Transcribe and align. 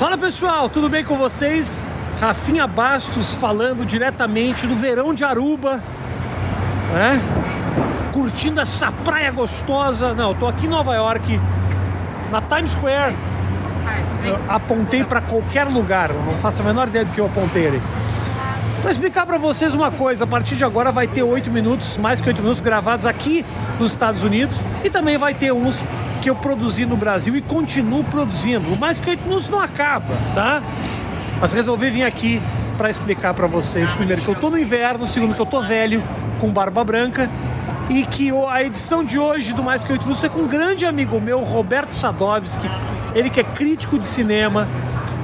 Fala 0.00 0.16
pessoal, 0.16 0.66
tudo 0.70 0.88
bem 0.88 1.04
com 1.04 1.14
vocês? 1.18 1.84
Rafinha 2.18 2.66
Bastos 2.66 3.34
falando 3.34 3.84
diretamente 3.84 4.66
do 4.66 4.74
verão 4.74 5.12
de 5.12 5.26
Aruba, 5.26 5.82
né? 6.94 7.20
Curtindo 8.10 8.62
essa 8.62 8.90
praia 8.90 9.30
gostosa. 9.30 10.14
Não, 10.14 10.30
eu 10.30 10.34
tô 10.34 10.46
aqui 10.46 10.64
em 10.64 10.70
Nova 10.70 10.94
York, 10.94 11.38
na 12.30 12.40
Times 12.40 12.70
Square. 12.70 13.14
Eu 14.24 14.38
apontei 14.48 15.04
para 15.04 15.20
qualquer 15.20 15.64
lugar, 15.64 16.10
não 16.14 16.38
faço 16.38 16.62
a 16.62 16.64
menor 16.64 16.88
ideia 16.88 17.04
do 17.04 17.12
que 17.12 17.20
eu 17.20 17.26
apontei 17.26 17.66
ali. 17.66 17.82
Para 18.80 18.92
explicar 18.92 19.26
para 19.26 19.36
vocês 19.36 19.74
uma 19.74 19.90
coisa, 19.90 20.24
a 20.24 20.26
partir 20.26 20.56
de 20.56 20.64
agora 20.64 20.90
vai 20.90 21.08
ter 21.08 21.22
oito 21.22 21.50
minutos, 21.50 21.98
mais 21.98 22.22
que 22.22 22.28
oito 22.28 22.40
minutos 22.40 22.62
gravados 22.62 23.04
aqui 23.04 23.44
nos 23.78 23.92
Estados 23.92 24.24
Unidos 24.24 24.64
e 24.82 24.88
também 24.88 25.18
vai 25.18 25.34
ter 25.34 25.52
uns 25.52 25.84
que 26.20 26.28
eu 26.28 26.36
produzi 26.36 26.84
no 26.84 26.96
Brasil 26.96 27.34
e 27.34 27.40
continuo 27.40 28.04
produzindo. 28.04 28.72
O 28.72 28.78
mais 28.78 29.00
que 29.00 29.10
oito 29.10 29.22
minutos 29.24 29.48
não 29.48 29.60
acaba, 29.60 30.14
tá? 30.34 30.62
Mas 31.40 31.52
resolvi 31.52 31.90
vir 31.90 32.04
aqui 32.04 32.40
para 32.76 32.90
explicar 32.90 33.34
para 33.34 33.46
vocês, 33.46 33.90
primeiro 33.92 34.22
que 34.22 34.28
eu 34.28 34.34
tô 34.34 34.50
no 34.50 34.58
inverno, 34.58 35.06
segundo 35.06 35.34
que 35.34 35.40
eu 35.40 35.46
tô 35.46 35.60
velho, 35.62 36.02
com 36.38 36.48
barba 36.50 36.84
branca 36.84 37.30
e 37.88 38.04
que 38.04 38.30
a 38.48 38.62
edição 38.62 39.02
de 39.02 39.18
hoje 39.18 39.52
do 39.52 39.62
Mais 39.62 39.82
Que 39.82 39.92
Oito 39.92 40.02
Minutos 40.02 40.22
é 40.22 40.28
com 40.28 40.40
um 40.40 40.46
grande 40.46 40.86
amigo 40.86 41.20
meu, 41.20 41.40
Roberto 41.40 41.90
Sadovski, 41.90 42.70
ele 43.14 43.28
que 43.28 43.40
é 43.40 43.44
crítico 43.44 43.98
de 43.98 44.06
cinema. 44.06 44.68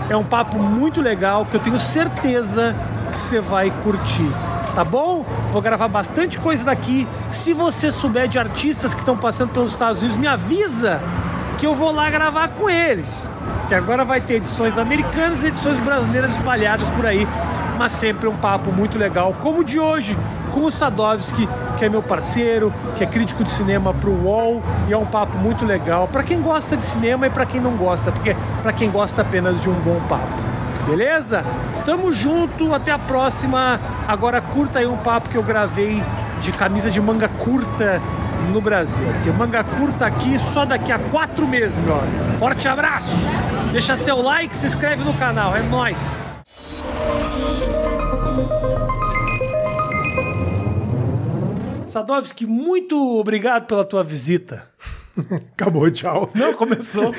É 0.08 0.16
um 0.16 0.24
papo 0.24 0.58
muito 0.58 1.00
legal 1.00 1.46
que 1.46 1.54
eu 1.54 1.60
tenho 1.60 1.78
certeza 1.78 2.74
que 3.10 3.18
você 3.18 3.40
vai 3.40 3.72
curtir. 3.82 4.28
Tá 4.76 4.84
bom? 4.84 5.24
Vou 5.52 5.62
gravar 5.62 5.88
bastante 5.88 6.38
coisa 6.38 6.62
daqui. 6.62 7.08
Se 7.30 7.54
você 7.54 7.90
souber 7.90 8.28
de 8.28 8.38
artistas 8.38 8.94
que 8.94 9.00
estão 9.00 9.16
passando 9.16 9.50
pelos 9.50 9.72
Estados 9.72 10.00
Unidos, 10.00 10.18
me 10.18 10.26
avisa 10.26 11.00
que 11.56 11.66
eu 11.66 11.74
vou 11.74 11.90
lá 11.90 12.10
gravar 12.10 12.48
com 12.48 12.68
eles. 12.68 13.08
Que 13.68 13.74
agora 13.74 14.04
vai 14.04 14.20
ter 14.20 14.34
edições 14.34 14.76
americanas 14.76 15.42
e 15.42 15.46
edições 15.46 15.80
brasileiras 15.80 16.32
espalhadas 16.32 16.86
por 16.90 17.06
aí, 17.06 17.26
mas 17.78 17.92
sempre 17.92 18.28
um 18.28 18.36
papo 18.36 18.70
muito 18.70 18.98
legal, 18.98 19.34
como 19.40 19.60
o 19.60 19.64
de 19.64 19.80
hoje, 19.80 20.14
com 20.52 20.66
o 20.66 20.70
Sadovski, 20.70 21.48
que 21.78 21.86
é 21.86 21.88
meu 21.88 22.02
parceiro, 22.02 22.70
que 22.98 23.02
é 23.02 23.06
crítico 23.06 23.42
de 23.42 23.50
cinema 23.50 23.94
pro 23.94 24.10
UOL, 24.10 24.62
e 24.88 24.92
é 24.92 24.98
um 24.98 25.06
papo 25.06 25.38
muito 25.38 25.64
legal 25.64 26.06
para 26.06 26.22
quem 26.22 26.42
gosta 26.42 26.76
de 26.76 26.84
cinema 26.84 27.26
e 27.26 27.30
para 27.30 27.46
quem 27.46 27.62
não 27.62 27.78
gosta, 27.78 28.12
porque 28.12 28.36
para 28.62 28.74
quem 28.74 28.90
gosta 28.90 29.22
apenas 29.22 29.58
de 29.62 29.70
um 29.70 29.74
bom 29.80 29.98
papo. 30.06 30.45
Beleza? 30.86 31.44
Tamo 31.84 32.12
junto, 32.12 32.72
até 32.72 32.92
a 32.92 32.98
próxima. 32.98 33.80
Agora 34.06 34.40
curta 34.40 34.78
aí 34.78 34.86
um 34.86 34.96
papo 34.96 35.28
que 35.28 35.36
eu 35.36 35.42
gravei 35.42 36.02
de 36.40 36.52
camisa 36.52 36.90
de 36.90 37.00
manga 37.00 37.28
curta 37.28 38.00
no 38.52 38.60
Brasil. 38.60 39.04
Porque 39.04 39.30
manga 39.30 39.64
curta 39.64 40.06
aqui 40.06 40.38
só 40.38 40.64
daqui 40.64 40.92
a 40.92 40.98
quatro 40.98 41.46
meses, 41.46 41.76
meu 41.84 41.98
amigo. 41.98 42.38
Forte 42.38 42.68
abraço! 42.68 43.16
Deixa 43.72 43.96
seu 43.96 44.22
like, 44.22 44.56
se 44.56 44.66
inscreve 44.66 45.02
no 45.02 45.14
canal, 45.14 45.56
é 45.56 45.62
nóis! 45.62 46.34
Sadovski, 51.84 52.46
muito 52.46 53.18
obrigado 53.18 53.66
pela 53.66 53.82
tua 53.82 54.04
visita. 54.04 54.66
Acabou, 55.52 55.90
tchau. 55.90 56.30
Não, 56.34 56.52
começou. 56.54 57.12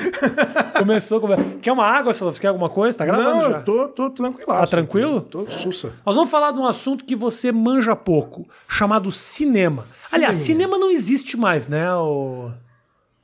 começou. 0.78 1.20
Quer 1.60 1.72
uma 1.72 1.84
água, 1.84 2.14
Sadovski? 2.14 2.42
Quer 2.42 2.48
alguma 2.48 2.68
coisa? 2.68 2.96
Tá 2.96 3.04
gravando 3.04 3.30
Não, 3.30 3.50
já? 3.50 3.58
eu 3.58 3.64
tô, 3.64 3.88
tô 3.88 4.10
tranquilo. 4.10 4.46
Tá 4.46 4.66
tranquilo? 4.66 5.20
Tô, 5.22 5.46
sussa. 5.50 5.92
Nós 6.04 6.14
vamos 6.14 6.30
falar 6.30 6.52
de 6.52 6.58
um 6.58 6.66
assunto 6.66 7.04
que 7.04 7.16
você 7.16 7.50
manja 7.50 7.96
pouco, 7.96 8.48
chamado 8.68 9.10
cinema. 9.10 9.84
Aliás, 10.12 10.36
cinema 10.36 10.78
não 10.78 10.90
existe 10.90 11.36
mais, 11.36 11.66
né? 11.66 11.92
O... 11.94 12.50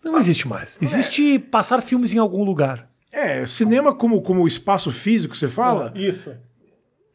Não 0.02 0.17
existe 0.19 0.47
mais. 0.47 0.78
Existe 0.80 1.39
passar 1.39 1.80
filmes 1.80 2.12
em 2.12 2.19
algum 2.19 2.45
lugar. 2.45 2.83
É, 3.11 3.47
cinema 3.47 3.95
como, 3.95 4.20
como 4.22 4.47
espaço 4.47 4.91
físico, 4.91 5.36
você 5.36 5.48
fala? 5.48 5.92
Isso. 5.95 6.34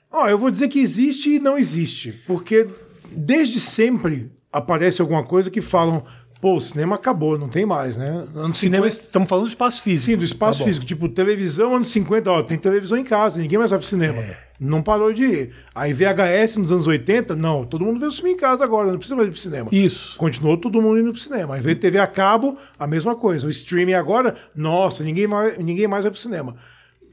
Ó, 0.10 0.28
eu 0.28 0.38
vou 0.38 0.50
dizer 0.50 0.70
que 0.70 0.80
existe 0.80 1.36
e 1.36 1.40
não 1.40 1.58
existe. 1.58 2.14
Porque 2.26 2.68
desde 3.12 3.60
sempre 3.60 4.32
aparece 4.52 5.02
alguma 5.02 5.24
coisa 5.24 5.52
que 5.52 5.62
falam, 5.62 6.04
pô, 6.42 6.56
o 6.56 6.62
cinema 6.62 6.96
acabou, 6.96 7.38
não 7.38 7.50
tem 7.50 7.66
mais, 7.66 7.98
né? 7.98 8.24
Anos 8.36 8.58
Cinema, 8.58 8.90
50 8.90 9.08
estamos 9.08 9.30
falando 9.30 9.46
do 9.46 9.50
espaço 9.50 9.82
físico. 9.82 10.12
Sim, 10.12 10.18
do 10.18 10.24
espaço 10.24 10.60
Tá 10.60 10.66
físico. 10.66 10.86
Tipo, 10.86 11.10
televisão, 11.10 11.76
anos 11.76 11.90
50, 11.90 12.32
ó, 12.32 12.44
tem 12.44 12.58
televisão 12.58 12.98
em 12.98 13.04
casa, 13.04 13.42
ninguém 13.42 13.58
mais 13.58 13.70
vai 13.72 13.80
pro 13.80 13.88
cinema. 13.88 14.22
É. 14.22 14.38
Não 14.60 14.82
parou 14.82 15.14
de 15.14 15.24
ir. 15.24 15.52
Aí 15.74 15.94
VHS 15.94 16.58
nos 16.58 16.72
anos 16.72 16.86
80, 16.86 17.36
não, 17.36 17.64
todo 17.66 17.86
mundo 17.86 18.00
vê 18.00 18.06
o 18.08 18.12
filme 18.12 18.32
em 18.32 18.38
casa 18.38 18.64
agora, 18.64 18.90
não 18.92 18.98
precisa 18.98 19.16
mais 19.16 19.28
ir 19.28 19.32
pro 19.32 19.40
cinema. 19.40 19.70
Isso. 19.72 20.18
Continuou 20.18 20.58
todo 20.58 20.82
mundo 20.82 21.00
indo 21.00 21.12
pro 21.12 21.22
cinema. 21.22 21.56
Aí 21.56 21.62
veio 21.62 21.78
TV 21.78 21.98
a 21.98 22.08
cabo, 22.08 22.58
a 22.78 22.86
mesma 22.86 23.16
coisa. 23.16 23.48
O 23.48 23.50
streaming 23.50 23.94
agora, 23.94 24.36
nossa, 24.54 25.04
ninguém 25.04 25.28
mais, 25.28 25.58
ninguém 25.58 25.88
mais 25.88 26.04
vai 26.04 26.12
pro 26.12 26.20
cinema. 26.20 26.56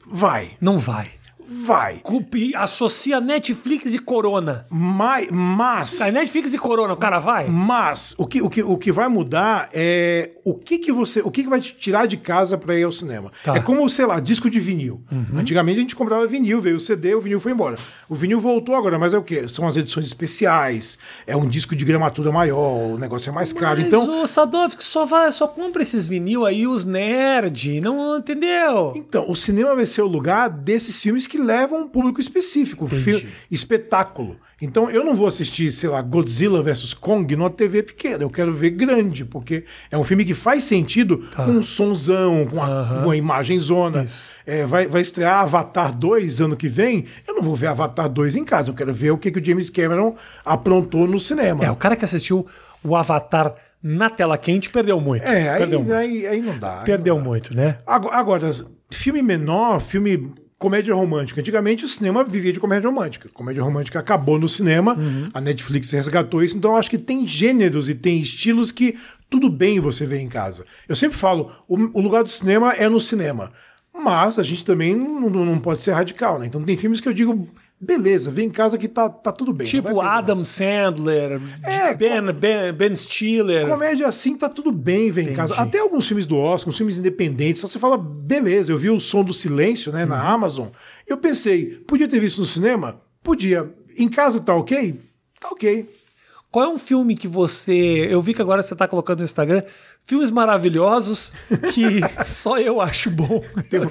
Vai, 0.08 0.50
Não 0.60 0.78
vai. 0.78 1.10
Vai. 1.48 2.00
Culpe, 2.02 2.52
associa 2.54 3.20
Netflix 3.20 3.94
e 3.94 3.98
Corona. 3.98 4.66
Mas, 4.70 5.28
mas, 5.30 5.98
Tá, 5.98 6.10
Netflix 6.10 6.52
e 6.54 6.58
Corona, 6.58 6.92
o 6.92 6.96
cara 6.96 7.18
vai? 7.18 7.46
mas 7.48 8.14
o 8.18 8.26
que, 8.26 8.42
o, 8.42 8.48
que, 8.48 8.62
o 8.62 8.76
que 8.76 8.92
vai 8.92 9.08
mudar 9.08 9.68
é 9.72 10.30
o 10.44 10.54
que, 10.54 10.78
que 10.78 10.92
você, 10.92 11.20
o 11.20 11.30
que, 11.30 11.42
que 11.42 11.48
vai 11.48 11.60
te 11.60 11.74
tirar 11.74 12.06
de 12.06 12.16
casa 12.16 12.56
para 12.56 12.74
ir 12.78 12.84
ao 12.84 12.92
cinema. 12.92 13.30
Tá. 13.42 13.56
É 13.56 13.60
como, 13.60 13.88
sei 13.90 14.06
lá, 14.06 14.20
disco 14.20 14.48
de 14.48 14.60
vinil. 14.60 15.00
Antigamente 15.34 15.78
a 15.78 15.82
gente 15.82 15.96
comprava 15.96 16.26
vinil, 16.26 16.60
veio 16.60 16.76
o 16.76 16.80
CD, 16.80 17.14
o 17.14 17.20
vinil 17.20 17.40
foi 17.40 17.52
embora. 17.52 17.76
O 18.08 18.14
vinil 18.14 18.40
voltou 18.40 18.74
agora, 18.74 18.98
mas 18.98 19.12
é 19.14 19.18
o 19.18 19.22
quê? 19.22 19.48
São 19.48 19.66
as 19.66 19.76
edições 19.76 20.06
especiais, 20.06 20.98
é 21.26 21.36
um 21.36 21.48
disco 21.48 21.74
de 21.74 21.84
gramatura 21.84 22.30
maior, 22.30 22.94
o 22.94 22.98
negócio 22.98 23.30
é 23.30 23.32
mais 23.32 23.52
caro. 23.52 23.78
Mas 23.78 23.86
então, 23.86 24.22
o 24.22 24.26
Sadovski 24.26 24.84
só, 24.84 25.04
vai, 25.04 25.30
só 25.32 25.46
compra 25.48 25.82
esses 25.82 26.06
vinil 26.06 26.44
aí, 26.44 26.66
os 26.66 26.84
nerd, 26.84 27.80
não 27.80 28.18
entendeu? 28.18 28.92
Então, 28.94 29.30
o 29.30 29.36
cinema 29.36 29.74
vai 29.74 29.86
ser 29.86 30.02
o 30.02 30.06
lugar 30.06 30.48
desses 30.48 31.00
filmes 31.02 31.26
que 31.26 31.35
levam 31.36 31.82
um 31.84 31.88
público 31.88 32.20
específico, 32.20 32.86
fi- 32.86 33.26
espetáculo. 33.50 34.36
Então, 34.62 34.90
eu 34.90 35.04
não 35.04 35.14
vou 35.14 35.26
assistir, 35.26 35.70
sei 35.70 35.90
lá, 35.90 36.00
Godzilla 36.00 36.62
vs 36.62 36.94
Kong 36.94 37.36
numa 37.36 37.50
TV 37.50 37.82
pequena. 37.82 38.22
Eu 38.24 38.30
quero 38.30 38.52
ver 38.54 38.70
grande, 38.70 39.22
porque 39.24 39.64
é 39.90 39.98
um 39.98 40.04
filme 40.04 40.24
que 40.24 40.32
faz 40.32 40.64
sentido 40.64 41.18
com 41.36 41.42
um 41.50 41.62
sonzão, 41.62 42.46
com 42.46 42.56
uma, 42.56 42.96
com 43.00 43.04
uma 43.06 43.16
imagem 43.16 43.58
zona. 43.58 44.04
É, 44.46 44.64
vai, 44.64 44.86
vai 44.88 45.02
estrear 45.02 45.40
Avatar 45.40 45.94
2 45.94 46.40
ano 46.40 46.56
que 46.56 46.68
vem. 46.68 47.04
Eu 47.28 47.34
não 47.34 47.42
vou 47.42 47.54
ver 47.54 47.66
Avatar 47.66 48.08
2 48.08 48.36
em 48.36 48.44
casa. 48.44 48.70
Eu 48.70 48.74
quero 48.74 48.94
ver 48.94 49.10
o 49.10 49.18
que, 49.18 49.30
que 49.30 49.38
o 49.38 49.44
James 49.44 49.68
Cameron 49.68 50.14
aprontou 50.44 51.06
no 51.06 51.20
cinema. 51.20 51.62
É, 51.64 51.70
o 51.70 51.76
cara 51.76 51.94
que 51.94 52.04
assistiu 52.06 52.46
o 52.82 52.96
Avatar 52.96 53.54
na 53.82 54.08
tela 54.08 54.38
quente 54.38 54.70
perdeu 54.70 54.98
muito. 55.00 55.24
É, 55.24 55.50
aí, 55.50 55.58
perdeu 55.58 55.80
muito. 55.80 55.92
aí, 55.94 56.26
aí 56.26 56.40
não 56.40 56.58
dá. 56.58 56.78
aí 56.78 56.84
Perdeu 56.86 57.14
não 57.16 57.22
dá. 57.22 57.28
muito, 57.28 57.54
né? 57.54 57.76
Agora, 57.86 58.50
filme 58.90 59.20
menor, 59.20 59.80
filme 59.80 60.32
comédia 60.58 60.94
romântica. 60.94 61.40
Antigamente 61.40 61.84
o 61.84 61.88
cinema 61.88 62.24
vivia 62.24 62.52
de 62.52 62.58
comédia 62.60 62.88
romântica. 62.88 63.28
Comédia 63.32 63.62
romântica 63.62 63.98
acabou 63.98 64.38
no 64.38 64.48
cinema, 64.48 64.96
a 65.34 65.40
Netflix 65.40 65.90
resgatou 65.92 66.42
isso, 66.42 66.56
então 66.56 66.70
eu 66.72 66.76
acho 66.78 66.88
que 66.90 66.98
tem 66.98 67.26
gêneros 67.26 67.88
e 67.88 67.94
tem 67.94 68.20
estilos 68.22 68.72
que 68.72 68.96
tudo 69.28 69.50
bem 69.50 69.80
você 69.80 70.06
ver 70.06 70.18
em 70.20 70.28
casa. 70.28 70.64
Eu 70.88 70.96
sempre 70.96 71.16
falo, 71.18 71.50
o, 71.68 71.74
o 71.98 72.00
lugar 72.00 72.22
do 72.22 72.28
cinema 72.30 72.72
é 72.72 72.88
no 72.88 73.00
cinema. 73.00 73.52
Mas 73.98 74.38
a 74.38 74.42
gente 74.42 74.62
também 74.64 74.94
não, 74.94 75.30
não- 75.30 75.44
não 75.46 75.58
pode 75.58 75.82
ser 75.82 75.92
radical, 75.92 76.38
né? 76.38 76.46
Então 76.46 76.62
tem 76.62 76.76
filmes 76.76 77.00
que 77.00 77.08
eu 77.08 77.14
digo, 77.14 77.48
beleza, 77.80 78.30
vem 78.30 78.46
em 78.46 78.50
casa 78.50 78.76
que 78.78 78.88
tá, 78.88 79.08
tá 79.08 79.30
tudo 79.32 79.52
bem. 79.52 79.66
Tipo. 79.66 80.00
Adam 80.00 80.42
Sandler, 80.44 81.40
É, 81.62 81.94
ben, 81.94 82.32
ben, 82.32 82.72
ben 82.72 82.94
Stiller. 82.94 83.68
Comédia 83.68 84.06
assim 84.08 84.36
tá 84.36 84.48
tudo 84.48 84.72
bem, 84.72 85.10
vem 85.10 85.28
em 85.28 85.32
casa. 85.32 85.54
Até 85.54 85.78
alguns 85.78 86.06
filmes 86.06 86.26
do 86.26 86.36
Oscar, 86.36 86.70
uns 86.70 86.76
filmes 86.76 86.98
independentes, 86.98 87.60
só 87.60 87.68
você 87.68 87.78
fala, 87.78 87.96
beleza, 87.98 88.72
eu 88.72 88.78
vi 88.78 88.90
o 88.90 88.98
Som 89.00 89.22
do 89.24 89.34
Silêncio, 89.34 89.92
né, 89.92 90.02
Uhum. 90.02 90.08
na 90.10 90.22
Amazon. 90.22 90.68
Eu 91.06 91.16
pensei, 91.18 91.66
podia 91.86 92.08
ter 92.08 92.18
visto 92.20 92.38
no 92.38 92.46
cinema? 92.46 93.00
Podia. 93.22 93.68
Em 93.98 94.08
casa 94.08 94.40
tá 94.40 94.54
ok? 94.54 94.98
Tá 95.40 95.48
ok. 95.50 95.88
Qual 96.50 96.64
é 96.64 96.68
um 96.68 96.78
filme 96.78 97.14
que 97.16 97.28
você. 97.28 98.06
Eu 98.10 98.22
vi 98.22 98.32
que 98.32 98.40
agora 98.40 98.62
você 98.62 98.74
tá 98.74 98.88
colocando 98.88 99.18
no 99.18 99.24
Instagram 99.24 99.62
filmes 100.06 100.30
maravilhosos 100.30 101.32
que 101.72 102.00
só 102.26 102.58
eu 102.58 102.80
acho 102.80 103.10
bom. 103.10 103.42
Eu, 103.72 103.90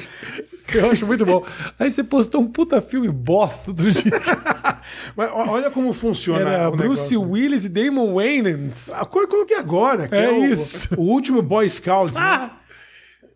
eu 0.73 0.91
acho 0.91 1.05
muito 1.05 1.25
bom. 1.25 1.45
Aí 1.77 1.91
você 1.91 2.03
postou 2.03 2.41
um 2.41 2.47
puta 2.47 2.81
filme 2.81 3.09
bosta 3.09 3.73
do 3.73 3.91
dia. 3.91 4.11
Mas 5.15 5.29
olha 5.33 5.69
como 5.69 5.91
funciona 5.93 6.49
Era 6.49 6.71
Bruce 6.71 7.01
negócio. 7.13 7.21
Willis 7.21 7.65
e 7.65 7.69
Damon 7.69 8.13
Wayans. 8.15 8.87
Eu 8.87 9.05
coloquei 9.05 9.57
agora, 9.57 10.07
que 10.07 10.15
É 10.15 10.25
é, 10.25 10.31
o, 10.31 10.45
isso. 10.45 10.87
o 10.97 11.01
último 11.01 11.41
Boy 11.41 11.67
Scout. 11.67 12.17
né? 12.17 12.51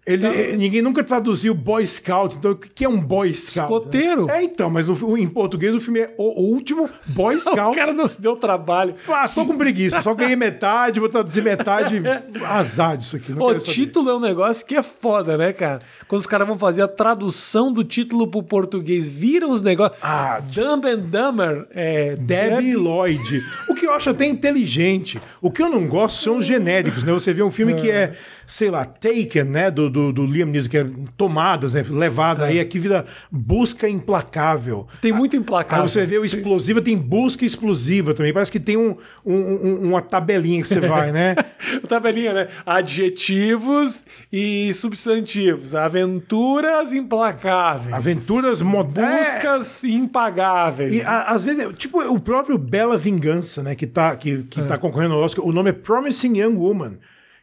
Ele, 0.05 0.25
eh, 0.25 0.55
Ninguém 0.55 0.81
nunca 0.81 1.03
traduziu 1.03 1.53
Boy 1.53 1.85
Scout, 1.85 2.37
então 2.37 2.51
o 2.51 2.55
que 2.55 2.83
é 2.83 2.89
um 2.89 2.99
Boy 2.99 3.31
Scout? 3.33 3.71
Escoteiro. 3.73 4.29
É, 4.29 4.41
então, 4.43 4.69
mas 4.69 4.87
no- 4.87 5.17
em 5.17 5.27
português 5.27 5.75
o 5.75 5.79
filme 5.79 5.99
é 5.99 6.15
O 6.17 6.41
Último 6.51 6.89
Boy 7.07 7.35
O 7.37 7.39
Scout. 7.39 7.75
cara 7.77 7.93
não 7.93 8.07
se 8.07 8.19
deu 8.19 8.35
trabalho. 8.35 8.95
Ah, 9.07 9.27
tô 9.27 9.45
com 9.45 9.55
preguiça, 9.57 10.01
só 10.01 10.13
ganhei 10.15 10.35
metade, 10.35 10.99
vou 10.99 11.09
traduzir 11.09 11.43
metade. 11.43 12.01
Azar 12.47 12.97
disso 12.97 13.17
aqui. 13.17 13.33
O 13.33 13.57
título 13.59 14.09
é 14.09 14.15
um 14.15 14.19
negócio 14.19 14.65
que 14.65 14.75
é 14.75 14.81
foda, 14.81 15.37
né, 15.37 15.53
cara? 15.53 15.79
Quando 16.09 16.21
os 16.21 16.27
caras 16.27 16.47
vão 16.47 16.57
fazer 16.57 16.81
a 16.81 16.87
tradução 16.87 17.71
do 17.71 17.83
título 17.83 18.27
pro 18.27 18.41
português, 18.41 19.07
viram 19.07 19.51
os 19.51 19.61
negócios. 19.61 19.97
Ah, 20.01 20.41
Dumb 20.41 20.85
and 20.89 20.97
Dumber. 21.01 21.67
É, 21.69 22.15
Debbie 22.15 22.75
Lloyd. 22.75 23.43
O 23.69 23.75
que 23.75 23.85
eu 23.85 23.93
acho 23.93 24.09
até 24.09 24.25
inteligente. 24.25 25.21
O 25.39 25.51
que 25.51 25.61
eu 25.61 25.69
não 25.69 25.87
gosto 25.87 26.17
são 26.23 26.37
os 26.37 26.45
genéricos, 26.47 27.03
né? 27.03 27.13
Você 27.13 27.31
vê 27.31 27.43
um 27.43 27.51
filme 27.51 27.75
que 27.75 27.91
é, 27.91 28.13
sei 28.47 28.71
lá, 28.71 28.85
Taken, 28.85 29.43
né? 29.43 29.69
Do, 29.69 29.87
do, 29.87 30.11
do 30.11 30.25
Liam 30.25 30.47
Neeson, 30.47 30.67
que 30.69 30.77
é 30.79 30.87
tomadas, 31.15 31.75
né? 31.75 31.85
Levada, 31.87 32.45
aí 32.45 32.59
aqui 32.59 32.79
vira 32.79 33.05
busca 33.31 33.87
implacável. 33.87 34.87
Tem 35.01 35.13
muito 35.13 35.35
implacável. 35.35 35.83
Aí 35.83 35.89
você 35.89 36.07
vê 36.07 36.17
o 36.17 36.25
explosiva, 36.25 36.81
tem 36.81 36.97
busca 36.97 37.45
explosiva 37.45 38.15
também. 38.15 38.33
Parece 38.33 38.51
que 38.51 38.59
tem 38.59 38.75
um, 38.77 38.97
um- 39.23 39.35
um- 39.35 39.89
uma 39.89 40.01
tabelinha 40.01 40.59
que 40.63 40.67
você 40.67 40.79
vai, 40.79 41.11
né? 41.11 41.35
Tabelinha, 41.87 42.33
né? 42.33 42.47
Adjetivos 42.65 44.03
e 44.33 44.73
substantivos. 44.73 45.75
Aventuras 46.03 46.93
implacáveis. 46.93 47.93
Aventuras 47.93 48.61
modernas. 48.61 49.27
Buscas 49.33 49.83
impagáveis. 49.83 50.93
E 50.93 51.01
a- 51.01 51.23
às 51.29 51.43
vezes, 51.43 51.67
tipo, 51.77 51.99
o 52.01 52.19
próprio 52.19 52.57
Bela 52.57 52.97
Vingança, 52.97 53.61
né, 53.63 53.75
que 53.75 53.87
tá, 53.87 54.15
que, 54.15 54.43
que 54.43 54.61
tá 54.63 54.77
concorrendo 54.77 55.13
ao 55.15 55.21
Oscar, 55.21 55.45
o 55.45 55.51
nome 55.51 55.69
é 55.69 55.73
Promising 55.73 56.37
Young 56.39 56.55
Woman, 56.55 56.97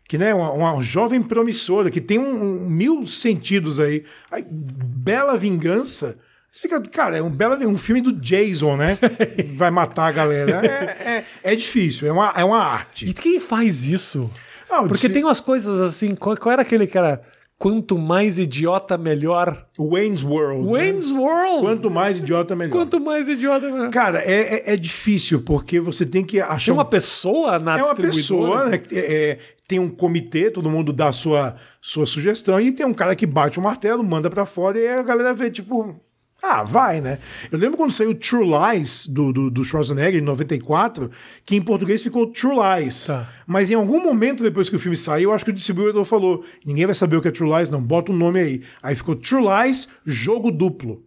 que 0.09 0.17
né, 0.19 0.33
uma, 0.35 0.53
uma 0.53 0.83
jovem 0.83 1.23
promissora, 1.23 1.91
que 1.91 2.01
tem 2.01 2.19
um, 2.19 2.65
um 2.65 2.69
mil 2.71 3.07
sentidos 3.07 3.81
aí. 3.81 4.05
aí. 4.31 4.45
Bela 4.49 5.37
Vingança. 5.37 6.17
Você 6.51 6.63
fica, 6.63 6.81
cara, 6.81 7.19
é 7.19 7.23
um, 7.23 7.29
bela, 7.31 7.59
um 7.67 7.77
filme 7.77 8.01
do 8.01 8.13
Jason, 8.13 8.77
né? 8.77 8.99
Vai 9.57 9.71
matar 9.71 10.07
a 10.07 10.13
galera. 10.13 10.65
É, 10.67 11.25
é, 11.45 11.53
é 11.53 11.55
difícil, 11.55 12.09
é 12.09 12.13
uma, 12.13 12.33
é 12.35 12.43
uma 12.45 12.59
arte. 12.65 13.05
E 13.07 13.13
quem 13.13 13.39
faz 13.39 13.85
isso? 13.87 14.31
Ah, 14.71 14.83
Porque 14.83 14.97
se- 14.97 15.11
tem 15.11 15.23
umas 15.23 15.39
coisas 15.39 15.81
assim. 15.81 16.15
Qual, 16.15 16.35
qual 16.37 16.53
era 16.55 16.63
aquele 16.63 16.87
cara? 16.87 17.21
Quanto 17.59 17.97
mais 17.97 18.39
idiota, 18.39 18.99
melhor. 18.99 19.67
Wayne's 19.79 20.23
World. 20.23 20.67
né? 20.67 20.73
Wayne's 20.73 21.11
World! 21.11 21.61
Quanto 21.63 21.91
mais 21.91 22.19
idiota, 22.19 22.55
melhor. 22.55 22.73
Quanto 22.73 23.01
mais 23.01 23.29
idiota, 23.29 23.71
melhor. 23.71 23.91
Cara, 23.91 24.21
é, 24.21 24.71
é, 24.71 24.75
é 24.75 24.77
difícil, 24.77 25.41
porque 25.41 25.81
você 25.81 26.05
tem 26.05 26.23
que 26.23 26.39
achar 26.39 26.67
Tem 26.67 26.75
uma 26.75 26.83
um 26.83 26.87
pessoa 26.87 27.59
na 27.59 27.79
É 27.79 27.83
uma 27.83 27.95
pessoa, 27.95 28.67
né, 28.67 28.79
que, 28.79 28.99
é, 28.99 29.39
tem 29.67 29.79
um 29.79 29.89
comitê, 29.89 30.51
todo 30.51 30.71
mundo 30.71 30.93
dá 30.93 31.11
sua, 31.13 31.57
sua 31.81 32.05
sugestão, 32.05 32.61
e 32.61 32.73
tem 32.73 32.85
um 32.85 32.95
cara 32.95 33.17
que 33.17 33.27
bate 33.27 33.59
o 33.59 33.63
martelo, 33.63 34.05
manda 34.05 34.29
pra 34.29 34.45
fora, 34.45 34.79
e 34.79 34.87
a 34.87 35.03
galera 35.03 35.33
vê, 35.33 35.51
tipo, 35.51 35.99
ah, 36.43 36.63
vai, 36.63 37.01
né? 37.01 37.19
Eu 37.51 37.59
lembro 37.59 37.77
quando 37.77 37.91
saiu 37.93 38.15
True 38.15 38.45
Lies, 38.47 39.07
do, 39.07 39.33
do, 39.33 39.51
do 39.51 39.65
Schwarzenegger, 39.65 40.21
em 40.21 40.25
94, 40.25 41.11
que 41.45 41.57
em 41.57 41.63
português 41.63 42.03
ficou 42.03 42.27
True 42.29 42.55
Lies. 42.81 43.07
Tá. 43.07 43.29
Mas 43.47 43.71
em 43.71 43.75
algum 43.75 44.01
momento 44.03 44.43
depois 44.45 44.69
que 44.69 44.77
o 44.77 44.79
filme 44.79 44.97
saiu, 44.97 45.31
eu 45.31 45.35
acho 45.35 45.45
que 45.45 45.51
o 45.51 45.55
distribuidor 45.55 46.05
falou, 46.05 46.45
ninguém 46.65 46.87
vai 46.87 46.95
saber 46.95 47.17
o 47.17 47.21
que 47.23 47.29
é 47.29 47.33
True 47.33 47.51
Lies, 47.57 47.71
não, 47.71 47.83
bota 47.83 48.13
um 48.13 48.17
nome 48.17 48.39
aí. 48.41 48.63
Aí 48.83 48.95
ficou 48.95 49.17
True 49.17 49.43
Lies, 49.43 49.89
Jogo 50.05 50.53
Duplo. 50.53 51.03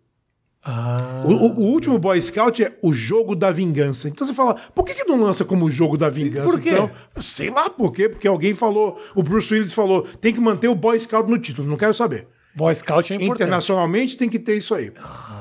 Ah. 0.62 1.22
O, 1.26 1.32
o- 1.32 1.60
o 1.60 1.64
último 1.72 1.98
Boy 1.98 2.20
Scout 2.20 2.62
é 2.62 2.78
o 2.82 2.92
jogo 2.92 3.34
da 3.34 3.50
vingança. 3.50 4.10
Então 4.10 4.28
você 4.28 4.34
fala, 4.34 4.56
por 4.76 4.84
que, 4.84 4.94
que 4.94 5.06
não 5.06 5.22
lança 5.22 5.46
como 5.46 5.66
o 5.66 5.72
jogo 5.72 5.96
da 5.96 6.10
vingança? 6.10 6.52
Por 6.52 6.60
quê? 6.60 6.72
Então, 6.72 6.92
sei 7.22 7.50
lá 7.50 7.70
por 7.70 7.94
quê, 7.94 8.10
porque 8.10 8.28
alguém 8.28 8.54
falou, 8.54 9.00
o 9.16 9.24
Bruce 9.24 9.54
Willis 9.54 9.72
falou, 9.72 10.02
tem 10.20 10.34
que 10.34 10.40
manter 10.42 10.68
o 10.68 10.76
Boy 10.76 11.00
Scout 11.00 11.30
no 11.32 11.38
título, 11.38 11.66
não 11.68 11.78
quero 11.78 11.94
saber. 11.94 12.28
Boy 12.56 12.74
Scout 12.74 13.14
é 13.14 13.16
importante. 13.16 13.44
Internacionalmente 13.44 14.18
tem 14.18 14.30
que 14.30 14.40
ter 14.40 14.58
isso 14.58 14.74
aí. 14.74 14.92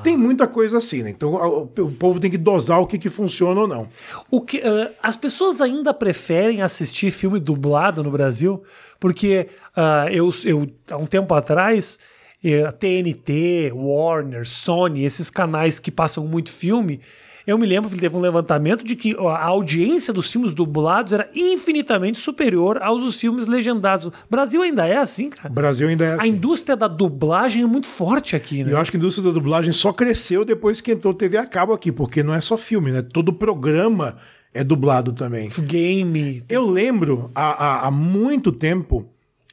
Tem 0.03 0.15
muita 0.15 0.47
coisa 0.47 0.77
assim, 0.77 1.03
né? 1.03 1.09
Então 1.09 1.33
o, 1.33 1.63
o 1.63 1.91
povo 1.91 2.19
tem 2.19 2.29
que 2.29 2.37
dosar 2.37 2.79
o 2.79 2.87
que, 2.87 2.97
que 2.97 3.09
funciona 3.09 3.61
ou 3.61 3.67
não. 3.67 3.89
O 4.29 4.41
que, 4.41 4.61
ah, 4.61 4.91
as 5.01 5.15
pessoas 5.15 5.59
ainda 5.59 5.93
preferem 5.93 6.61
assistir 6.61 7.11
filme 7.11 7.39
dublado 7.39 8.03
no 8.03 8.11
Brasil, 8.11 8.63
porque 8.99 9.47
ah, 9.75 10.07
eu, 10.11 10.33
eu, 10.45 10.67
há 10.89 10.97
um 10.97 11.05
tempo 11.05 11.33
atrás, 11.33 11.99
eh, 12.43 12.63
a 12.63 12.71
TNT, 12.71 13.71
Warner, 13.73 14.47
Sony, 14.47 15.03
esses 15.03 15.29
canais 15.29 15.79
que 15.79 15.91
passam 15.91 16.25
muito 16.25 16.51
filme, 16.51 17.01
eu 17.49 17.57
me 17.57 17.65
lembro 17.65 17.89
que 17.89 17.97
teve 17.97 18.15
um 18.15 18.19
levantamento 18.19 18.83
de 18.83 18.95
que 18.95 19.15
a 19.17 19.45
audiência 19.45 20.13
dos 20.13 20.31
filmes 20.31 20.53
dublados 20.53 21.13
era 21.13 21.29
infinitamente 21.35 22.19
superior 22.19 22.81
aos 22.81 23.01
dos 23.01 23.15
filmes 23.15 23.45
legendados. 23.47 24.05
O 24.07 24.13
Brasil 24.29 24.61
ainda 24.61 24.85
é 24.85 24.97
assim, 24.97 25.27
O 25.27 25.31
cara. 25.31 25.49
Brasil 25.49 25.87
ainda 25.87 26.05
é 26.05 26.11
A 26.13 26.15
assim. 26.17 26.29
indústria 26.29 26.75
da 26.75 26.87
dublagem 26.87 27.63
é 27.63 27.65
muito 27.65 27.87
forte 27.87 28.35
aqui, 28.35 28.63
né? 28.63 28.71
eu 28.73 28.77
acho 28.77 28.91
que 28.91 28.97
a 28.97 28.99
indústria 28.99 29.27
da 29.27 29.33
dublagem 29.33 29.71
só 29.71 29.91
cresceu 29.91 30.45
depois 30.45 30.81
que 30.81 30.91
entrou 30.91 31.13
TV 31.13 31.37
a 31.37 31.45
cabo 31.45 31.73
aqui, 31.73 31.91
porque 31.91 32.21
não 32.23 32.33
é 32.33 32.41
só 32.41 32.57
filme, 32.57 32.91
né? 32.91 33.01
Todo 33.01 33.33
programa 33.33 34.17
é 34.53 34.63
dublado 34.63 35.13
também. 35.13 35.49
Game. 35.61 36.43
Eu 36.49 36.65
lembro 36.69 37.31
há, 37.35 37.51
há, 37.83 37.87
há 37.87 37.91
muito 37.91 38.51
tempo, 38.51 39.07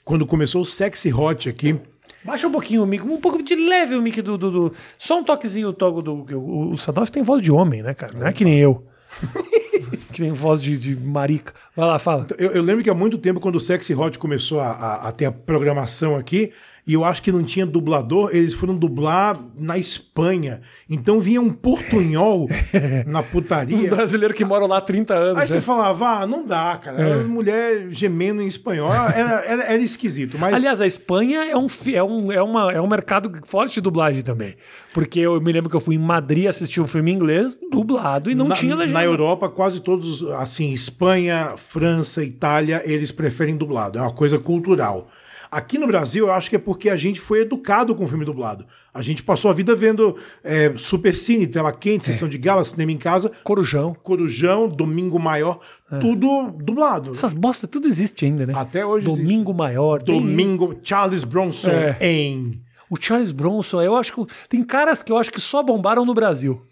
quando 0.05 0.27
começou 0.27 0.63
o 0.63 0.65
Sexy 0.65 1.13
Hot 1.13 1.49
aqui, 1.49 1.79
Baixa 2.27 2.49
um 2.49 2.53
pouquinho 2.53 2.83
o 2.83 2.87
mic, 2.87 3.03
um 3.05 3.21
pouco 3.21 3.43
de 3.43 3.55
leve 3.55 3.95
o 3.95 4.03
mic 4.03 4.21
do. 4.21 4.37
do, 4.37 4.51
do- 4.51 4.73
só 4.99 5.19
um 5.21 5.25
toquezinho 5.25 5.69
o 5.69 5.73
togo 5.73 6.03
do. 6.03 6.13
O, 6.37 6.73
o 6.73 6.77
Sadoff 6.79 7.11
tem 7.11 7.23
voz 7.23 7.41
de 7.41 7.53
homem, 7.53 7.83
né, 7.83 7.95
cara? 7.95 8.13
Não 8.19 8.27
é 8.27 8.33
que 8.33 8.45
nem 8.45 8.59
eu. 8.59 8.83
que 10.17 10.31
voz 10.33 10.61
de, 10.63 10.79
de 10.79 10.97
marica. 10.97 11.53
Vai 11.77 11.87
lá, 11.87 11.99
fala. 11.99 12.27
Eu, 12.39 12.51
eu 12.53 12.63
lembro 12.63 12.83
que 12.83 12.91
há 12.91 12.95
muito 12.95 13.19
tempo, 13.19 13.41
quando 13.41 13.57
o 13.57 13.61
Sexy 13.61 13.95
Hot 13.95 14.19
começou 14.19 14.61
a, 14.61 14.69
a- 14.71 15.09
a 15.09 15.13
ter 15.13 15.27
a 15.27 15.33
programação 15.33 16.17
aqui, 16.17 16.53
e 16.87 16.93
eu 16.95 17.05
acho 17.05 17.21
que 17.21 17.33
não 17.33 17.43
tinha 17.43 17.67
dublador, 17.67 18.31
eles 18.33 18.55
foram 18.55 18.77
dublar 18.77 19.37
na 19.59 19.77
Espanha. 19.77 20.61
Então 20.89 21.19
vinha 21.19 21.41
um 21.41 21.51
portunhol 21.51 22.49
na 23.07 23.21
Os 23.23 23.27
putaria. 23.27 23.91
brasileiros 23.91 24.37
que 24.37 24.45
moram 24.45 24.69
lá 24.69 24.79
há 24.79 24.81
30 24.81 25.13
anos. 25.13 25.43
Aí 25.43 25.49
você 25.49 25.55
né? 25.57 25.61
falava, 25.63 26.21
ah, 26.21 26.27
não 26.29 26.47
dá, 26.47 26.79
cara. 26.81 27.01
Era 27.03 27.25
mulher 27.25 27.89
gemendo 27.91 28.41
em 28.41 28.47
espanhol. 28.47 28.93
Era, 28.93 29.45
era, 29.45 29.63
era 29.65 29.83
esquisito. 29.83 30.39
Mas 30.39 30.55
Aliás, 30.55 30.81
a 30.81 30.87
Espanha 30.87 31.45
é 31.51 31.57
um, 31.57 31.67
é, 31.93 32.03
um, 32.05 32.31
é, 32.33 32.41
uma, 32.43 32.73
é 32.73 32.81
um 32.81 32.87
mercado 32.87 33.33
forte 33.45 33.75
de 33.75 33.81
dublagem 33.81 34.23
também. 34.23 34.55
Porque 34.95 35.19
eu 35.19 35.41
me 35.41 35.51
lembro 35.53 35.69
que 35.69 35.75
eu 35.75 35.81
fui 35.81 35.97
em 35.97 35.99
Madrid 35.99 36.47
assistir 36.47 36.81
um 36.81 36.87
filme 36.87 37.11
inglês 37.13 37.59
dublado 37.69 38.31
e 38.31 38.35
não 38.35 38.47
na, 38.47 38.55
tinha 38.55 38.77
legenda. 38.77 38.99
na 39.01 39.05
Europa, 39.05 39.49
quase 39.49 39.81
todos, 39.81 40.06
assim, 40.39 40.73
Espanha, 40.73 41.55
França, 41.57 42.23
Itália, 42.25 42.83
eles 42.85 43.11
preferem 43.13 43.57
dublado. 43.57 43.99
É 43.99 44.03
uma 44.03 44.13
coisa 44.13 44.39
cultural. 44.39 45.09
Aqui 45.51 45.79
no 45.79 45.87
Brasil, 45.87 46.27
eu 46.27 46.33
acho 46.33 46.51
que 46.51 46.57
é 46.57 46.59
porque 46.59 46.91
a 46.91 46.97
gente 46.97 47.21
foi 47.21 47.43
educado 47.43 47.95
com 47.95 48.07
filme 48.09 48.25
dublado. 48.25 48.67
A 48.93 49.01
gente 49.01 49.23
passou 49.23 49.49
a 49.51 49.55
vida 49.55 49.77
vendo 49.77 50.17
é, 50.43 50.73
Super 50.77 51.15
Cine, 51.15 51.47
Tela 51.47 51.71
Quente, 51.73 52.05
Sessão 52.05 52.29
de 52.29 52.37
Gala, 52.37 52.65
Cinema 52.65 52.91
em 52.91 52.99
Casa, 52.99 53.31
Corujão. 53.45 53.95
Corujão, 54.03 54.69
Domingo 54.69 55.21
Maior, 55.21 55.61
tudo 56.01 56.51
dublado. 56.63 57.13
Essas 57.13 57.33
bosta 57.33 57.67
tudo 57.69 57.87
existe 57.87 58.25
ainda, 58.25 58.45
né? 58.45 58.53
Até 58.57 58.85
hoje 58.85 59.07
Domingo 59.07 59.55
Maior. 59.55 60.03
tem- 60.03 60.19
Domingo, 60.21 60.77
Charles 60.83 61.23
Bronson 61.23 61.71
É. 61.71 61.97
em... 62.01 62.61
O 62.91 62.97
Charles 63.01 63.33
Bronson, 63.33 63.83
eu 63.83 63.97
acho 63.97 64.13
que. 64.15 64.33
Tem 64.49 64.63
caras 64.63 65.03
que 65.03 65.11
eu 65.11 65.19
acho 65.19 65.31
que 65.33 65.41
só 65.41 65.61
bombaram 65.61 66.05
no 66.05 66.15
Brasil. 66.15 66.63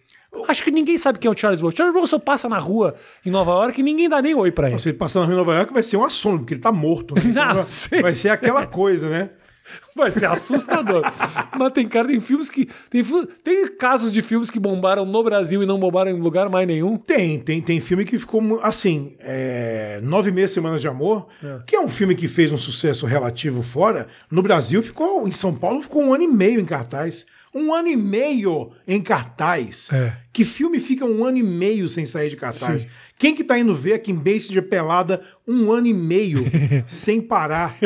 Acho 0.49 0.63
que 0.65 0.71
ninguém 0.71 0.99
sabe 0.99 1.19
quem 1.19 1.29
é 1.29 1.33
o 1.33 1.37
Charles 1.37 1.61
Bronson. 1.61 1.77
Charles 1.77 1.95
Bronson 1.95 2.19
passa 2.21 2.49
na 2.49 2.59
rua 2.59 2.95
em 3.25 3.31
Nova 3.31 3.53
York 3.53 3.81
e 3.81 3.85
ninguém 3.85 4.09
dá 4.09 4.21
nem 4.21 4.35
oi 4.35 4.51
pra 4.53 4.69
ele. 4.71 4.79
Se 4.79 4.91
ele 4.91 4.99
passar 4.99 5.21
na 5.21 5.27
Rua 5.27 5.37
Nova 5.37 5.55
York, 5.55 5.73
vai 5.73 5.83
ser 5.83 5.97
um 5.97 6.05
assombro, 6.05 6.41
porque 6.41 6.55
ele 6.55 6.61
tá 6.61 6.73
morto. 6.73 7.15
Né? 7.15 7.23
Não, 7.35 7.55
vai- 7.55 7.65
sim. 7.65 8.01
vai 8.03 8.15
ser 8.15 8.29
aquela 8.31 8.67
coisa, 8.67 9.09
né? 9.09 9.31
Vai 9.97 10.11
ser 10.11 10.27
assustador. 10.27 11.03
Mas 11.59 11.73
tem 11.73 11.89
cara, 11.89 12.07
tem 12.09 12.21
filmes 12.21 12.51
que. 12.51 12.69
Tem, 12.91 13.03
tem 13.43 13.67
casos 13.79 14.13
de 14.13 14.21
filmes 14.21 14.51
que 14.51 14.61
bombaram 14.61 15.07
no 15.07 15.23
Brasil 15.25 15.63
e 15.63 15.67
não 15.67 15.81
bombaram 15.81 16.11
em 16.11 16.21
lugar 16.21 16.51
mais 16.51 16.67
nenhum. 16.69 16.99
Tem, 16.99 17.39
tem, 17.41 17.63
tem 17.63 17.81
filme 17.81 18.05
que 18.05 18.19
ficou 18.19 18.61
assim, 18.63 19.17
é, 19.21 20.01
Nove 20.03 20.31
Meses 20.33 20.51
Semanas 20.51 20.83
de 20.83 20.89
Amor, 20.89 21.29
É. 21.43 21.61
que 21.67 21.75
é 21.77 21.81
um 21.81 21.89
filme 21.89 22.15
que 22.15 22.29
fez 22.29 22.53
um 22.53 22.59
sucesso 22.59 23.07
relativo 23.07 23.63
fora. 23.63 24.07
No 24.31 24.43
Brasil 24.43 24.83
ficou, 24.83 25.27
em 25.27 25.33
São 25.33 25.55
Paulo 25.55 25.81
ficou 25.81 26.03
um 26.03 26.13
ano 26.13 26.25
e 26.25 26.29
meio 26.29 26.61
em 26.61 26.67
cartaz. 26.67 27.25
Um 27.55 27.73
ano 27.73 27.89
e 27.89 27.97
meio 27.97 28.73
em 28.87 29.01
cartaz. 29.01 29.89
É. 29.93 30.17
Que 30.33 30.45
filme 30.45 30.81
fica 30.81 31.05
um 31.05 31.25
ano 31.25 31.39
e 31.39 31.43
meio 31.43 31.89
sem 31.89 32.05
sair 32.05 32.29
de 32.29 32.37
cartaz? 32.37 32.83
Sim. 32.83 32.89
Quem 33.17 33.35
que 33.35 33.45
tá 33.45 33.57
indo 33.59 33.73
ver 33.75 33.93
a 33.95 33.99
Kim 33.99 34.17
Basinger 34.17 34.63
pelada 34.69 35.21
um 35.47 35.71
ano 35.71 35.87
e 35.87 35.95
meio 35.95 36.45
sem 36.89 37.21
parar? 37.21 37.77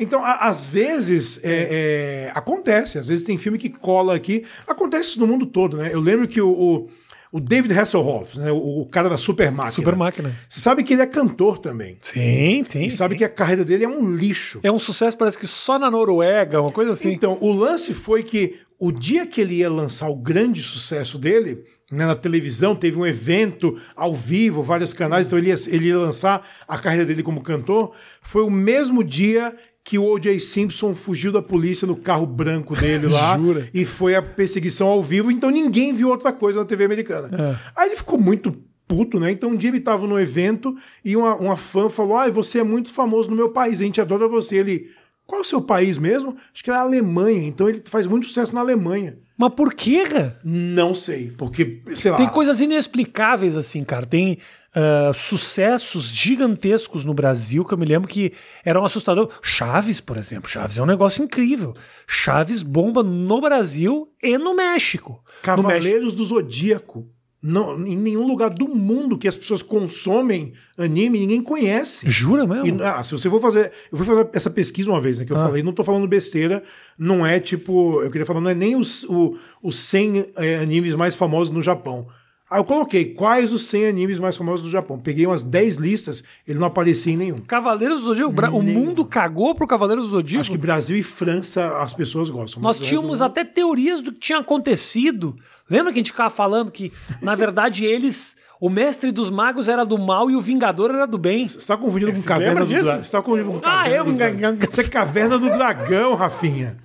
Então, 0.00 0.22
a- 0.24 0.46
às 0.48 0.64
vezes, 0.64 1.40
é, 1.42 2.26
é, 2.28 2.32
acontece. 2.34 2.98
Às 2.98 3.08
vezes 3.08 3.24
tem 3.24 3.38
filme 3.38 3.56
que 3.58 3.70
cola 3.70 4.14
aqui. 4.14 4.44
Acontece 4.66 5.10
isso 5.10 5.20
no 5.20 5.26
mundo 5.26 5.46
todo, 5.46 5.78
né? 5.78 5.90
Eu 5.92 6.00
lembro 6.00 6.28
que 6.28 6.40
o, 6.40 6.50
o, 6.50 6.90
o 7.32 7.40
David 7.40 7.72
Hasselhoff, 7.78 8.38
né, 8.38 8.52
o, 8.52 8.82
o 8.82 8.86
cara 8.86 9.08
da 9.08 9.16
Super 9.16 9.50
Máquina. 9.50 9.70
Super 9.70 9.96
máquina. 9.96 10.30
Você 10.48 10.60
sabe 10.60 10.82
que 10.82 10.92
ele 10.92 11.02
é 11.02 11.06
cantor 11.06 11.58
também. 11.58 11.96
Sim, 12.02 12.64
tem. 12.68 12.86
E 12.86 12.90
sabe 12.90 13.14
que 13.16 13.24
a 13.24 13.28
carreira 13.30 13.64
dele 13.64 13.84
é 13.84 13.88
um 13.88 14.14
lixo. 14.14 14.60
É 14.62 14.70
um 14.70 14.78
sucesso, 14.78 15.16
parece 15.16 15.38
que 15.38 15.46
só 15.46 15.78
na 15.78 15.90
Noruega, 15.90 16.60
uma 16.60 16.70
coisa 16.72 16.92
assim. 16.92 17.12
Então, 17.12 17.38
o 17.40 17.50
lance 17.50 17.94
foi 17.94 18.22
que 18.22 18.58
o 18.80 18.90
dia 18.90 19.26
que 19.26 19.42
ele 19.42 19.56
ia 19.56 19.70
lançar 19.70 20.08
o 20.08 20.16
grande 20.16 20.62
sucesso 20.62 21.18
dele, 21.18 21.62
né, 21.92 22.06
na 22.06 22.14
televisão, 22.14 22.74
teve 22.74 22.98
um 22.98 23.06
evento 23.06 23.76
ao 23.94 24.14
vivo, 24.14 24.62
vários 24.62 24.94
canais, 24.94 25.26
então 25.26 25.38
ele 25.38 25.48
ia, 25.48 25.56
ele 25.68 25.88
ia 25.88 25.98
lançar 25.98 26.48
a 26.66 26.78
carreira 26.78 27.04
dele 27.04 27.22
como 27.22 27.42
cantor, 27.42 27.92
foi 28.22 28.42
o 28.42 28.50
mesmo 28.50 29.04
dia 29.04 29.54
que 29.84 29.98
o 29.98 30.04
O.J. 30.04 30.40
Simpson 30.40 30.94
fugiu 30.94 31.30
da 31.30 31.42
polícia 31.42 31.86
no 31.86 31.96
carro 31.96 32.26
branco 32.26 32.74
dele 32.74 33.06
lá 33.12 33.38
e 33.74 33.84
foi 33.84 34.14
a 34.14 34.22
perseguição 34.22 34.88
ao 34.88 35.02
vivo, 35.02 35.30
então 35.30 35.50
ninguém 35.50 35.92
viu 35.92 36.08
outra 36.08 36.32
coisa 36.32 36.60
na 36.60 36.64
TV 36.64 36.84
americana. 36.84 37.28
É. 37.32 37.56
Aí 37.76 37.88
ele 37.90 37.96
ficou 37.96 38.18
muito 38.18 38.56
puto, 38.88 39.20
né? 39.20 39.30
Então 39.30 39.50
um 39.50 39.56
dia 39.56 39.70
ele 39.70 39.78
estava 39.78 40.06
no 40.06 40.18
evento 40.18 40.74
e 41.04 41.16
uma, 41.16 41.36
uma 41.36 41.56
fã 41.56 41.88
falou: 41.88 42.16
Ah, 42.16 42.28
você 42.28 42.58
é 42.58 42.64
muito 42.64 42.90
famoso 42.90 43.30
no 43.30 43.36
meu 43.36 43.50
país, 43.50 43.80
a 43.80 43.84
gente 43.84 44.00
adora 44.00 44.26
você. 44.26 44.56
Ele, 44.56 44.90
qual 45.30 45.38
é 45.38 45.42
o 45.42 45.46
seu 45.46 45.62
país 45.62 45.96
mesmo? 45.96 46.36
Acho 46.52 46.64
que 46.64 46.70
é 46.70 46.74
a 46.74 46.80
Alemanha, 46.80 47.46
então 47.46 47.68
ele 47.68 47.80
faz 47.84 48.04
muito 48.04 48.26
sucesso 48.26 48.52
na 48.52 48.60
Alemanha. 48.60 49.16
Mas 49.38 49.54
por 49.54 49.72
quê, 49.72 50.04
cara? 50.06 50.38
Não 50.44 50.92
sei, 50.92 51.32
porque, 51.38 51.82
sei 51.94 52.10
lá. 52.10 52.16
Tem 52.16 52.28
coisas 52.28 52.60
inexplicáveis 52.60 53.56
assim, 53.56 53.84
cara. 53.84 54.04
Tem. 54.04 54.38
ah, 54.74 55.12
sucessos 55.14 56.08
gigantescos 56.08 57.04
no 57.04 57.14
Brasil, 57.14 57.64
que 57.64 57.72
eu 57.72 57.78
me 57.78 57.86
lembro 57.86 58.08
que 58.08 58.32
eram 58.64 58.84
assustadores. 58.84 59.32
Chaves, 59.40 60.00
por 60.00 60.16
exemplo. 60.16 60.50
Chaves 60.50 60.76
é 60.76 60.82
um 60.82 60.86
negócio 60.86 61.22
incrível. 61.24 61.74
Chaves 62.06 62.62
bomba 62.62 63.02
no 63.02 63.40
Brasil 63.40 64.12
e 64.22 64.36
no 64.36 64.54
México. 64.54 65.12
No 65.12 65.16
México. 65.16 65.22
Cavaleiros 65.42 66.12
do 66.12 66.24
Zodíaco. 66.24 67.08
Não, 67.42 67.86
em 67.86 67.96
nenhum 67.96 68.26
lugar 68.26 68.50
do 68.50 68.68
mundo 68.68 69.16
que 69.16 69.26
as 69.26 69.34
pessoas 69.34 69.62
consomem 69.62 70.52
anime, 70.76 71.18
ninguém 71.20 71.42
conhece. 71.42 72.08
Jura 72.10 72.46
mesmo? 72.46 72.66
E, 72.80 72.82
ah, 72.82 73.02
se 73.02 73.12
você 73.12 73.30
for 73.30 73.40
fazer. 73.40 73.72
Eu 73.90 73.96
fui 73.96 74.06
fazer 74.06 74.28
essa 74.34 74.50
pesquisa 74.50 74.90
uma 74.90 75.00
vez, 75.00 75.18
né? 75.18 75.24
Que 75.24 75.32
eu 75.32 75.36
Ah. 75.38 75.46
falei, 75.46 75.62
não 75.62 75.72
tô 75.72 75.82
falando 75.82 76.06
besteira, 76.06 76.62
não 76.98 77.24
é 77.24 77.40
tipo. 77.40 78.02
Eu 78.02 78.10
queria 78.10 78.26
falar, 78.26 78.42
não 78.42 78.50
é 78.50 78.54
nem 78.54 78.76
os, 78.76 79.04
o, 79.04 79.38
os 79.62 79.78
100 79.78 80.26
é, 80.36 80.56
animes 80.58 80.94
mais 80.94 81.14
famosos 81.14 81.50
no 81.52 81.62
Japão. 81.62 82.08
Aí 82.50 82.58
eu 82.58 82.64
coloquei 82.64 83.04
quais 83.14 83.52
os 83.52 83.66
100 83.66 83.86
animes 83.86 84.18
mais 84.18 84.36
famosos 84.36 84.62
do 84.64 84.68
Japão. 84.70 84.98
Peguei 84.98 85.24
umas 85.24 85.42
10 85.44 85.76
listas, 85.76 86.24
ele 86.48 86.58
não 86.58 86.66
aparecia 86.66 87.12
em 87.12 87.16
nenhum. 87.16 87.38
Cavaleiros 87.38 88.00
do 88.00 88.06
Zodíaco. 88.06 88.32
Bra- 88.32 88.50
O 88.50 88.60
mundo 88.60 89.04
cagou 89.04 89.54
pro 89.54 89.68
Cavaleiros 89.68 90.06
do 90.06 90.10
Zodíaco. 90.10 90.40
Acho 90.40 90.50
que 90.50 90.58
Brasil 90.58 90.96
e 90.96 91.02
França 91.02 91.76
as 91.78 91.92
pessoas 91.94 92.28
gostam. 92.28 92.60
Nós 92.60 92.78
tínhamos 92.80 93.22
até 93.22 93.44
teorias 93.44 94.02
do 94.02 94.10
que 94.12 94.18
tinha 94.18 94.38
acontecido. 94.40 95.36
Lembra 95.70 95.92
que 95.92 95.98
a 95.98 96.02
gente 96.02 96.10
ficava 96.10 96.30
falando 96.30 96.72
que, 96.72 96.92
na 97.22 97.34
verdade, 97.36 97.84
eles. 97.84 98.36
O 98.60 98.68
mestre 98.68 99.10
dos 99.10 99.30
magos 99.30 99.68
era 99.68 99.86
do 99.86 99.96
mal 99.96 100.30
e 100.30 100.36
o 100.36 100.40
vingador 100.40 100.90
era 100.90 101.06
do 101.06 101.16
bem. 101.16 101.48
Você 101.48 101.66
tá 101.66 101.78
confundindo 101.78 102.12
com 102.12 102.22
Caverna 102.22 102.60
do? 102.62 102.66
Dragão. 102.66 103.04
Você 103.04 103.10
tá 103.12 103.22
confundindo 103.22 103.52
com 103.52 103.60
Ah, 103.62 103.88
eu- 103.88 104.04
do 104.04 104.12
Dragão. 104.12 104.58
Isso 104.70 104.80
é 104.80 104.84
Caverna 104.84 105.38
do 105.38 105.48
Dragão, 105.50 106.14
Rafinha. 106.14 106.76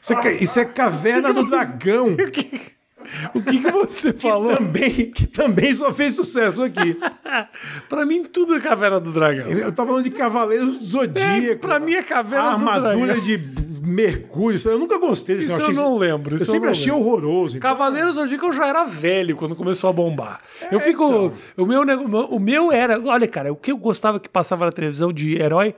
Isso 0.00 0.14
é, 0.14 0.32
isso 0.42 0.58
é 0.60 0.64
Caverna 0.64 1.30
do 1.34 1.44
Dragão. 1.50 2.06
O 3.34 3.42
que, 3.42 3.58
que 3.60 3.70
você 3.70 4.12
falou? 4.12 4.56
Também, 4.56 5.10
que 5.10 5.26
também 5.26 5.72
só 5.74 5.92
fez 5.92 6.14
sucesso 6.14 6.62
aqui. 6.62 6.96
pra 7.88 8.04
mim, 8.06 8.24
tudo 8.24 8.54
é 8.56 8.60
caverna 8.60 9.00
do 9.00 9.12
dragão. 9.12 9.48
Eu 9.48 9.72
tava 9.72 9.88
falando 9.88 10.04
de 10.04 10.10
Cavaleiros 10.10 10.78
do 10.78 10.84
Zodíaco. 10.84 11.46
É, 11.46 11.54
pra 11.56 11.78
mim 11.78 11.94
é 11.94 12.02
Caverna 12.02 12.50
do 12.50 12.68
armadura 12.68 13.14
Dragão. 13.14 13.20
de 13.20 13.38
Mercúrio. 13.82 14.60
Eu 14.64 14.78
nunca 14.78 14.98
gostei 14.98 15.36
desse 15.36 15.50
Isso 15.50 15.60
eu 15.60 15.66
achei- 15.66 15.74
não 15.76 15.96
lembro, 15.96 16.34
Eu 16.36 16.38
eu 16.40 16.46
sempre 16.46 16.68
achei 16.70 16.92
lembro. 16.92 17.06
horroroso. 17.06 17.56
então- 17.56 17.70
Cavaleiros 17.70 18.14
do 18.14 18.20
Zodíaco 18.20 18.46
eu 18.46 18.52
já 18.52 18.66
era 18.66 18.84
velho 18.84 19.36
quando 19.36 19.56
começou 19.56 19.90
a 19.90 19.92
bombar. 19.92 20.40
eu 20.70 20.78
fico. 20.80 21.04
então. 21.04 21.32
O, 21.56 21.66
meu, 21.66 21.82
o 22.30 22.38
meu 22.38 22.72
era. 22.72 23.00
Olha, 23.00 23.26
cara, 23.26 23.52
o 23.52 23.56
que 23.56 23.72
eu 23.72 23.76
gostava 23.76 24.20
que 24.20 24.28
passava 24.28 24.66
na 24.66 24.72
televisão 24.72 25.12
de 25.12 25.36
herói. 25.40 25.74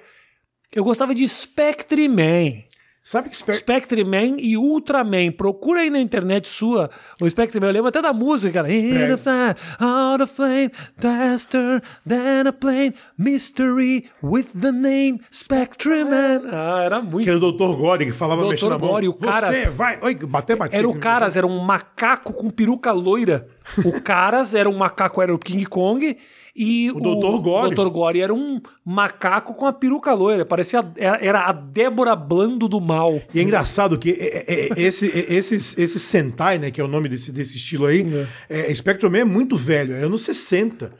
Eu 0.75 0.83
gostava 0.85 1.15
de 1.15 1.27
Spectre 1.29 2.09
Man. 2.09 2.63
Sabe 3.05 3.29
que 3.31 3.37
Spectre... 3.37 3.63
Spectre 3.63 4.05
Man 4.05 4.37
e 4.39 4.57
Ultraman. 4.57 5.33
Procura 5.33 5.81
aí 5.81 5.91
na 5.91 5.99
internet 5.99 6.49
sua 6.49 6.89
o 7.21 7.29
Spectre 7.29 7.61
Man. 7.61 7.67
Eu 7.67 7.73
lembro 7.73 7.89
até 7.89 8.01
da 8.01 8.13
música, 8.13 8.53
cara. 8.53 8.73
In 8.73 9.11
a 9.13 9.17
fire, 9.19 9.57
out 9.81 10.23
of 10.23 10.33
flame, 10.33 10.71
faster 10.97 11.83
than 12.09 12.49
a 12.49 12.53
plane, 12.53 12.95
mystery 13.19 14.05
with 14.23 14.47
the 14.59 14.71
name 14.71 15.21
Spectre 15.33 16.05
Man. 16.05 16.43
Ah, 16.53 16.83
era 16.85 17.03
muito. 17.03 17.25
Que 17.25 17.31
era 17.31 17.39
o 17.39 17.53
Dr. 17.53 17.77
Gore 17.77 18.07
que 18.07 18.13
falava 18.13 18.43
Dr. 18.43 18.51
mexendo 18.51 18.75
a 18.75 18.79
mão. 18.79 18.95
O 18.95 19.15
Caras- 19.15 19.51
Você 19.51 19.67
vai... 19.71 19.99
Oi, 20.01 20.15
bater, 20.15 20.57
bater. 20.57 20.77
Era 20.77 20.89
o 20.89 20.99
Caras, 20.99 21.37
era 21.37 21.47
um 21.47 21.59
macaco 21.59 22.33
com 22.33 22.51
peruca 22.51 22.93
loira. 22.93 23.49
O 23.85 24.01
Caras 24.01 24.55
era 24.55 24.71
um 24.71 24.77
macaco, 24.77 25.21
era 25.21 25.35
o 25.35 25.39
King 25.39 25.67
Kong. 25.67 26.17
E 26.55 26.91
o, 26.91 27.01
Dr. 27.01 27.41
Gore. 27.41 27.75
Dr. 27.75 27.89
Gore 27.89 28.21
era 28.21 28.35
um 28.35 28.61
macaco 28.85 29.55
com 29.55 29.65
a 29.65 29.73
peruca 29.73 30.13
loira. 30.13 30.45
Parecia. 30.45 30.85
Era 30.97 31.47
a 31.49 31.53
Débora 31.53 32.15
Blando 32.15 32.69
do 32.69 32.81
mal. 32.81 33.21
E 33.33 33.41
é 33.41 33.43
engraçado 33.43 33.99
que 33.99 34.11
é, 34.11 34.45
é, 34.47 34.69
é, 34.69 34.83
esse, 34.83 35.11
é, 35.11 35.33
esses, 35.35 35.77
esse 35.79 35.99
Sentai, 35.99 36.59
né, 36.59 36.71
que 36.71 36.81
é 36.81 36.85
o 36.85 36.89
nome 36.89 37.09
desse, 37.09 37.33
desse 37.33 37.57
estilo 37.57 37.87
aí, 37.87 38.07
é. 38.49 38.75
Spectrum 38.75 39.11
Man 39.11 39.19
é 39.19 39.25
muito 39.25 39.57
velho, 39.57 39.95
é 39.95 40.05
anos 40.05 40.23
60. 40.23 40.93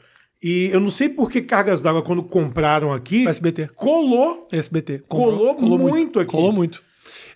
E 0.43 0.69
eu 0.73 0.79
não 0.79 0.91
sei 0.91 1.07
por 1.07 1.31
que 1.31 1.41
Cargas 1.41 1.81
d'Água, 1.81 2.01
quando 2.01 2.23
compraram 2.23 2.91
aqui, 2.91 3.27
SBT. 3.27 3.69
colou. 3.75 4.45
SBT. 4.51 5.03
Colou 5.07 5.55
muito 5.77 6.19
aqui. 6.19 6.31
Colou 6.31 6.51
muito. 6.51 6.83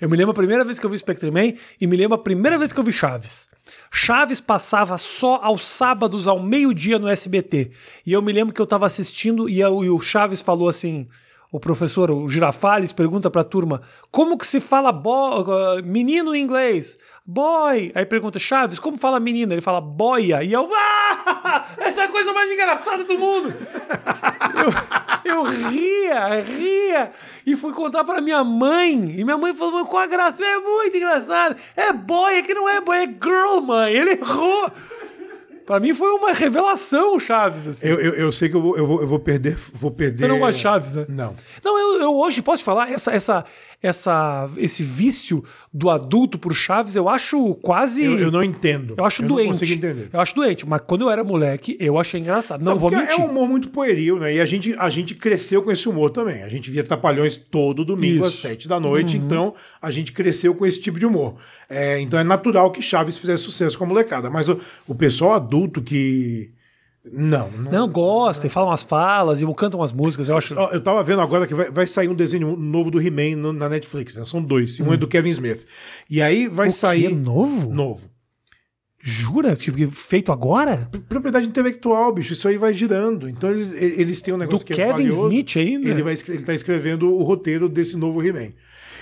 Eu 0.02 0.10
me 0.10 0.18
lembro 0.18 0.32
a 0.32 0.36
primeira 0.36 0.64
vez 0.64 0.78
que 0.78 0.86
eu 0.86 0.90
vi 0.90 0.98
Spectre 0.98 1.32
Man 1.32 1.54
e 1.80 1.88
me 1.88 1.96
lembro 1.96 2.16
a 2.16 2.22
primeira 2.22 2.58
vez 2.58 2.74
que 2.74 2.80
eu 2.80 2.84
vi 2.84 2.92
Chaves. 2.92 3.50
Chaves 3.92 4.40
passava 4.42 4.98
só 4.98 5.40
aos 5.44 5.66
sábados 5.66 6.28
ao 6.28 6.40
meio-dia 6.42 6.98
no 7.00 7.08
SBT. 7.08 7.72
E 8.06 8.14
eu 8.14 8.22
me 8.22 8.32
lembro 8.32 8.54
que 8.54 8.62
eu 8.62 8.68
tava 8.68 8.86
assistindo 8.86 9.50
e, 9.50 9.60
eu- 9.60 9.84
e 9.84 9.90
o 9.90 10.00
Chaves 10.00 10.42
falou 10.42 10.68
assim: 10.70 11.08
o 11.52 11.60
professor, 11.60 12.12
o 12.12 12.30
Girafales, 12.30 12.92
pergunta 12.92 13.30
pra 13.30 13.44
turma: 13.44 13.82
como 14.12 14.38
que 14.38 14.46
se 14.46 14.60
fala 14.60 14.92
uh, 14.92 15.84
menino 15.84 16.36
em 16.36 16.44
inglês? 16.44 16.98
Boy. 17.26 17.92
Aí 17.96 18.06
pergunta, 18.06 18.40
Chaves, 18.40 18.80
como 18.80 18.98
fala 18.98 19.20
menina? 19.20 19.54
Ele 19.54 19.62
fala 19.62 19.82
boia. 19.82 20.44
E 20.44 20.54
eu, 20.54 20.70
ah, 20.74 21.66
essa 21.80 22.02
é 22.02 22.04
a 22.06 22.08
coisa 22.10 22.34
mais 22.34 22.52
engraçada 22.52 23.04
do 23.04 23.18
mundo. 23.18 23.54
Eu, 25.26 25.34
eu 25.34 25.44
ria, 25.44 26.42
ria. 26.42 27.12
E 27.46 27.56
fui 27.56 27.74
contar 27.74 28.04
pra 28.04 28.22
minha 28.22 28.44
mãe. 28.44 28.94
E 29.18 29.24
minha 29.24 29.38
mãe 29.38 29.54
falou, 29.54 29.86
qual 29.86 30.04
a 30.04 30.08
graça? 30.08 30.44
É 30.44 30.58
muito 30.60 30.98
engraçado. 30.98 31.56
É 31.76 31.94
boy, 31.94 32.36
é 32.36 32.42
que 32.42 32.54
não 32.54 32.68
é 32.68 32.82
boy, 32.82 32.98
é 32.98 33.06
girl, 33.06 33.62
mãe. 33.62 33.94
Ele 33.94 34.12
errou. 34.12 34.72
Pra 35.68 35.82
mim 35.82 35.94
foi 35.94 36.10
uma 36.12 36.32
revelação 36.32 37.20
Chaves, 37.20 37.68
assim. 37.68 37.86
Eu, 37.86 38.00
eu, 38.00 38.14
eu 38.14 38.32
sei 38.32 38.48
que 38.48 38.56
eu 38.56 38.62
vou, 38.62 38.78
eu 38.78 38.86
vou, 38.86 39.02
eu 39.02 39.06
vou 39.06 39.20
perder. 39.20 39.58
Vou 39.74 39.92
perder... 39.92 40.20
Você 40.20 40.28
não 40.30 40.40
gosta 40.40 40.54
de 40.54 40.60
Chaves, 40.60 40.92
né? 40.94 41.06
Não. 41.10 41.36
Não, 41.62 41.78
eu, 41.78 42.02
eu 42.04 42.16
hoje 42.18 42.42
posso 42.42 42.60
te 42.60 42.64
falar, 42.64 42.90
essa, 42.90 43.12
essa, 43.12 43.44
essa, 43.82 44.50
esse 44.58 44.82
vício 44.82 45.44
do 45.72 45.90
adulto 45.90 46.40
por 46.40 46.54
Chaves, 46.54 46.96
eu 46.96 47.08
acho 47.08 47.54
quase. 47.56 48.04
Eu, 48.04 48.18
eu 48.18 48.32
não 48.32 48.44
entendo. 48.44 48.96
Eu 48.98 49.06
acho 49.06 49.22
eu 49.22 49.28
doente. 49.28 49.46
Não 49.46 49.54
consigo 49.54 49.74
entender. 49.74 50.10
Eu 50.12 50.20
acho 50.20 50.36
doente, 50.36 50.68
mas 50.68 50.82
quando 50.86 51.02
eu 51.02 51.10
era 51.12 51.24
moleque, 51.24 51.78
eu 51.80 52.00
achei 52.00 52.20
engraçado. 52.20 52.64
Não, 52.64 52.78
vou 52.78 52.90
porque 52.90 53.06
mentir. 53.06 53.22
É 53.22 53.24
um 53.24 53.30
humor 53.30 53.48
muito 53.48 53.70
pueril, 53.70 54.20
né? 54.20 54.34
E 54.34 54.42
a 54.42 54.46
gente, 54.46 54.74
a 54.80 54.90
gente 54.90 55.14
cresceu 55.14 55.62
com 55.62 55.72
esse 55.72 55.88
humor 55.88 56.10
também. 56.10 56.42
A 56.42 56.50
gente 56.50 56.72
via 56.72 56.84
Trapalhões 56.84 57.38
todo 57.38 57.86
domingo 57.86 58.26
às 58.26 58.34
Isso. 58.34 58.48
Uhum. 58.48 58.54
sete 58.54 58.68
da 58.68 58.80
noite, 58.80 59.16
então 59.18 59.54
a 59.82 59.92
gente 59.92 60.12
cresceu 60.12 60.56
com 60.56 60.66
esse 60.66 60.82
tipo 60.82 60.98
de 60.98 61.06
humor. 61.06 61.36
É, 61.70 62.00
então 62.00 62.20
é 62.20 62.24
natural 62.24 62.72
que 62.72 62.82
Chaves 62.82 63.18
fizesse 63.18 63.44
sucesso 63.44 63.78
com 63.78 63.84
a 63.84 63.88
molecada. 63.88 64.30
Mas 64.30 64.50
o, 64.50 64.60
o 64.88 64.96
pessoal 64.96 65.34
adulto 65.34 65.82
que. 65.82 66.52
Não, 67.12 67.50
não. 67.52 67.72
Não, 67.72 67.88
gosta, 67.88 68.48
e 68.48 68.50
fala 68.50 68.68
umas 68.68 68.84
falas, 68.84 69.42
e 69.42 69.54
cantam 69.56 69.80
umas 69.80 69.92
músicas, 69.92 70.30
eu 70.30 70.38
acho. 70.38 70.54
Eu 70.54 70.82
tava 70.82 71.04
vendo 71.04 71.22
agora 71.22 71.46
que 71.48 71.54
vai, 71.54 71.70
vai 71.72 71.88
sair 71.88 72.08
um 72.10 72.16
desenho 72.16 72.56
novo 72.56 72.90
do 72.92 73.02
He-Man 73.02 73.54
na 73.54 73.70
Netflix. 73.70 74.16
né? 74.16 74.26
São 74.26 74.42
dois. 74.42 74.80
Um 74.80 74.94
é 74.94 74.98
do 74.98 75.08
Kevin 75.08 75.30
Smith. 75.30 75.66
E 76.10 76.22
aí 76.22 76.48
vai 76.48 76.68
Hum. 76.68 76.70
O 76.70 76.74
sair. 76.74 77.16
Novo? 77.16 77.74
Novo. 77.74 78.10
Jura? 79.04 79.56
Que- 79.56 79.72
que 79.72 79.88
Feito 79.88 80.32
agora? 80.32 80.90
Propriedade 81.08 81.48
intelectual, 81.48 82.14
bicho. 82.14 82.34
Isso 82.34 82.48
aí 82.48 82.58
vai 82.58 82.74
girando. 82.74 83.30
Então 83.30 83.52
eles, 83.52 83.72
eles 83.74 84.22
têm 84.22 84.34
um 84.34 84.38
negócio 84.38 84.68
Do 84.68 84.74
que 84.74 84.74
é 84.82 84.88
Kevin 84.88 84.92
valioso. 85.10 85.28
Smith 85.30 85.56
ainda? 85.58 85.90
Ele, 85.90 86.04
vai, 86.04 86.14
ele 86.28 86.42
tá 86.44 86.54
escrevendo 86.54 87.10
o 87.14 87.24
roteiro 87.24 87.70
desse 87.70 87.96
novo 87.96 88.22
He-Man. 88.22 88.52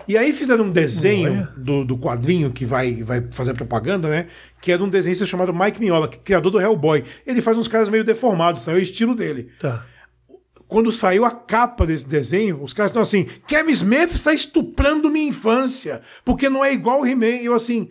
E 0.08 0.18
aí 0.18 0.34
fizeram 0.34 0.66
um 0.66 0.70
desenho 0.70 1.32
Olha. 1.32 1.54
do, 1.58 1.86
do 1.86 1.98
quadrinho 1.98 2.52
que 2.52 2.66
vai, 2.66 3.04
vai 3.04 3.26
fazer 3.32 3.54
propaganda, 3.54 4.10
né? 4.10 4.28
Que 4.62 4.72
é 4.72 4.78
de 4.78 4.84
um 4.84 4.90
desenhista 4.90 5.26
chamado 5.26 5.54
Mike 5.54 5.80
Mignola, 5.80 6.10
é 6.12 6.18
criador 6.18 6.52
do 6.52 6.60
Hellboy. 6.60 7.04
Ele 7.26 7.42
faz 7.42 7.58
uns 7.58 7.68
caras 7.68 7.90
meio 7.90 8.04
deformados? 8.04 8.68
É 8.68 8.74
o 8.74 8.80
estilo 8.80 9.16
dele. 9.16 9.50
Tá. 9.60 9.86
Quando 10.68 10.92
saiu 10.92 11.26
a 11.26 11.32
capa 11.32 11.86
desse 11.86 12.08
desenho, 12.08 12.62
os 12.64 12.74
caras 12.74 12.90
estão 12.90 13.02
assim: 13.02 13.28
Kevin 13.48 13.72
Smith 13.72 14.12
está 14.14 14.34
estuprando 14.34 15.12
minha 15.12 15.30
infância, 15.30 16.02
porque 16.24 16.50
não 16.50 16.66
é 16.66 16.74
igual 16.74 17.02
o 17.02 17.06
He-Man. 17.06 17.42
E 17.42 17.46
eu 17.46 17.54
assim, 17.54 17.90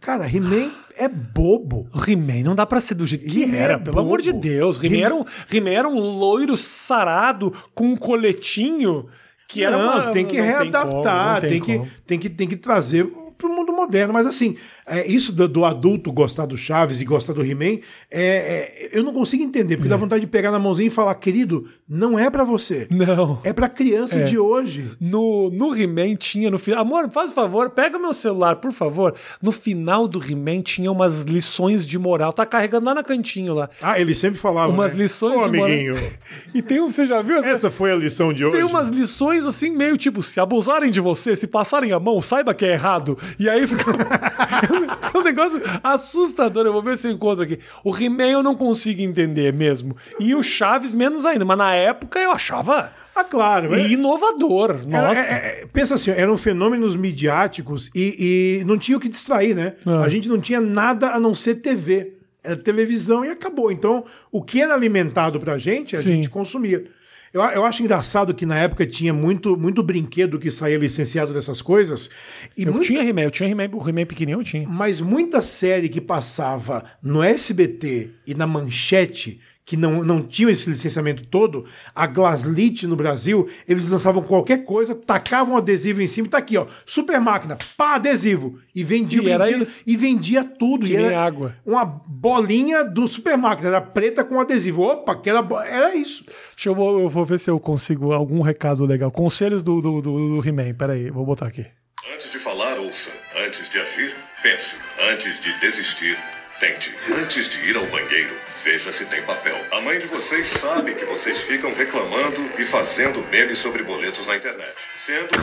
cara, 0.00 0.26
He-Man 0.26 0.70
é 0.96 1.08
bobo. 1.08 1.88
He-Man 1.94 2.42
não 2.42 2.54
dá 2.56 2.66
pra 2.66 2.80
ser 2.80 2.94
do 2.94 3.06
jeito 3.06 3.24
que 3.24 3.44
era, 3.54 3.74
é 3.74 3.78
pelo 3.78 4.00
amor 4.00 4.20
de. 4.20 4.32
Deus. 4.32 4.82
He-Man 4.82 5.04
era, 5.04 5.14
um, 5.14 5.24
He-Man 5.52 5.70
era 5.70 5.88
um 5.88 6.18
loiro 6.18 6.56
sarado 6.56 7.52
com 7.72 7.86
um 7.92 7.96
coletinho 7.96 9.06
que 9.48 9.64
era 9.64 9.76
não, 9.76 9.84
uma- 9.84 10.10
tem 10.10 10.26
que 10.26 10.36
não 10.36 10.44
readaptar, 10.44 11.42
não 11.42 11.48
tem, 11.48 11.60
que, 11.60 11.82
tem, 12.06 12.18
que, 12.18 12.28
tem 12.28 12.46
que 12.46 12.56
trazer 12.56 13.06
para 13.36 13.46
o 13.48 13.50
mundo 13.52 13.72
moderno. 13.72 14.12
Mas 14.12 14.26
assim, 14.26 14.56
é, 14.88 15.06
isso 15.06 15.32
do, 15.34 15.48
do 15.48 15.64
adulto 15.64 16.12
gostar 16.12 16.46
do 16.46 16.56
Chaves 16.56 17.00
e 17.00 17.04
gostar 17.04 17.32
do 17.32 17.44
He-Man, 17.44 17.78
é, 18.10 18.20
é, 18.20 18.88
eu 18.92 19.02
não 19.02 19.12
consigo 19.12 19.42
entender, 19.42 19.76
porque 19.76 19.88
dá 19.88 19.96
vontade 19.96 20.20
de 20.22 20.26
pegar 20.26 20.50
na 20.50 20.58
mãozinha 20.58 20.88
e 20.88 20.90
falar, 20.90 21.14
querido, 21.16 21.66
não 21.88 22.18
é 22.18 22.28
para 22.30 22.44
você. 22.44 22.86
Não. 22.90 23.40
É 23.44 23.52
pra 23.52 23.68
criança 23.68 24.18
É. 24.20 24.24
de 24.24 24.38
hoje. 24.38 24.90
No, 25.00 25.50
no 25.50 25.74
He-Man 25.76 26.14
tinha 26.16 26.50
no 26.50 26.58
final. 26.58 26.80
Amor, 26.82 27.10
faz 27.10 27.30
o 27.30 27.34
favor, 27.34 27.70
pega 27.70 27.98
meu 27.98 28.12
celular, 28.12 28.56
por 28.56 28.72
favor. 28.72 29.14
No 29.42 29.52
final 29.52 30.06
do 30.08 30.22
He-Man 30.22 30.60
tinha 30.62 30.90
umas 30.90 31.22
lições 31.22 31.86
de 31.86 31.98
moral. 31.98 32.32
Tá 32.32 32.44
carregando 32.46 32.86
lá 32.86 32.94
na 32.94 33.02
cantinho 33.02 33.54
lá. 33.54 33.68
Ah, 33.82 34.00
ele 34.00 34.14
sempre 34.14 34.38
falava. 34.38 34.72
Umas 34.72 34.92
né? 34.92 35.02
lições 35.02 35.36
Ô, 35.40 35.48
de 35.48 35.56
moral. 35.58 35.64
amiguinho, 35.66 35.96
E 36.54 36.62
tem 36.62 36.80
um, 36.80 36.90
você 36.90 37.04
já 37.06 37.20
viu? 37.22 37.36
essa- 37.38 37.48
essa 37.48 37.70
foi 37.70 37.92
a 37.92 37.96
lição 37.96 38.32
de 38.32 38.44
hoje. 38.44 38.56
Tem 38.56 38.64
umas 38.64 38.88
lições 38.90 39.44
assim, 39.46 39.70
meio 39.70 39.96
tipo, 39.96 40.22
se 40.22 40.38
abusarem 40.40 40.90
de 40.90 41.00
você, 41.00 41.34
se 41.36 41.46
passarem 41.46 41.92
a 41.92 41.98
mão, 42.00 42.20
saiba 42.22 42.54
que 42.54 42.64
é 42.64 42.72
errado. 42.72 43.16
E 43.38 43.48
aí 43.48 43.66
fica. 43.66 43.84
é 45.14 45.18
um 45.18 45.22
negócio 45.22 45.60
assustador. 45.82 46.66
Eu 46.66 46.72
vou 46.72 46.82
ver 46.82 46.96
se 46.96 47.08
eu 47.08 47.12
encontro 47.12 47.44
aqui. 47.44 47.58
O 47.84 47.96
He-Man 47.96 48.28
eu 48.30 48.42
não 48.42 48.54
consigo 48.54 49.00
entender 49.02 49.52
mesmo. 49.52 49.96
E 50.20 50.34
o 50.34 50.42
Chaves 50.42 50.92
menos 50.92 51.24
ainda. 51.24 51.44
Mas 51.44 51.58
na 51.58 51.74
época 51.74 52.18
eu 52.18 52.30
achava 52.30 52.90
Ah, 53.14 53.24
claro. 53.24 53.74
é- 53.74 53.88
inovador. 53.88 54.86
Nossa. 54.86 55.18
é- 55.20 55.62
é- 55.62 55.66
pensa 55.72 55.94
assim, 55.96 56.10
eram 56.10 56.36
fenômenos 56.36 56.94
midiáticos 56.96 57.90
e, 57.94 58.60
e 58.60 58.64
não 58.64 58.78
tinha 58.78 58.96
o 58.96 59.00
que 59.00 59.08
distrair, 59.08 59.54
né? 59.54 59.74
Ah. 59.86 60.00
A 60.02 60.08
gente 60.08 60.28
não 60.28 60.40
tinha 60.40 60.60
nada 60.60 61.10
a 61.10 61.20
não 61.20 61.34
ser 61.34 61.56
TV. 61.56 62.14
Era 62.42 62.56
televisão 62.56 63.24
e 63.24 63.30
acabou. 63.30 63.70
Então, 63.70 64.04
o 64.30 64.42
que 64.42 64.60
era 64.62 64.72
alimentado 64.72 65.40
pra 65.40 65.58
gente, 65.58 65.96
a 65.96 65.98
Sim. 66.00 66.14
gente 66.14 66.30
consumia. 66.30 66.84
Eu, 67.32 67.42
eu 67.42 67.64
acho 67.64 67.82
engraçado 67.82 68.34
que 68.34 68.46
na 68.46 68.58
época 68.58 68.86
tinha 68.86 69.12
muito, 69.12 69.56
muito 69.56 69.82
brinquedo 69.82 70.38
que 70.38 70.50
saía 70.50 70.78
licenciado 70.78 71.32
dessas 71.34 71.60
coisas. 71.60 72.08
E 72.56 72.62
Eu 72.62 72.72
muita- 72.72 72.86
tinha 72.86 73.02
He-Man, 73.04 73.22
eu 73.22 73.30
tinha 73.30 73.48
He-Man, 73.48 73.68
o 73.72 73.88
He-Man 73.88 74.06
pequenininho 74.06 74.40
eu 74.40 74.44
tinha. 74.44 74.68
mas 74.68 75.00
muita 75.00 75.40
série 75.42 75.88
que 75.88 76.00
passava 76.00 76.84
no 77.02 77.22
SBT 77.22 78.10
e 78.26 78.34
na 78.34 78.46
Manchete, 78.46 79.40
que 79.68 79.76
não, 79.76 80.02
não 80.02 80.22
tinham 80.22 80.50
esse 80.50 80.66
licenciamento 80.70 81.26
todo, 81.26 81.66
a 81.94 82.06
Glaslit 82.06 82.86
no 82.86 82.96
Brasil, 82.96 83.46
eles 83.68 83.90
lançavam 83.90 84.22
qualquer 84.22 84.64
coisa, 84.64 84.94
tacavam 84.94 85.58
adesivo 85.58 86.00
em 86.00 86.06
cima 86.06 86.26
e 86.26 86.30
tá 86.30 86.38
aqui, 86.38 86.56
ó, 86.56 86.66
super 86.86 87.20
máquina, 87.20 87.58
pá, 87.76 87.96
adesivo. 87.96 88.58
E 88.74 88.82
vendia 88.82 89.20
o 89.20 89.46
E 89.46 89.62
isso. 89.62 89.82
E 89.86 89.94
vendia 89.94 90.42
tudo. 90.42 90.86
Que 90.86 90.94
e 90.94 90.96
nem 90.96 91.06
era 91.08 91.22
água. 91.22 91.54
Uma 91.66 91.84
bolinha 91.84 92.82
do 92.82 93.06
super 93.06 93.36
máquina, 93.36 93.68
era 93.68 93.80
preta 93.82 94.24
com 94.24 94.40
adesivo. 94.40 94.80
Opa, 94.84 95.14
que 95.14 95.28
era, 95.28 95.46
era 95.66 95.94
isso. 95.94 96.24
Deixa 96.54 96.70
eu, 96.70 97.00
eu 97.00 97.08
vou 97.10 97.26
ver 97.26 97.38
se 97.38 97.50
eu 97.50 97.60
consigo 97.60 98.12
algum 98.12 98.40
recado 98.40 98.86
legal. 98.86 99.10
Conselhos 99.10 99.62
do, 99.62 99.82
do, 99.82 100.00
do, 100.00 100.40
do 100.40 100.48
He-Man, 100.48 100.72
peraí, 100.72 101.10
vou 101.10 101.26
botar 101.26 101.46
aqui. 101.46 101.66
Antes 102.14 102.32
de 102.32 102.38
falar, 102.38 102.78
ouça. 102.78 103.10
Antes 103.46 103.68
de 103.68 103.78
agir, 103.78 104.16
pense. 104.42 104.76
Antes 105.12 105.38
de 105.40 105.52
desistir, 105.60 106.16
tente. 106.58 106.94
Antes 107.20 107.48
de 107.48 107.70
ir 107.70 107.76
ao 107.76 107.86
banheiro, 107.86 108.34
veja 108.64 108.90
se 108.92 109.06
tem 109.06 109.22
papel. 109.22 109.56
A 109.72 109.80
mãe 109.80 109.98
de 109.98 110.06
vocês 110.06 110.46
sabe 110.46 110.94
que 110.94 111.04
vocês 111.04 111.42
ficam 111.42 111.72
reclamando 111.72 112.50
e 112.58 112.64
fazendo 112.64 113.24
memes 113.30 113.58
sobre 113.58 113.82
boletos 113.82 114.26
na 114.26 114.36
internet. 114.36 114.74
Sendo 114.94 115.28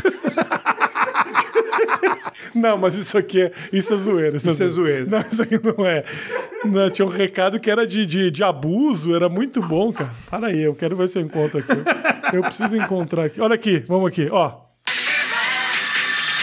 Não, 2.54 2.78
mas 2.78 2.96
isso 2.96 3.18
aqui 3.18 3.42
é, 3.42 3.52
isso 3.72 3.94
é 3.94 3.98
zoeira. 3.98 4.38
Isso 4.38 4.64
é 4.64 4.70
zoeira. 4.70 5.06
Não, 5.06 5.20
isso 5.20 5.42
aqui 5.42 5.60
não 5.62 5.86
é. 5.86 6.06
Não, 6.64 6.90
tinha 6.90 7.06
um 7.06 7.10
recado 7.10 7.60
que 7.60 7.70
era 7.70 7.86
de, 7.86 8.06
de, 8.06 8.32
de 8.32 8.44
abuso, 8.44 9.14
era 9.14 9.28
muito 9.28 9.62
bom, 9.62 9.92
cara. 9.92 10.12
Para 10.30 10.48
aí, 10.48 10.62
eu 10.62 10.74
quero 10.74 10.96
ver 10.96 11.10
se 11.10 11.20
eu 11.20 11.22
encontro 11.22 11.60
aqui. 11.60 11.74
Eu 12.34 12.42
preciso 12.42 12.78
encontrar 12.78 13.26
aqui. 13.26 13.42
Olha 13.42 13.56
aqui, 13.56 13.80
vamos 13.88 14.08
aqui, 14.10 14.30
ó. 14.32 14.62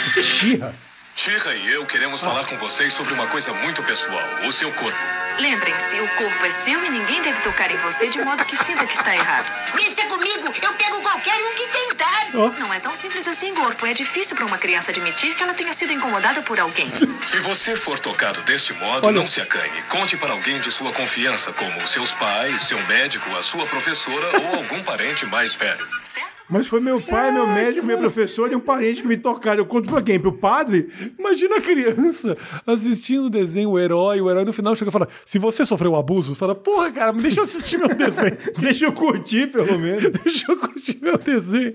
Isso 0.08 0.18
é 0.18 0.22
xirra. 0.22 0.91
Tira 1.22 1.54
e 1.54 1.70
eu 1.70 1.86
queremos 1.86 2.20
falar 2.20 2.44
com 2.46 2.58
vocês 2.58 2.92
sobre 2.92 3.14
uma 3.14 3.28
coisa 3.28 3.52
muito 3.52 3.80
pessoal: 3.84 4.44
o 4.44 4.50
seu 4.50 4.72
corpo. 4.72 5.21
Lembrem-se, 5.38 6.00
o 6.00 6.08
corpo 6.16 6.44
é 6.44 6.50
seu 6.50 6.84
e 6.84 6.90
ninguém 6.90 7.20
deve 7.22 7.40
tocar 7.42 7.70
em 7.70 7.76
você 7.78 8.08
de 8.08 8.20
modo 8.22 8.44
que 8.44 8.56
sinta 8.56 8.86
que 8.86 8.94
está 8.94 9.14
errado. 9.14 9.46
Deixa 9.74 10.06
comigo, 10.06 10.52
eu 10.62 10.72
pego 10.74 11.00
qualquer 11.00 11.34
um 11.34 11.54
que 11.54 11.66
tentar. 11.68 12.58
Não 12.58 12.72
é 12.72 12.78
tão 12.80 12.94
simples 12.94 13.26
assim, 13.26 13.54
corpo. 13.54 13.84
É 13.86 13.92
difícil 13.92 14.36
para 14.36 14.46
uma 14.46 14.58
criança 14.58 14.90
admitir 14.90 15.34
que 15.34 15.42
ela 15.42 15.54
tenha 15.54 15.72
sido 15.72 15.92
incomodada 15.92 16.42
por 16.42 16.58
alguém. 16.60 16.90
Se 17.24 17.38
você 17.40 17.76
for 17.76 17.98
tocado 17.98 18.40
deste 18.42 18.72
modo, 18.74 19.06
Olha. 19.08 19.16
não 19.16 19.26
se 19.26 19.40
acanhe. 19.40 19.82
Conte 19.88 20.16
para 20.16 20.32
alguém 20.32 20.60
de 20.60 20.70
sua 20.70 20.92
confiança, 20.92 21.52
como 21.52 21.86
seus 21.86 22.12
pais, 22.14 22.62
seu 22.62 22.80
médico, 22.86 23.28
a 23.36 23.42
sua 23.42 23.66
professora 23.66 24.26
ou 24.38 24.56
algum 24.56 24.82
parente 24.82 25.26
mais 25.26 25.54
velho. 25.54 25.86
Certo? 26.04 26.32
Mas 26.48 26.66
foi 26.66 26.80
meu 26.80 27.00
pai, 27.00 27.30
meu 27.32 27.46
médico, 27.46 27.86
meu 27.86 27.96
professor 27.96 28.50
e 28.52 28.54
um 28.54 28.60
parente 28.60 29.00
que 29.00 29.08
me 29.08 29.16
tocaram. 29.16 29.60
Eu 29.60 29.66
conto 29.66 29.88
pra 29.90 30.02
quem? 30.02 30.20
Pro 30.20 30.32
padre? 30.36 30.86
Imagina 31.18 31.56
a 31.56 31.60
criança 31.62 32.36
assistindo 32.66 33.26
o 33.26 33.30
desenho, 33.30 33.70
o 33.70 33.78
herói, 33.78 34.20
o 34.20 34.30
herói 34.30 34.44
no 34.44 34.52
final 34.52 34.76
chega 34.76 34.90
e 34.90 34.92
fala: 34.92 35.08
se 35.24 35.38
você 35.38 35.64
sofreu 35.64 35.94
abuso, 35.96 36.34
fala, 36.34 36.54
porra, 36.54 36.90
cara, 36.90 37.12
deixa 37.12 37.40
eu 37.40 37.44
assistir 37.44 37.78
meu 37.78 37.88
desenho. 37.94 38.36
Deixa 38.58 38.84
eu 38.86 38.92
curtir, 38.92 39.46
pelo 39.50 39.78
menos. 39.78 40.10
Deixa 40.22 40.50
eu 40.50 40.56
curtir 40.56 40.98
meu 41.00 41.16
desenho. 41.18 41.74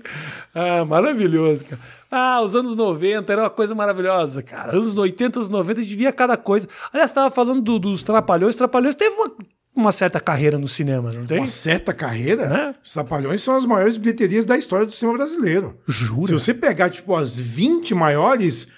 Ah, 0.54 0.84
maravilhoso, 0.84 1.64
cara. 1.64 1.80
Ah, 2.10 2.40
os 2.42 2.54
anos 2.54 2.74
90 2.76 3.30
era 3.32 3.42
uma 3.42 3.50
coisa 3.50 3.74
maravilhosa, 3.74 4.42
cara. 4.42 4.72
Anos 4.76 4.96
80, 4.96 5.38
anos 5.40 5.48
90, 5.48 5.80
a 5.80 5.84
gente 5.84 5.96
via 5.96 6.12
cada 6.12 6.36
coisa. 6.36 6.68
Aliás, 6.92 7.10
você 7.10 7.14
tava 7.14 7.30
falando 7.34 7.60
do- 7.60 7.78
dos 7.78 8.02
Trapalhões. 8.02 8.54
Trapalhões 8.56 8.94
teve 8.94 9.14
uma, 9.14 9.30
uma 9.76 9.92
certa 9.92 10.18
carreira 10.20 10.58
no 10.58 10.66
cinema, 10.68 11.10
não 11.12 11.24
tem? 11.26 11.38
Uma 11.38 11.48
certa 11.48 11.92
carreira, 11.92 12.42
É. 12.44 12.74
os 12.82 12.92
Trapalhões 12.92 13.42
são 13.42 13.56
as 13.56 13.66
maiores 13.66 13.96
bilheterias 13.96 14.44
da 14.46 14.56
história 14.56 14.86
do 14.86 14.92
cinema 14.92 15.18
brasileiro. 15.18 15.78
Jura? 15.86 16.26
Se 16.28 16.32
você 16.32 16.54
pegar, 16.54 16.88
tipo, 16.90 17.14
as 17.14 17.36
20 17.38 17.94
maiores, 17.94 18.68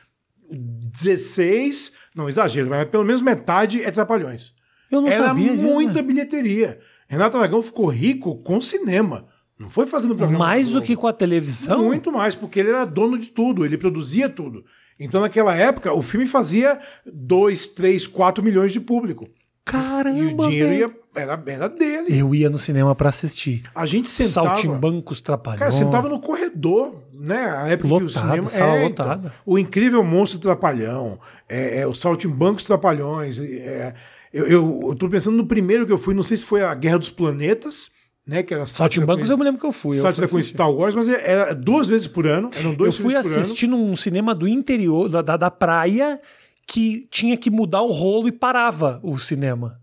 16, 0.51 1.93
não 2.15 2.29
exagero, 2.29 2.69
mas 2.71 2.89
pelo 2.89 3.05
menos 3.05 3.23
metade 3.23 3.83
é 3.83 3.91
Trapalhões. 3.91 4.53
Eu 4.91 5.01
não 5.01 5.09
Era 5.09 5.29
sabia 5.29 5.53
disso, 5.53 5.63
muita 5.63 5.95
né? 5.95 6.03
bilheteria. 6.03 6.81
Renato 7.09 7.37
Aragão 7.37 7.63
ficou 7.63 7.87
rico 7.87 8.37
com 8.43 8.61
cinema. 8.61 9.27
Não 9.59 9.69
foi 9.69 9.87
fazendo 9.87 10.17
programa. 10.17 10.39
Mais 10.39 10.69
do 10.71 10.81
que 10.81 10.97
com 10.97 11.07
a 11.07 11.13
televisão? 11.13 11.85
Muito 11.85 12.11
mais, 12.11 12.35
porque 12.35 12.61
ele 12.61 12.71
era 12.71 12.85
dono 12.87 13.19
de 13.19 13.29
tudo, 13.29 13.65
ele 13.65 13.77
produzia 13.77 14.29
tudo. 14.29 14.65
Então, 14.99 15.21
naquela 15.21 15.55
época, 15.55 15.93
o 15.93 16.03
filme 16.03 16.27
fazia 16.27 16.79
2, 17.07 17.69
3, 17.69 18.07
4 18.07 18.43
milhões 18.43 18.73
de 18.73 18.81
público. 18.81 19.29
Caramba, 19.65 20.19
E 20.19 20.27
o 20.27 20.49
dinheiro 20.49 20.73
ia, 20.73 20.91
era, 21.15 21.43
era 21.47 21.69
dele. 21.69 22.19
Eu 22.19 22.35
ia 22.35 22.51
no 22.51 22.59
cinema 22.59 22.95
pra 22.95 23.11
assistir. 23.11 23.63
A 23.75 23.87
gente 23.87 24.09
sentava. 24.09 24.49
Saltimbancos 24.49 25.21
Trapalhões. 25.21 25.59
Cara, 25.61 25.73
sentava 25.73 26.09
no 26.09 26.21
corredor, 26.21 27.03
né? 27.13 27.51
A 27.51 27.69
época 27.69 27.99
que 27.99 28.05
o 28.05 28.11
cinema. 28.11 28.49
sala 28.49 28.77
é, 28.77 28.85
lotada. 28.89 29.19
então, 29.19 29.33
o 29.45 29.59
incrível 29.59 30.03
monstro 30.03 30.41
Trapalhão, 30.41 31.21
é, 31.49 31.81
é, 31.81 31.87
o 31.87 31.95
Saltimbancos 31.95 32.65
Trapalhões. 32.65 33.39
é, 33.39 33.95
eu, 34.33 34.47
eu, 34.47 34.81
eu 34.91 34.95
tô 34.97 35.09
pensando 35.09 35.37
no 35.37 35.47
primeiro 35.47 35.87
que 35.87 35.93
eu 35.93 35.99
fui, 35.99 36.15
não 36.15 36.23
sei 36.23 36.37
se 36.37 36.45
foi 36.45 36.63
a 36.63 36.75
Guerra 36.75 36.99
dos 36.99 37.11
Planetas, 37.11 37.91
né? 38.27 38.43
Que 38.43 38.55
era 38.55 38.67
sátira 38.67 39.05
com- 39.07 39.13
eu 39.19 39.39
me 39.39 39.45
lembro 39.45 39.61
que 39.61 39.67
eu 39.67 39.73
fui. 39.73 39.97
Eu 39.97 40.03
Sátira 40.03 40.29
fui 40.29 40.41
com. 40.43 40.47
Star 40.47 40.71
Wars, 40.71 40.95
mas 40.95 41.09
era 41.09 41.55
duas 41.55 41.89
vezes 41.89 42.07
por 42.07 42.27
ano. 42.27 42.51
Eram 42.57 42.71
Eu 42.71 42.77
dois 42.77 42.97
fui 42.97 43.13
por 43.15 43.27
ano. 43.27 43.41
assistir 43.41 43.67
num 43.67 43.97
cinema 43.97 44.35
do 44.35 44.47
interior, 44.47 45.09
da, 45.09 45.23
da, 45.23 45.37
da 45.37 45.51
praia, 45.51 46.21
que 46.67 47.09
tinha 47.11 47.37
que 47.37 47.51
mudar 47.51 47.83
o 47.83 47.91
rolo 47.91 48.29
e 48.29 48.33
parava 48.33 49.01
o 49.03 49.19
cinema. 49.19 49.80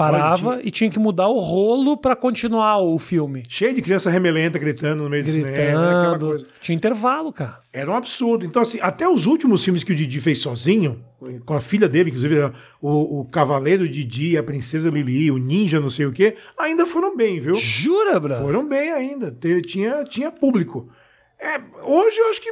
Parava 0.00 0.48
Olha, 0.50 0.60
e 0.66 0.70
tinha 0.70 0.88
que 0.88 0.98
mudar 0.98 1.28
o 1.28 1.38
rolo 1.38 1.94
pra 1.94 2.16
continuar 2.16 2.78
o 2.78 2.98
filme. 2.98 3.42
Cheio 3.48 3.74
de 3.74 3.82
criança 3.82 4.08
remelenta 4.08 4.58
gritando 4.58 5.04
no 5.04 5.10
meio 5.10 5.22
do 5.22 5.28
cinema, 5.28 5.50
aquela 5.50 6.00
Gritando. 6.00 6.26
coisa. 6.26 6.46
Tinha 6.58 6.74
intervalo, 6.74 7.30
cara. 7.30 7.58
Era 7.70 7.90
um 7.90 7.94
absurdo. 7.94 8.46
Então, 8.46 8.62
assim, 8.62 8.78
até 8.80 9.06
os 9.06 9.26
últimos 9.26 9.62
filmes 9.62 9.84
que 9.84 9.92
o 9.92 9.94
Didi 9.94 10.18
fez 10.20 10.38
sozinho, 10.38 11.04
com 11.44 11.52
a 11.52 11.60
filha 11.60 11.86
dele, 11.86 12.08
inclusive 12.08 12.50
o, 12.80 13.20
o 13.20 13.24
Cavaleiro 13.26 13.86
Didi, 13.86 14.38
a 14.38 14.42
Princesa 14.42 14.88
Lili, 14.88 15.30
o 15.30 15.36
Ninja, 15.36 15.78
não 15.78 15.90
sei 15.90 16.06
o 16.06 16.12
quê, 16.12 16.34
ainda 16.58 16.86
foram 16.86 17.14
bem, 17.14 17.38
viu? 17.38 17.54
Jura, 17.54 18.18
Bra? 18.18 18.40
Foram 18.40 18.66
bem 18.66 18.90
ainda. 18.92 19.36
Tinha, 19.66 20.02
tinha 20.04 20.32
público. 20.32 20.88
É, 21.38 21.60
hoje 21.82 22.18
eu 22.18 22.30
acho 22.30 22.40
que. 22.40 22.50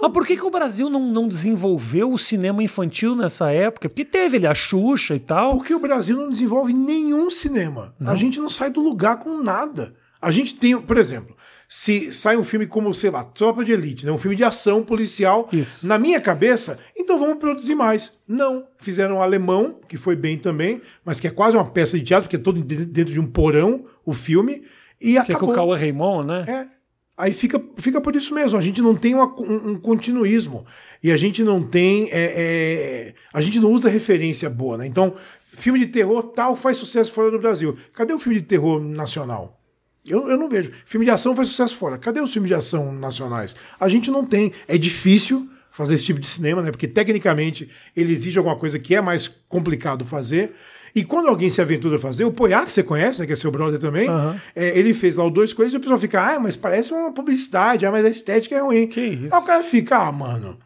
Mas 0.00 0.12
por 0.12 0.26
que, 0.26 0.36
que 0.36 0.44
o 0.44 0.50
Brasil 0.50 0.90
não, 0.90 1.00
não 1.10 1.26
desenvolveu 1.28 2.12
o 2.12 2.18
cinema 2.18 2.62
infantil 2.62 3.14
nessa 3.16 3.50
época? 3.50 3.88
Porque 3.88 4.04
teve 4.04 4.36
ele 4.36 4.46
a 4.46 4.54
Xuxa 4.54 5.14
e 5.16 5.20
tal. 5.20 5.56
Porque 5.56 5.74
o 5.74 5.78
Brasil 5.78 6.16
não 6.16 6.28
desenvolve 6.30 6.72
nenhum 6.72 7.30
cinema. 7.30 7.94
A 8.04 8.14
gente 8.14 8.38
não 8.40 8.48
sai 8.48 8.70
do 8.70 8.80
lugar 8.80 9.18
com 9.18 9.42
nada. 9.42 9.94
A 10.20 10.30
gente 10.30 10.54
tem, 10.54 10.80
por 10.80 10.96
exemplo, 10.98 11.36
se 11.68 12.12
sai 12.12 12.36
um 12.36 12.44
filme 12.44 12.66
como, 12.66 12.92
sei 12.94 13.10
lá, 13.10 13.24
Tropa 13.24 13.64
de 13.64 13.72
Elite, 13.72 14.06
né? 14.06 14.12
um 14.12 14.18
filme 14.18 14.36
de 14.36 14.44
ação 14.44 14.82
policial, 14.82 15.48
Isso. 15.52 15.86
na 15.86 15.98
minha 15.98 16.20
cabeça, 16.20 16.78
então 16.96 17.18
vamos 17.18 17.38
produzir 17.38 17.74
mais. 17.74 18.12
Não. 18.26 18.64
Fizeram 18.78 19.16
o 19.16 19.22
Alemão, 19.22 19.78
que 19.88 19.96
foi 19.96 20.14
bem 20.16 20.38
também, 20.38 20.80
mas 21.04 21.20
que 21.20 21.26
é 21.26 21.30
quase 21.30 21.56
uma 21.56 21.64
peça 21.66 21.98
de 21.98 22.04
teatro, 22.04 22.24
porque 22.28 22.36
é 22.36 22.38
todo 22.38 22.62
de- 22.62 22.86
dentro 22.86 23.12
de 23.12 23.20
um 23.20 23.26
porão 23.26 23.84
o 24.04 24.12
filme, 24.12 24.62
e 25.00 25.12
Que 25.12 25.18
é 25.18 25.24
com 25.24 25.32
acabou. 25.32 25.50
o 25.50 25.54
Cauã 25.54 25.76
Raymond, 25.76 26.26
né? 26.26 26.44
É. 26.48 26.75
Aí 27.16 27.32
fica, 27.32 27.62
fica 27.78 28.00
por 28.00 28.14
isso 28.14 28.34
mesmo. 28.34 28.58
A 28.58 28.60
gente 28.60 28.82
não 28.82 28.94
tem 28.94 29.14
uma- 29.14 29.32
um, 29.40 29.70
um 29.70 29.78
continuismo. 29.78 30.66
E 31.02 31.10
a 31.10 31.16
gente 31.16 31.42
não 31.42 31.62
tem. 31.62 32.08
é, 32.12 32.32
é, 32.36 33.14
a 33.32 33.40
gente 33.40 33.58
não 33.58 33.70
usa 33.72 33.88
referência 33.88 34.50
boa, 34.50 34.76
né? 34.76 34.86
Então, 34.86 35.14
filme 35.46 35.78
de 35.78 35.86
terror 35.86 36.22
tal 36.34 36.54
faz 36.56 36.76
sucesso 36.76 37.10
fora 37.12 37.30
do 37.30 37.38
Brasil. 37.38 37.76
Cadê 37.94 38.12
o 38.12 38.18
filme 38.18 38.38
de 38.38 38.44
terror 38.44 38.80
nacional? 38.82 39.58
Eu, 40.06 40.28
eu 40.28 40.36
não 40.36 40.48
vejo. 40.48 40.70
Filme 40.84 41.04
de 41.06 41.10
ação 41.10 41.34
faz 41.34 41.48
sucesso 41.48 41.74
fora. 41.76 41.96
Cadê 41.98 42.20
os 42.20 42.32
filmes 42.32 42.48
de 42.48 42.54
ação 42.54 42.92
nacionais? 42.92 43.56
A 43.80 43.88
gente 43.88 44.10
não 44.10 44.24
tem. 44.24 44.52
É 44.68 44.76
difícil 44.78 45.48
fazer 45.70 45.94
esse 45.94 46.04
tipo 46.04 46.20
de 46.20 46.28
cinema, 46.28 46.62
né? 46.62 46.70
Porque 46.70 46.86
tecnicamente 46.86 47.68
ele 47.96 48.12
exige 48.12 48.38
alguma 48.38 48.56
coisa 48.56 48.78
que 48.78 48.94
é 48.94 49.00
mais 49.00 49.26
complicado 49.48 50.04
fazer. 50.04 50.52
E 50.96 51.04
quando 51.04 51.28
alguém 51.28 51.50
se 51.50 51.60
aventura 51.60 51.96
a 51.96 51.98
fazer, 51.98 52.24
o 52.24 52.32
Poiá, 52.32 52.64
que 52.64 52.72
você 52.72 52.82
conhece, 52.82 53.20
né, 53.20 53.26
que 53.26 53.32
é 53.34 53.36
seu 53.36 53.50
brother 53.50 53.78
também, 53.78 54.08
Aham. 54.08 54.40
é, 54.54 54.78
ele 54.78 54.94
fez 54.94 55.16
lá 55.16 55.24
o 55.26 55.30
dois 55.30 55.52
coisas 55.52 55.74
e 55.74 55.76
o 55.76 55.80
pessoal 55.80 55.98
fica, 55.98 56.18
ah, 56.20 56.40
mas 56.40 56.56
parece 56.56 56.90
uma 56.90 57.12
publicidade, 57.12 57.84
ah, 57.84 57.90
mas 57.92 58.06
a 58.06 58.08
estética 58.08 58.56
é 58.56 58.60
ruim. 58.60 58.86
Que 58.86 59.02
isso. 59.02 59.34
Aí 59.34 59.42
o 59.42 59.44
cara 59.44 59.62
fica, 59.62 59.98
ah, 59.98 60.10
mano, 60.10 60.56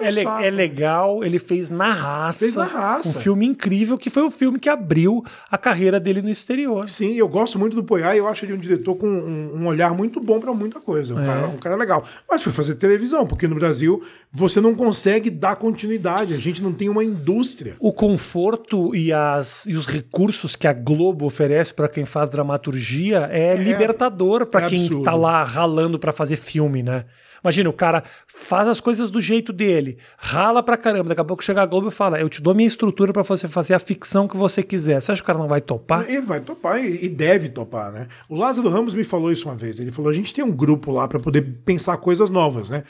É, 0.00 0.10
le- 0.10 0.22
saco. 0.22 0.42
é 0.44 0.50
legal, 0.50 1.22
ele 1.24 1.38
fez 1.38 1.70
na 1.70 1.92
raça. 1.92 2.40
Fez 2.40 2.54
na 2.54 2.64
raça. 2.64 3.08
Um 3.16 3.20
filme 3.20 3.46
incrível, 3.46 3.96
que 3.96 4.10
foi 4.10 4.22
o 4.24 4.30
filme 4.30 4.58
que 4.58 4.68
abriu 4.68 5.24
a 5.50 5.56
carreira 5.56 6.00
dele 6.00 6.20
no 6.20 6.28
exterior. 6.28 6.88
Sim, 6.90 7.14
eu 7.14 7.28
gosto 7.28 7.58
muito 7.58 7.74
do 7.76 7.84
Poiá 7.84 8.14
e 8.14 8.18
eu 8.18 8.26
acho 8.26 8.44
ele 8.44 8.54
um 8.54 8.58
diretor 8.58 8.96
com 8.96 9.06
um, 9.06 9.62
um 9.62 9.66
olhar 9.66 9.94
muito 9.94 10.20
bom 10.20 10.40
pra 10.40 10.52
muita 10.52 10.80
coisa. 10.80 11.14
Um, 11.14 11.22
É. 11.22 11.26
cara, 11.26 11.46
um 11.48 11.56
cara 11.56 11.76
legal. 11.76 12.04
Mas 12.28 12.42
foi 12.42 12.52
fazer 12.52 12.74
televisão, 12.74 13.26
porque 13.26 13.46
no 13.46 13.54
Brasil 13.54 14.02
você 14.32 14.60
não 14.60 14.74
consegue 14.74 15.30
dar 15.30 15.56
continuidade, 15.56 16.34
a 16.34 16.38
gente 16.38 16.62
não 16.62 16.72
tem 16.72 16.88
uma 16.88 17.04
indústria. 17.04 17.76
O 17.78 17.92
conforto 17.92 18.94
e, 18.94 19.12
as, 19.12 19.64
e 19.66 19.74
os 19.76 19.86
recursos 19.86 20.56
que 20.56 20.66
a 20.66 20.72
Globo 20.72 21.24
oferece 21.24 21.72
para 21.72 21.88
quem 21.88 22.04
faz 22.04 22.28
dramaturgia 22.28 23.28
é, 23.32 23.54
libertador 23.56 24.46
para 24.48 24.66
é 24.66 24.68
quem 24.68 24.84
absurdo. 24.86 25.04
tá 25.04 25.14
lá 25.14 25.42
ralando 25.44 25.98
para 25.98 26.12
fazer 26.12 26.36
filme, 26.36 26.82
né? 26.82 27.04
Imagina, 27.42 27.70
o 27.70 27.72
cara 27.72 28.02
faz 28.26 28.68
as 28.68 28.80
coisas 28.80 29.10
do 29.10 29.20
jeito 29.20 29.52
dele, 29.52 29.98
rala 30.16 30.62
pra 30.62 30.76
caramba, 30.76 31.08
daqui 31.08 31.20
a 31.20 31.24
pouco 31.24 31.42
chega 31.42 31.62
a 31.62 31.66
Globo 31.66 31.88
e 31.88 31.90
fala: 31.90 32.20
Eu 32.20 32.28
te 32.28 32.42
dou 32.42 32.54
minha 32.54 32.66
estrutura 32.66 33.12
pra 33.12 33.22
você 33.22 33.46
fazer 33.46 33.74
a 33.74 33.78
ficção 33.78 34.26
que 34.26 34.36
você 34.36 34.62
quiser. 34.62 35.00
Você 35.00 35.12
acha 35.12 35.20
que 35.20 35.24
o 35.24 35.26
cara 35.26 35.38
não 35.38 35.48
vai 35.48 35.60
topar? 35.60 36.08
Ele 36.08 36.20
vai 36.22 36.40
topar 36.40 36.84
e 36.84 37.08
deve 37.08 37.48
topar, 37.48 37.92
né? 37.92 38.06
O 38.28 38.36
Lázaro 38.36 38.68
Ramos 38.68 38.94
me 38.94 39.04
falou 39.04 39.30
isso 39.30 39.48
uma 39.48 39.56
vez. 39.56 39.78
Ele 39.78 39.92
falou: 39.92 40.10
a 40.10 40.14
gente 40.14 40.34
tem 40.34 40.44
um 40.44 40.52
grupo 40.52 40.90
lá 40.90 41.06
pra 41.06 41.18
poder 41.18 41.42
pensar 41.64 41.96
coisas 41.98 42.30
novas, 42.30 42.70
né? 42.70 42.84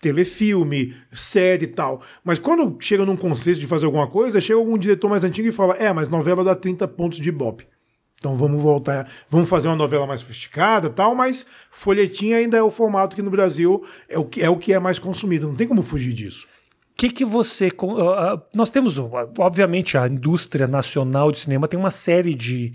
Telefilme, 0.00 0.94
série 1.12 1.64
e 1.64 1.68
tal. 1.68 2.00
Mas 2.22 2.38
quando 2.38 2.76
chega 2.80 3.04
num 3.04 3.16
conceito 3.16 3.58
de 3.58 3.66
fazer 3.66 3.86
alguma 3.86 4.06
coisa, 4.06 4.40
chega 4.40 4.58
algum 4.58 4.78
diretor 4.78 5.08
mais 5.08 5.24
antigo 5.24 5.48
e 5.48 5.52
fala: 5.52 5.74
É, 5.76 5.92
mas 5.92 6.08
novela 6.08 6.44
dá 6.44 6.54
30 6.54 6.86
pontos 6.88 7.18
de 7.18 7.28
Ibope. 7.28 7.66
Então 8.18 8.36
vamos 8.36 8.60
voltar, 8.60 9.08
vamos 9.30 9.48
fazer 9.48 9.68
uma 9.68 9.76
novela 9.76 10.06
mais 10.06 10.20
sofisticada 10.20 10.88
e 10.88 10.90
tal, 10.90 11.14
mas 11.14 11.46
folhetim 11.70 12.32
ainda 12.32 12.56
é 12.56 12.62
o 12.62 12.70
formato 12.70 13.14
que 13.14 13.22
no 13.22 13.30
Brasil 13.30 13.84
é 14.08 14.18
o 14.18 14.24
que 14.24 14.42
é, 14.42 14.50
o 14.50 14.56
que 14.56 14.72
é 14.72 14.78
mais 14.78 14.98
consumido. 14.98 15.46
Não 15.46 15.54
tem 15.54 15.68
como 15.68 15.82
fugir 15.82 16.12
disso. 16.12 16.46
O 16.92 16.98
que, 16.98 17.10
que 17.10 17.24
você. 17.24 17.68
ah, 17.68 18.34
ah, 18.34 18.42
nós 18.52 18.70
temos, 18.70 18.98
uh, 18.98 19.08
obviamente, 19.38 19.96
a 19.96 20.08
indústria 20.08 20.66
nacional 20.66 21.30
de 21.30 21.38
cinema 21.38 21.68
tem 21.68 21.78
uma 21.78 21.92
série 21.92 22.34
de, 22.34 22.72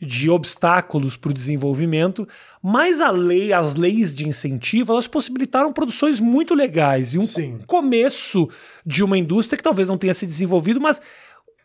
de 0.00 0.30
obstáculos 0.30 1.14
para 1.14 1.30
o 1.30 1.34
desenvolvimento, 1.34 2.26
mas 2.62 2.98
a 3.02 3.10
lei, 3.10 3.52
as 3.52 3.74
leis 3.74 4.16
de 4.16 4.26
incentivo, 4.26 4.94
elas 4.94 5.06
possibilitaram 5.06 5.74
produções 5.74 6.18
muito 6.18 6.54
legais 6.54 7.12
e 7.12 7.18
um 7.18 7.24
Sim. 7.26 7.58
começo 7.66 8.48
de 8.84 9.04
uma 9.04 9.18
indústria 9.18 9.58
que 9.58 9.62
talvez 9.62 9.88
não 9.88 9.98
tenha 9.98 10.14
se 10.14 10.26
desenvolvido, 10.26 10.80
mas 10.80 10.98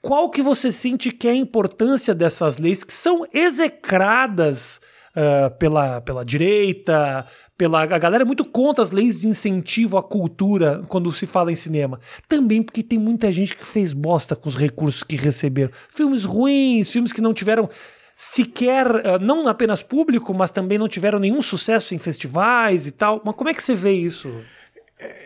qual 0.01 0.29
que 0.29 0.41
você 0.41 0.71
sente 0.71 1.11
que 1.11 1.27
é 1.27 1.31
a 1.31 1.35
importância 1.35 2.13
dessas 2.15 2.57
leis 2.57 2.83
que 2.83 2.93
são 2.93 3.25
execradas 3.33 4.81
ah, 5.13 5.49
pela, 5.59 5.99
pela 5.99 6.23
direita, 6.23 7.25
pela 7.57 7.81
a 7.81 7.97
galera 7.97 8.23
é 8.23 8.25
muito 8.25 8.45
contra 8.45 8.81
as 8.81 8.91
leis 8.91 9.19
de 9.19 9.27
incentivo 9.27 9.97
à 9.97 10.03
cultura 10.03 10.81
quando 10.87 11.11
se 11.11 11.25
fala 11.25 11.51
em 11.51 11.55
cinema. 11.55 11.99
Também 12.29 12.63
porque 12.63 12.81
tem 12.81 12.97
muita 12.97 13.29
gente 13.29 13.55
que 13.55 13.65
fez 13.65 13.91
bosta 13.91 14.37
com 14.37 14.47
os 14.47 14.55
recursos 14.55 15.03
que 15.03 15.17
receberam. 15.17 15.71
Filmes 15.89 16.23
ruins, 16.23 16.89
filmes 16.89 17.11
que 17.11 17.19
não 17.19 17.33
tiveram 17.33 17.69
sequer, 18.15 18.87
ah, 19.05 19.19
não 19.19 19.45
apenas 19.49 19.83
público, 19.83 20.33
mas 20.33 20.49
também 20.49 20.77
não 20.77 20.87
tiveram 20.87 21.19
nenhum 21.19 21.41
sucesso 21.41 21.93
em 21.93 21.97
festivais 21.97 22.87
e 22.87 22.91
tal. 22.91 23.21
Mas 23.25 23.35
como 23.35 23.49
é 23.49 23.53
que 23.53 23.61
você 23.61 23.75
vê 23.75 23.91
isso? 23.91 24.33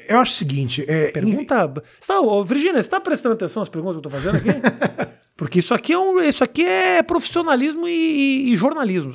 Eu 0.07 0.19
acho 0.19 0.31
o 0.31 0.35
seguinte, 0.35 0.85
é, 0.87 1.11
Pergunta. 1.11 1.73
Você 1.99 2.07
tá, 2.07 2.21
ô, 2.21 2.43
Virgínia, 2.43 2.73
você 2.75 2.79
está 2.81 2.99
prestando 2.99 3.33
atenção 3.35 3.61
às 3.63 3.69
perguntas 3.69 3.99
que 4.01 4.07
eu 4.07 4.09
estou 4.09 4.31
fazendo 4.31 4.37
aqui? 4.37 4.61
Porque 5.35 5.59
isso 5.59 5.73
aqui 5.73 5.91
é, 5.93 5.97
um, 5.97 6.21
isso 6.21 6.43
aqui 6.43 6.63
é 6.63 7.03
profissionalismo 7.03 7.87
e, 7.87 7.91
e- 7.91 8.53
e 8.53 8.55
jornalismo. 8.55 9.13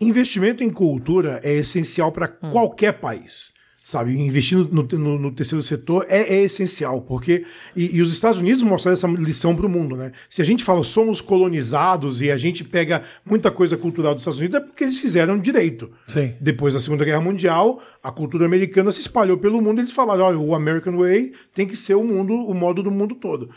investimento 0.00 0.62
em 0.62 0.70
cultura 0.70 1.40
é 1.42 1.52
essencial 1.54 2.12
para 2.12 2.32
Hum. 2.42 2.50
qualquer 2.50 2.92
país. 3.00 3.52
Sabe, 3.90 4.12
investir 4.16 4.56
no, 4.56 4.82
no- 4.84 5.18
no 5.18 5.32
terceiro 5.32 5.60
setor 5.60 6.06
é, 6.08 6.20
é 6.36 6.42
essencial, 6.44 7.00
porque. 7.02 7.44
E, 7.74 7.96
e 7.96 8.00
os 8.02 8.12
Estados 8.12 8.38
Unidos 8.38 8.62
mostraram 8.62 8.92
essa 8.92 9.08
lição 9.08 9.56
para 9.56 9.66
o 9.66 9.68
mundo, 9.68 9.96
né? 9.96 10.12
Se 10.28 10.40
a 10.40 10.44
gente 10.44 10.62
fala 10.62 10.84
somos 10.84 11.20
colonizados 11.20 12.22
e 12.22 12.30
a 12.30 12.36
gente 12.36 12.62
pega 12.62 13.02
muita 13.24 13.50
coisa 13.50 13.76
cultural 13.76 14.14
dos 14.14 14.22
Estados 14.22 14.38
Unidos, 14.38 14.56
é 14.56 14.60
porque 14.60 14.84
eles 14.84 14.98
fizeram 14.98 15.36
direito. 15.38 15.90
Sim. 16.06 16.34
Depois 16.40 16.74
da 16.74 16.78
Segunda 16.80 17.04
Guerra 17.04 17.20
Mundial, 17.20 17.80
a 18.02 18.12
cultura 18.12 18.46
americana 18.46 18.92
se 18.92 19.00
espalhou 19.00 19.36
pelo 19.38 19.60
mundo 19.60 19.78
e 19.78 19.80
eles 19.82 19.92
falaram: 19.92 20.24
olha, 20.24 20.38
o 20.38 20.54
American 20.54 20.96
Way 20.96 21.32
tem 21.52 21.66
que 21.66 21.74
ser 21.76 21.94
o 21.96 22.04
mundo, 22.04 22.32
o 22.32 22.54
modo 22.54 22.82
do 22.84 22.90
mundo 22.92 23.16
todo. 23.16 23.50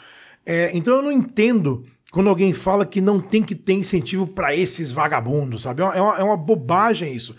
É, 0.45 0.71
então 0.73 0.95
eu 0.95 1.03
não 1.03 1.11
entendo 1.11 1.83
quando 2.11 2.29
alguém 2.29 2.53
fala 2.53 2.85
que 2.85 2.99
não 3.01 3.19
tem 3.19 3.41
que 3.41 3.55
ter 3.55 3.73
incentivo 3.73 4.25
para 4.27 4.55
esses 4.55 4.91
vagabundos, 4.91 5.61
sabe? 5.63 5.81
É 5.81 5.85
uma, 5.85 5.95
é 5.95 6.01
uma- 6.01 6.17
é 6.19 6.23
uma 6.23 6.37
bobagem 6.37 7.13
isso. 7.15 7.35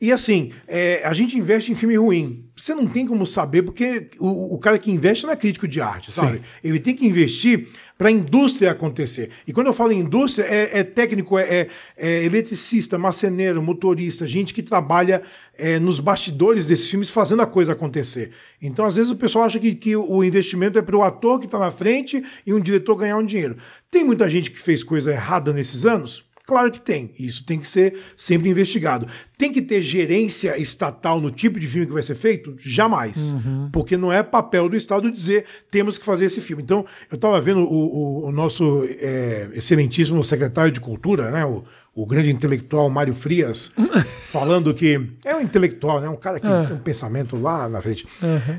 E 0.00 0.12
assim, 0.12 0.52
é, 0.68 1.02
a 1.04 1.12
gente 1.12 1.36
investe 1.36 1.72
em 1.72 1.74
filme 1.74 1.96
ruim. 1.96 2.44
Você 2.56 2.74
não 2.74 2.86
tem 2.86 3.06
como 3.06 3.26
saber, 3.26 3.62
porque 3.62 4.08
o, 4.18 4.54
o 4.54 4.58
cara 4.58 4.78
que 4.78 4.90
investe 4.90 5.24
não 5.24 5.32
é 5.32 5.36
crítico 5.36 5.66
de 5.66 5.80
arte, 5.80 6.10
sabe? 6.12 6.40
Ele 6.62 6.78
tem 6.80 6.94
que 6.94 7.06
investir 7.06 7.68
para 7.96 8.08
a 8.08 8.12
indústria 8.12 8.70
acontecer. 8.70 9.30
E 9.46 9.52
quando 9.52 9.66
eu 9.68 9.72
falo 9.72 9.90
em 9.92 10.00
indústria, 10.00 10.44
é, 10.44 10.78
é 10.80 10.84
técnico, 10.84 11.36
é, 11.38 11.42
é- 11.42 11.68
é 11.96 12.24
eletricista, 12.24 12.96
marceneiro, 12.96 13.60
motorista, 13.62 14.24
gente 14.26 14.54
que 14.54 14.62
trabalha 14.62 15.20
é, 15.56 15.78
nos 15.80 15.98
bastidores 15.98 16.68
desses 16.68 16.88
filmes 16.88 17.10
fazendo 17.10 17.42
a 17.42 17.46
coisa 17.46 17.72
acontecer. 17.72 18.30
Então, 18.62 18.84
às 18.84 18.94
vezes, 18.96 19.10
o 19.10 19.16
pessoal 19.16 19.44
acha 19.44 19.58
que, 19.58 19.74
que 19.74 19.96
o 19.96 20.22
investimento 20.22 20.78
é 20.78 20.82
para 20.82 20.96
o 20.96 21.02
ator 21.02 21.40
que 21.40 21.46
está 21.46 21.58
na 21.58 21.72
frente 21.72 22.22
e 22.46 22.54
um 22.54 22.60
diretor 22.60 22.94
ganhar 22.96 23.16
um 23.16 23.24
dinheiro. 23.24 23.56
Tem 23.90 24.04
muita 24.04 24.28
gente 24.28 24.50
que 24.50 24.58
fez 24.58 24.84
coisa 24.84 25.10
errada 25.12 25.52
nesses 25.52 25.84
anos? 25.84 26.24
Claro 26.48 26.70
que 26.72 26.80
tem. 26.80 27.12
Isso 27.18 27.44
tem 27.44 27.58
que 27.58 27.68
ser 27.68 27.94
sempre 28.16 28.48
investigado. 28.48 29.06
Tem 29.36 29.52
que 29.52 29.60
ter 29.60 29.82
gerência 29.82 30.58
estatal 30.58 31.20
no 31.20 31.30
tipo 31.30 31.60
de 31.60 31.66
filme 31.66 31.86
que 31.86 31.92
vai 31.92 32.02
ser 32.02 32.14
feito? 32.14 32.54
Jamais. 32.58 33.34
Porque 33.70 33.98
não 33.98 34.10
é 34.10 34.22
papel 34.22 34.66
do 34.66 34.74
Estado 34.74 35.12
dizer 35.12 35.44
temos 35.70 35.98
que 35.98 36.06
fazer 36.06 36.24
esse 36.24 36.40
filme. 36.40 36.62
Então, 36.62 36.86
eu 37.10 37.16
estava 37.16 37.38
vendo 37.38 37.60
o, 37.60 37.64
o- 38.24 38.28
o 38.28 38.32
nosso 38.32 38.82
é, 38.88 39.50
excelentíssimo 39.52 40.24
secretário 40.24 40.72
de 40.72 40.80
Cultura, 40.80 41.30
né? 41.30 41.44
O, 41.44 41.62
o 41.98 42.06
grande 42.06 42.30
intelectual 42.30 42.88
Mário 42.88 43.12
Frias, 43.12 43.72
falando 44.30 44.72
que. 44.72 45.00
É 45.24 45.34
um 45.34 45.40
intelectual, 45.40 46.00
né? 46.00 46.08
Um 46.08 46.14
cara 46.14 46.38
que 46.38 46.46
tem 46.46 46.76
um 46.76 46.78
pensamento 46.78 47.36
lá 47.36 47.68
na 47.68 47.82
frente. 47.82 48.06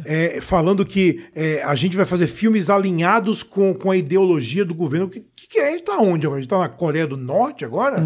É, 0.04 0.42
falando 0.42 0.86
que 0.86 1.24
é, 1.34 1.64
a 1.64 1.74
gente 1.74 1.96
vai 1.96 2.06
fazer 2.06 2.28
filmes 2.28 2.70
alinhados 2.70 3.42
com, 3.42 3.74
com 3.74 3.92
a 3.92 3.96
ideologia 3.96 4.66
do 4.66 4.76
governo. 4.76 5.06
O 5.06 5.10
que, 5.10 5.24
que 5.48 5.58
é? 5.58 5.72
Ele 5.72 5.82
tá 5.82 6.00
onde 6.00 6.26
agora? 6.26 6.42
Ele 6.42 6.50
tá 6.50 6.60
na 6.60 6.68
Coreia 6.68 7.08
do 7.08 7.16
Norte 7.16 7.64
agora? 7.64 8.04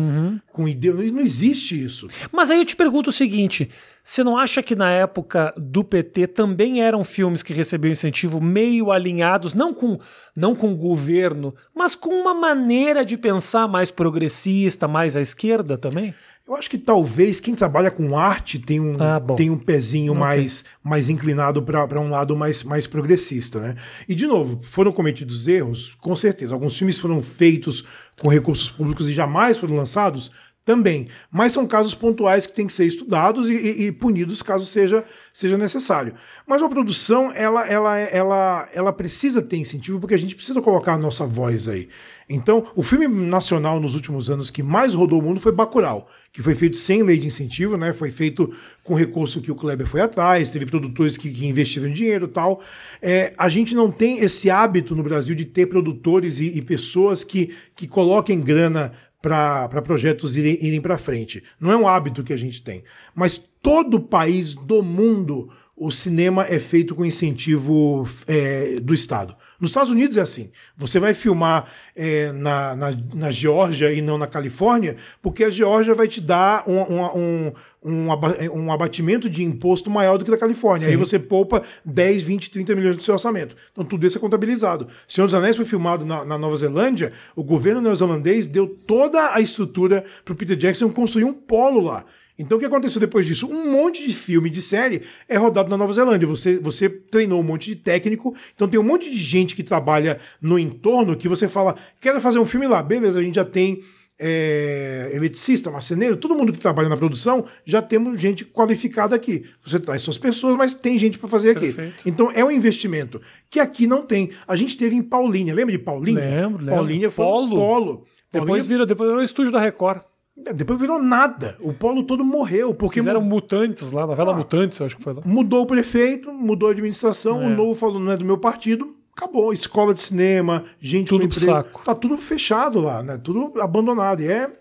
Com 0.51 0.67
ideologia? 0.67 1.11
Não 1.11 1.21
existe 1.21 1.83
isso. 1.83 2.07
Mas 2.31 2.51
aí 2.51 2.59
eu 2.59 2.65
te 2.65 2.75
pergunto 2.75 3.09
o 3.09 3.13
seguinte: 3.13 3.71
você 4.03 4.23
não 4.23 4.37
acha 4.37 4.61
que 4.61 4.75
na 4.75 4.91
época 4.91 5.53
do 5.55 5.83
PT 5.83 6.27
também 6.27 6.81
eram 6.81 7.05
filmes 7.05 7.41
que 7.41 7.53
recebiam 7.53 7.91
incentivo 7.91 8.41
meio 8.41 8.91
alinhados, 8.91 9.53
não 9.53 9.73
com, 9.73 9.97
não 10.35 10.53
com 10.53 10.73
o 10.73 10.75
governo, 10.75 11.55
mas 11.73 11.95
com 11.95 12.09
uma 12.09 12.33
maneira 12.33 13.05
de 13.05 13.15
pensar 13.15 13.67
mais 13.67 13.91
progressista, 13.91 14.89
mais 14.89 15.15
à 15.15 15.21
esquerda 15.21 15.77
também? 15.77 16.13
Eu 16.45 16.57
acho 16.57 16.69
que 16.69 16.77
talvez 16.77 17.39
quem 17.39 17.55
trabalha 17.55 17.89
com 17.89 18.17
arte 18.17 18.59
tem 18.59 18.77
um, 18.77 19.01
Ah, 19.01 19.21
tem 19.37 19.49
um 19.49 19.57
pezinho 19.57 20.13
mais, 20.13 20.65
mais 20.83 21.09
inclinado 21.09 21.63
para 21.63 22.01
um 22.01 22.09
lado 22.09 22.35
mais, 22.35 22.65
mais 22.65 22.85
progressista. 22.85 23.61
Né? 23.61 23.75
E, 24.09 24.13
de 24.13 24.27
novo, 24.27 24.59
foram 24.61 24.91
cometidos 24.91 25.47
erros? 25.47 25.95
Com 26.01 26.13
certeza. 26.17 26.53
Alguns 26.53 26.77
filmes 26.77 26.99
foram 26.99 27.21
feitos 27.21 27.85
com 28.21 28.29
recursos 28.29 28.69
públicos 28.69 29.07
e 29.07 29.13
jamais 29.13 29.57
foram 29.57 29.75
lançados? 29.75 30.29
Também. 30.65 31.09
Mas 31.29 31.51
são 31.51 31.67
casos 31.67 31.93
pontuais 31.93 32.45
que 32.47 32.53
têm 32.53 32.65
que 32.67 32.71
ser 32.73 32.85
estudados 32.85 33.49
e, 33.49 33.53
e- 33.53 33.83
e 33.87 33.91
punidos 33.91 34.41
caso 34.41 34.65
seja, 34.65 35.03
seja 35.33 35.57
necessário. 35.57 36.13
Mas 36.47 36.61
uma 36.61 36.69
produção, 36.69 37.33
ela, 37.33 37.67
ela, 37.67 37.99
ela, 37.99 38.69
ela 38.73 38.93
precisa 38.93 39.41
ter 39.41 39.57
incentivo 39.57 39.99
porque 39.99 40.13
a 40.15 40.17
gente 40.17 40.35
precisa 40.35 40.61
colocar 40.61 40.93
a 40.93 40.97
nossa 40.97 41.25
voz 41.25 41.67
aí. 41.67 41.89
Então, 42.29 42.65
o 42.77 42.81
filme 42.81 43.05
nacional 43.09 43.81
nos 43.81 43.93
últimos 43.93 44.29
anos 44.29 44.49
que 44.49 44.63
mais 44.63 44.93
rodou 44.93 45.19
o 45.19 45.21
mundo 45.21 45.41
foi 45.41 45.51
Bacurau, 45.51 46.07
que 46.31 46.41
foi 46.41 46.55
feito 46.55 46.77
sem 46.77 47.03
lei 47.03 47.17
de 47.17 47.27
incentivo, 47.27 47.75
né? 47.75 47.91
Foi 47.91 48.09
feito 48.09 48.49
com 48.81 48.93
recurso 48.95 49.41
que 49.41 49.51
o 49.51 49.55
Kleber 49.55 49.85
foi 49.85 49.99
atrás, 49.99 50.49
teve 50.49 50.65
produtores 50.65 51.17
que, 51.17 51.29
que 51.29 51.45
investiram 51.45 51.91
dinheiro 51.91 52.25
tal. 52.29 52.61
É, 53.01 53.33
a 53.37 53.49
gente 53.49 53.75
não 53.75 53.91
tem 53.91 54.19
esse 54.19 54.49
hábito 54.49 54.95
no 54.95 55.03
Brasil 55.03 55.35
de 55.35 55.43
ter 55.43 55.65
produtores 55.65 56.39
e, 56.39 56.45
e 56.57 56.61
pessoas 56.61 57.25
que, 57.25 57.53
que 57.75 57.85
coloquem 57.85 58.39
grana 58.39 58.93
para 59.23 59.81
projetos 59.81 60.35
irem, 60.35 60.57
irem 60.61 60.81
para 60.81 60.97
frente. 60.97 61.41
Não 61.57 61.71
é 61.71 61.77
um 61.77 61.87
hábito 61.87 62.25
que 62.25 62.33
a 62.33 62.37
gente 62.37 62.61
tem. 62.61 62.83
Mas 63.15 63.37
todo 63.37 64.01
país 64.01 64.53
do 64.53 64.83
mundo, 64.83 65.49
o 65.85 65.91
cinema 65.91 66.45
é 66.45 66.59
feito 66.59 66.95
com 66.95 67.03
incentivo 67.05 68.07
é, 68.27 68.79
do 68.81 68.93
Estado. 68.93 69.35
Nos 69.59 69.69
Estados 69.71 69.91
Unidos 69.91 70.17
é 70.17 70.21
assim. 70.21 70.49
Você 70.77 70.99
vai 70.99 71.13
filmar 71.13 71.65
é, 71.95 72.31
na, 72.31 72.75
na, 72.75 72.97
na 73.13 73.31
Geórgia 73.31 73.93
e 73.93 74.01
não 74.01 74.17
na 74.17 74.27
Califórnia, 74.27 74.95
porque 75.21 75.43
a 75.43 75.49
Geórgia 75.49 75.93
vai 75.93 76.07
te 76.07 76.19
dar 76.19 76.63
um, 76.67 76.79
um, 76.81 77.03
um, 77.17 77.53
um, 77.83 78.11
aba- 78.11 78.35
abatimento 78.73 79.29
de 79.29 79.43
imposto 79.43 79.89
maior 79.89 80.17
do 80.17 80.25
que 80.25 80.31
da 80.31 80.37
Califórnia. 80.37 80.87
Aí 80.87 80.95
você 80.95 81.19
poupa 81.19 81.61
10, 81.85 82.23
20, 82.23 82.49
30 82.49 82.75
milhões 82.75 82.97
do 82.97 83.03
seu 83.03 83.13
orçamento. 83.13 83.55
Então 83.71 83.83
tudo 83.85 84.05
isso 84.05 84.17
é 84.17 84.21
contabilizado. 84.21 84.87
Senhor 85.07 85.27
dos 85.27 85.35
Anéis 85.35 85.55
foi 85.55 85.65
filmado 85.65 86.05
na, 86.05 86.25
na 86.25 86.37
Nova 86.37 86.57
Zelândia, 86.57 87.11
o 87.35 87.43
governo 87.43 87.81
neozelandês 87.81 88.47
deu 88.47 88.67
toda 88.67 89.33
a 89.33 89.39
estrutura 89.41 90.03
para 90.25 90.33
o 90.33 90.35
Peter 90.35 90.57
Jackson 90.57 90.89
construir 90.89 91.25
um 91.25 91.33
polo 91.33 91.81
lá. 91.81 92.05
Então 92.37 92.57
o 92.57 92.59
que 92.59 92.65
aconteceu 92.65 92.99
depois 92.99 93.25
disso? 93.25 93.47
Um 93.47 93.71
monte 93.71 94.07
de 94.07 94.13
filme, 94.13 94.49
de 94.49 94.61
série 94.61 95.01
é 95.29 95.37
rodado 95.37 95.69
na 95.69 95.77
Nova 95.77 95.93
Zelândia. 95.93 96.27
Você, 96.27 96.57
você 96.59 96.89
treinou 96.89 97.39
um 97.39 97.43
monte 97.43 97.69
de 97.69 97.75
técnico, 97.75 98.35
então 98.55 98.67
tem 98.67 98.79
um 98.79 98.83
monte 98.83 99.09
de 99.09 99.17
gente 99.17 99.55
que 99.55 99.63
trabalha 99.63 100.19
no 100.41 100.57
entorno 100.57 101.15
que 101.15 101.29
você 101.29 101.47
fala, 101.47 101.75
quero 102.01 102.19
fazer 102.19 102.39
um 102.39 102.45
filme 102.45 102.67
lá, 102.67 102.81
beleza, 102.81 103.19
a 103.19 103.23
gente 103.23 103.35
já 103.35 103.45
tem 103.45 103.83
é, 104.19 105.11
eletricista, 105.13 105.69
marceneiro, 105.69 106.15
todo 106.17 106.35
mundo 106.35 106.53
que 106.53 106.59
trabalha 106.59 106.87
na 106.89 106.97
produção, 106.97 107.45
já 107.65 107.81
temos 107.81 108.19
gente 108.19 108.45
qualificada 108.45 109.15
aqui. 109.15 109.45
Você 109.65 109.79
traz 109.79 110.01
suas 110.01 110.17
pessoas, 110.17 110.55
mas 110.55 110.73
tem 110.73 110.97
gente 110.97 111.17
para 111.17 111.27
fazer 111.29 111.51
aqui. 111.51 111.73
Perfeito. 111.73 112.07
Então 112.07 112.31
é 112.31 112.43
um 112.43 112.51
investimento 112.51 113.21
que 113.49 113.59
aqui 113.59 113.85
não 113.87 114.01
tem. 114.03 114.31
A 114.47 114.55
gente 114.55 114.77
teve 114.77 114.95
em 114.95 115.01
Paulínia, 115.01 115.53
lembra 115.53 115.71
de 115.71 115.79
Paulínia? 115.79 116.23
Lembro, 116.23 116.59
lembro. 116.59 116.75
Paulínia 116.75 117.11
foi 117.11 117.25
Polo. 117.25 117.45
um 117.45 117.59
polo. 117.59 118.05
Depois 118.31 118.47
Paulínia- 118.47 118.67
virou, 118.67 118.85
depois 118.85 119.09
virou 119.09 119.21
o 119.21 119.25
estúdio 119.25 119.51
da 119.51 119.59
Record. 119.59 120.01
É, 120.47 120.53
Depois 120.53 120.79
virou 120.79 121.01
nada. 121.01 121.55
O 121.59 121.73
polo 121.73 122.03
todo 122.03 122.23
morreu, 122.23 122.73
porque 122.73 122.99
Fizeram 122.99 123.21
mu- 123.21 123.29
Mutantes 123.29 123.91
lá, 123.91 124.05
novela 124.07 124.33
Mutantes, 124.33 124.79
eu 124.79 124.85
acho 124.85 124.97
que 124.97 125.03
foi 125.03 125.13
lá. 125.13 125.21
mudou 125.25 125.63
o 125.63 125.65
prefeito, 125.67 126.31
mudou 126.33 126.69
a 126.69 126.71
administração, 126.71 127.41
É. 127.41 127.45
o 127.45 127.49
novo 127.49 127.75
falou, 127.75 127.99
não 127.99 128.11
é 128.11 128.17
do 128.17 128.25
meu 128.25 128.37
partido, 128.37 128.95
acabou. 129.15 129.53
Escola 129.53 129.93
de 129.93 129.99
cinema, 130.01 130.63
gente 130.79 131.07
Tudo 131.09 131.21
com 131.21 131.25
emprego. 131.27 131.45
saco. 131.51 131.81
Tá 131.85 131.93
tudo 131.93 132.17
fechado 132.17 132.79
lá, 132.79 133.03
né? 133.03 133.19
Tudo 133.23 133.61
abandonado. 133.61 134.21
E 134.21 134.27
é, 134.27 134.51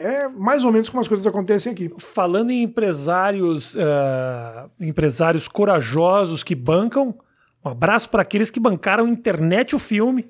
é 0.00 0.28
mais 0.28 0.64
ou 0.64 0.72
menos 0.72 0.88
como 0.88 1.00
as 1.00 1.06
coisas 1.08 1.24
acontecem 1.26 1.70
aqui. 1.70 1.88
Falando 1.98 2.50
em 2.50 2.62
empresários, 2.64 3.76
eh, 3.76 4.64
empresários 4.80 5.46
corajosos 5.46 6.42
que 6.42 6.56
bancam, 6.56 7.14
um 7.64 7.68
abraço 7.68 8.08
para 8.10 8.22
aqueles 8.22 8.50
que 8.50 8.58
bancaram 8.58 9.06
Internet 9.06 9.76
o 9.76 9.78
Filme, 9.78 10.26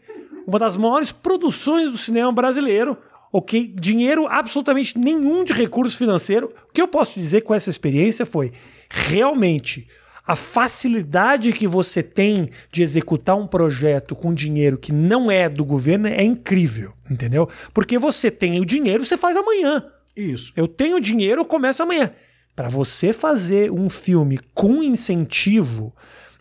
uma 0.46 0.58
das 0.58 0.76
maiores 0.76 1.10
produções 1.12 1.90
do 1.90 1.96
cinema 1.96 2.30
brasileiro. 2.30 2.96
Ok, 3.32 3.72
dinheiro 3.74 4.26
absolutamente 4.28 4.98
nenhum 4.98 5.42
de 5.42 5.54
recurso 5.54 5.96
financeiro. 5.96 6.52
O 6.68 6.72
que 6.72 6.82
eu 6.82 6.86
posso 6.86 7.18
dizer 7.18 7.40
com 7.40 7.54
essa 7.54 7.70
experiência 7.70 8.26
foi 8.26 8.52
realmente 8.90 9.88
a 10.26 10.36
facilidade 10.36 11.52
que 11.52 11.66
você 11.66 12.02
tem 12.02 12.50
de 12.70 12.82
executar 12.82 13.36
um 13.36 13.46
projeto 13.46 14.14
com 14.14 14.34
dinheiro 14.34 14.78
que 14.78 14.92
não 14.92 15.30
é 15.30 15.48
do 15.48 15.64
governo 15.64 16.06
é 16.06 16.22
incrível, 16.22 16.92
entendeu? 17.10 17.48
Porque 17.72 17.98
você 17.98 18.30
tem 18.30 18.60
o 18.60 18.66
dinheiro, 18.66 19.04
você 19.04 19.16
faz 19.16 19.36
amanhã. 19.36 19.84
Isso. 20.16 20.52
Eu 20.54 20.68
tenho 20.68 21.00
dinheiro, 21.00 21.40
eu 21.40 21.44
começo 21.44 21.82
amanhã. 21.82 22.12
Para 22.54 22.68
você 22.68 23.12
fazer 23.12 23.72
um 23.72 23.88
filme 23.88 24.38
com 24.54 24.82
incentivo, 24.82 25.92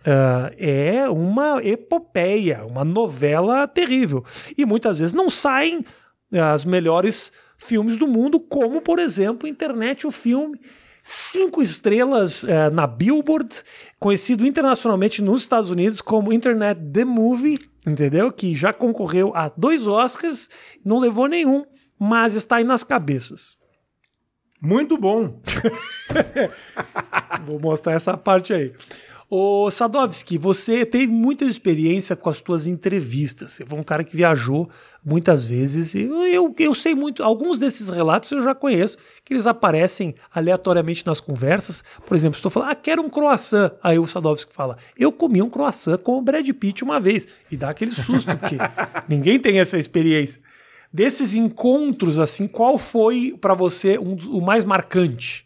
ah, 0.06 0.52
é 0.58 1.10
uma 1.10 1.64
epopeia, 1.64 2.66
uma 2.66 2.84
novela 2.84 3.68
terrível. 3.68 4.24
E 4.58 4.66
muitas 4.66 5.00
vezes 5.00 5.14
não 5.14 5.30
saem 5.30 5.86
as 6.40 6.66
melhores 6.66 7.32
filmes 7.58 7.98
do 7.98 8.08
mundo, 8.08 8.40
como, 8.40 8.82
por 8.82 9.00
exemplo, 9.00 9.48
Internet, 9.48 10.08
o 10.08 10.12
filme. 10.12 10.60
Cinco 11.04 11.64
estrelas 11.64 12.44
eh, 12.44 12.70
na 12.70 12.86
Billboard, 12.86 13.64
conhecido 14.00 14.46
internacionalmente 14.46 15.22
nos 15.22 15.42
Estados 15.42 15.72
Unidos 15.72 16.00
como 16.00 16.32
Internet 16.32 16.80
The 16.94 17.04
Movie, 17.04 17.60
entendeu? 17.86 18.32
Que 18.32 18.56
já 18.56 18.72
concorreu 18.72 19.36
a 19.36 19.50
dois 19.50 19.88
Oscars, 19.88 20.48
não 20.86 21.00
levou 21.00 21.28
nenhum, 21.28 21.66
mas 21.98 22.36
está 22.36 22.58
aí 22.58 22.64
nas 22.64 22.84
cabeças. 22.84 23.58
Muito 24.62 24.96
bom. 24.96 25.42
Vou 27.48 27.60
mostrar 27.60 27.94
essa 27.94 28.16
parte 28.16 28.54
aí. 28.54 28.72
Ô 29.34 29.72
Sadovski, 29.72 30.38
você 30.38 30.86
teve 30.86 31.08
muita 31.08 31.46
experiência 31.46 32.18
com 32.18 32.30
as 32.30 32.40
suas 32.46 32.68
entrevistas. 32.68 33.52
Você 33.52 33.66
foi 33.66 33.80
um 33.80 33.84
cara 33.84 34.04
que 34.04 34.14
viajou 34.14 34.70
muitas 35.06 35.46
vezes. 35.46 35.96
E 35.96 36.02
eu, 36.02 36.54
eu, 36.60 36.76
sei 36.76 36.94
muito, 36.94 37.24
alguns 37.24 37.58
desses 37.58 37.88
relatos 37.88 38.30
eu 38.32 38.44
já 38.44 38.54
conheço, 38.54 38.98
que 39.24 39.32
eles 39.32 39.48
aparecem 39.48 40.16
aleatoriamente 40.36 41.06
nas 41.06 41.22
conversas. 41.22 41.82
Por 42.06 42.14
exemplo, 42.14 42.36
estou 42.36 42.52
falando, 42.52 42.72
ah, 42.72 42.76
quero 42.76 43.02
um 43.02 43.10
croissant. 43.10 43.72
Aí 43.82 43.98
o 43.98 44.06
Sadovski 44.06 44.54
fala, 44.54 44.78
eu 44.98 45.14
comi 45.14 45.42
um 45.42 45.50
croissant 45.50 45.98
com 46.00 46.18
o 46.18 46.22
Brad 46.22 46.50
Pitt 46.50 46.84
uma 46.84 47.00
vez. 47.00 47.26
E 47.50 47.56
dá 47.56 47.70
aquele 47.70 47.92
susto, 47.92 48.36
porque 48.38 48.58
ninguém 49.08 49.40
tem 49.40 49.62
essa 49.62 49.78
experiência. 49.78 50.42
Desses 50.92 51.36
encontros, 51.36 52.20
assim, 52.20 52.50
qual 52.50 52.78
foi 52.78 53.34
para 53.40 53.54
você 53.54 53.98
um 53.98 54.14
dos- 54.14 54.28
o 54.28 54.42
mais 54.42 54.66
marcante? 54.66 55.46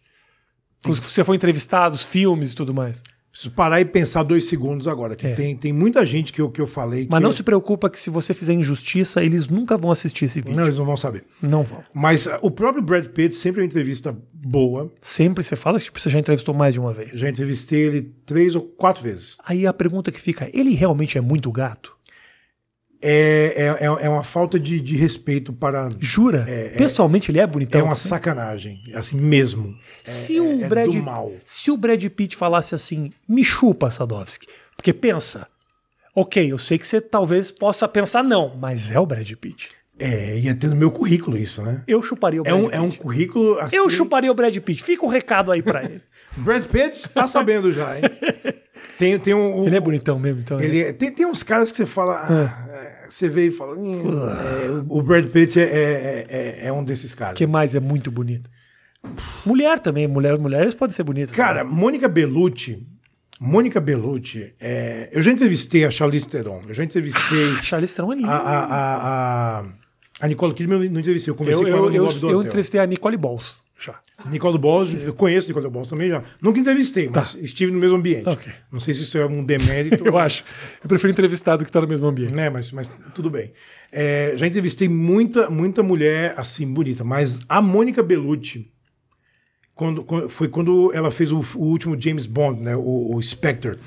Os 0.88 1.00
que 1.00 1.12
você 1.12 1.24
foi 1.24 1.36
entrevistado, 1.36 1.93
os 1.93 2.04
filmes 2.04 2.54
e 2.54 2.56
tudo 2.56 2.74
mais. 2.74 3.04
Preciso 3.36 3.52
parar 3.54 3.82
e 3.82 3.86
pensar 3.86 4.24
dois 4.24 4.45
segundos 4.45 4.88
agora. 4.88 5.13
Que 5.13 5.28
É. 5.28 5.34
tem, 5.34 5.58
tem 5.58 5.74
muita 5.74 6.06
gente 6.06 6.32
que 6.32 6.39
eu, 6.39 6.50
que 6.50 6.62
eu 6.62 6.65
falei 6.65 7.06
Mas 7.12 7.21
não 7.21 7.34
se 7.34 7.43
preocupa 7.43 7.89
que 7.89 8.00
se 8.00 8.10
você 8.10 8.34
fizer 8.34 8.54
injustiça, 8.54 9.21
eles 9.21 9.50
nunca 9.50 9.76
vão 9.76 9.91
assistir 9.91 10.24
esse 10.24 10.39
vídeo. 10.39 10.56
Não, 10.56 10.63
eles 10.63 10.78
não 10.78 10.86
vão 10.86 10.95
saber. 10.95 11.26
Não 11.41 11.62
vão. 11.62 11.84
Mas 11.93 12.30
ah, 12.30 12.39
o 12.41 12.50
próprio 12.50 12.82
Brad 12.82 13.08
Pitt 13.08 13.36
sempre 13.36 13.60
é 13.60 13.63
uma 13.63 13.67
entrevista 13.67 14.17
boa. 14.34 14.89
Sempre 15.02 15.43
você 15.43 15.58
fala, 15.58 15.78
tipo, 15.78 16.00
você 16.00 16.10
já 16.10 16.17
entrevistou 16.17 16.56
mais 16.56 16.74
de 16.74 16.80
uma 16.80 16.93
vez. 16.93 17.17
Já 17.17 17.28
entrevistei 17.28 17.82
ele 17.82 18.13
três 18.26 18.56
ou 18.56 18.62
quatro 18.62 19.04
vezes. 19.04 19.36
Aí 19.45 19.67
a 19.67 19.74
pergunta 19.74 20.13
que 20.13 20.21
fica, 20.21 20.50
ele 20.54 20.74
realmente 20.74 21.17
é 21.17 21.21
muito 21.21 21.52
gato? 21.52 21.94
É, 23.08 23.54
é, 23.56 23.86
é- 23.86 24.06
é 24.06 24.10
uma 24.10 24.24
falta 24.24 24.60
de, 24.60 24.82
de 24.82 24.96
respeito 24.96 25.54
para. 25.54 25.91
Jura? 26.00 26.44
Pessoalmente 26.76 27.30
ele 27.30 27.39
é 27.39 27.46
bonitão? 27.46 27.80
É 27.80 27.84
uma 27.84 27.96
sacanagem. 27.96 28.82
Assim 28.96 29.15
mesmo. 29.18 29.78
se 30.04 30.39
o 30.39 30.63
é 30.63 30.68
Brad 30.68 30.91
do 30.91 31.04
mal. 31.04 31.32
Se 31.46 31.70
o 31.70 31.78
Brad 31.78 32.04
Pitt 32.04 32.36
falasse 32.36 32.74
assim, 32.74 33.12
me 33.28 33.44
chupa, 33.44 33.91
Sadovski. 33.91 34.48
Porque 34.76 34.91
pensa, 34.91 35.48
ok, 36.15 36.52
eu 36.52 36.58
sei 36.58 36.80
que 36.80 36.88
você 36.88 37.00
talvez 37.00 37.52
possa 37.52 37.88
pensar 37.88 38.24
não, 38.24 38.56
mas 38.58 38.89
é 38.89 39.00
o 39.00 39.06
Brad 39.06 39.32
Pitt. 39.34 39.70
É, 39.97 40.38
ia 40.39 40.53
ter 40.53 40.67
no 40.67 40.75
meu 40.75 40.91
currículo 40.91 41.38
isso, 41.38 41.62
né? 41.62 41.81
Eu 41.88 42.03
chuparia 42.03 42.41
o 42.41 42.45
É 42.45 42.49
Brad 42.51 42.60
um, 42.62 42.65
Pitt. 42.65 42.75
é 42.75 42.81
um 42.81 42.91
currículo 42.91 43.60
assim. 43.60 43.75
Eu 43.77 43.89
chuparia 43.89 44.29
o 44.31 44.36
Brad 44.36 44.55
Pitt. 44.58 44.84
Fica 44.84 45.05
o 45.05 45.10
recado 45.10 45.51
aí 45.51 45.62
pra 45.62 45.84
ele. 45.86 46.01
Brad 46.38 46.65
Pitt 46.65 47.08
tá 47.10 47.27
sabendo 47.27 47.71
já, 47.71 47.95
hein? 47.97 48.03
Tem, 48.99 49.17
tem 49.19 49.34
um. 49.34 49.62
um- 49.62 49.65
Ele 49.67 49.75
é 49.75 49.79
bonitão 49.79 50.17
mesmo, 50.19 50.39
então. 50.41 50.60
Ele 50.60 50.84
né? 50.84 50.89
é- 50.89 50.93
tem, 50.93 51.12
tem 51.12 51.25
uns 51.25 51.43
caras 51.43 51.69
que 51.71 51.77
você 51.77 51.86
fala. 51.86 52.21
ah, 52.29 52.67
é, 52.69 53.08
você 53.10 53.27
vê 53.27 53.47
e 53.47 53.51
fala. 53.51 53.75
"Ih, 53.77 54.01
é, 54.01 54.84
o- 54.88 55.01
Brad 55.01 55.25
Pitt 55.27 55.60
é, 55.60 55.63
é, 55.63 56.25
é- 56.29 56.67
é 56.67 56.71
um 56.73 56.84
desses 56.84 57.13
caras. 57.13 57.34
O 57.34 57.36
que 57.38 57.45
mais 57.47 57.75
é 57.75 57.79
muito 57.81 58.10
bonito? 58.10 58.49
Mulher 59.45 59.79
também, 59.79 60.08
mulher, 60.08 60.38
mulheres 60.38 60.73
podem 60.73 60.95
ser 60.95 61.03
bonitas. 61.03 61.36
Cara, 61.36 61.63
Mônica 61.63 62.08
Bellucci. 62.08 62.86
Mônica 63.39 63.81
Bellucci. 63.81 64.53
é, 64.62 65.10
eu 65.12 65.21
já 65.21 65.31
entrevistei 65.31 65.84
a 65.84 65.91
Charlize 65.91 66.27
Theron. 66.27 66.62
Eu 66.67 66.73
já 66.73 66.84
entrevistei 66.84 67.51
a 67.58 67.62
Charlize 67.62 67.93
Theron 67.95 68.13
é 68.13 68.15
linda. 68.15 68.29
a, 68.29 68.38
a, 68.38 69.60
a, 69.60 69.65
a, 70.21 70.28
Nicole 70.28 70.54
Kidman. 70.54 70.84
Eu 70.84 70.91
não 70.91 70.99
entrevistei. 70.99 71.32
Eu 71.32 71.36
conversei 71.36 71.65
eu, 71.65 71.71
com 71.71 71.78
ela 71.78 71.88
eu, 71.88 71.89
no 71.91 71.95
eu, 71.97 72.04
lobby 72.06 72.19
do 72.19 72.28
eu 72.30 72.38
hotel. 72.38 72.47
entrevistei 72.47 72.80
a 72.80 72.86
Nicole 72.86 73.17
Balls 73.17 73.63
já. 73.78 73.99
Nicole 74.28 74.58
Balls, 74.58 74.93
eu 74.93 75.13
conheço 75.13 75.47
Nicole 75.49 75.69
Balls 75.69 75.89
também 75.89 76.10
já. 76.10 76.23
Nunca 76.41 76.60
entrevistei, 76.60 77.10
mas 77.13 77.36
estive 77.36 77.71
no 77.73 77.78
mesmo 77.80 77.97
ambiente. 77.97 78.23
Tá. 78.23 78.32
Ok. 78.32 78.51
Não 78.71 78.80
sei 78.80 78.93
se 78.93 79.04
isso 79.04 79.17
é 79.17 79.25
um 79.25 79.43
demérito. 79.43 80.04
Eu 80.08 80.17
acho. 80.17 80.43
Eu 80.82 80.88
prefiro 80.88 81.12
entrevistado 81.12 81.63
que 81.63 81.69
estar 81.69 81.82
no 81.82 81.88
mesmo 81.88 82.08
ambiente. 82.08 82.34
né? 82.34 82.49
Mas, 82.49 82.71
mas 82.71 82.89
tudo 83.13 83.30
bem. 83.30 83.51
É, 83.91 84.34
já 84.38 84.47
entrevistei 84.47 84.88
muita, 84.88 85.49
muita 85.49 85.84
mulher 85.84 86.34
assim 86.38 86.65
bonita, 86.71 87.04
mas 87.04 87.41
a 87.49 87.62
Mônica 87.62 88.01
Bellucci, 88.01 88.71
quando, 89.75 90.04
quando- 90.06 90.30
foi 90.30 90.47
quando 90.47 90.91
ela 90.93 91.12
fez 91.12 91.32
o, 91.34 91.39
o 91.56 91.65
último 91.65 91.99
James 91.99 92.25
Bond, 92.25 92.62
né? 92.62 92.75
O, 92.78 93.15
o 93.15 93.21
Spectre. 93.21 93.78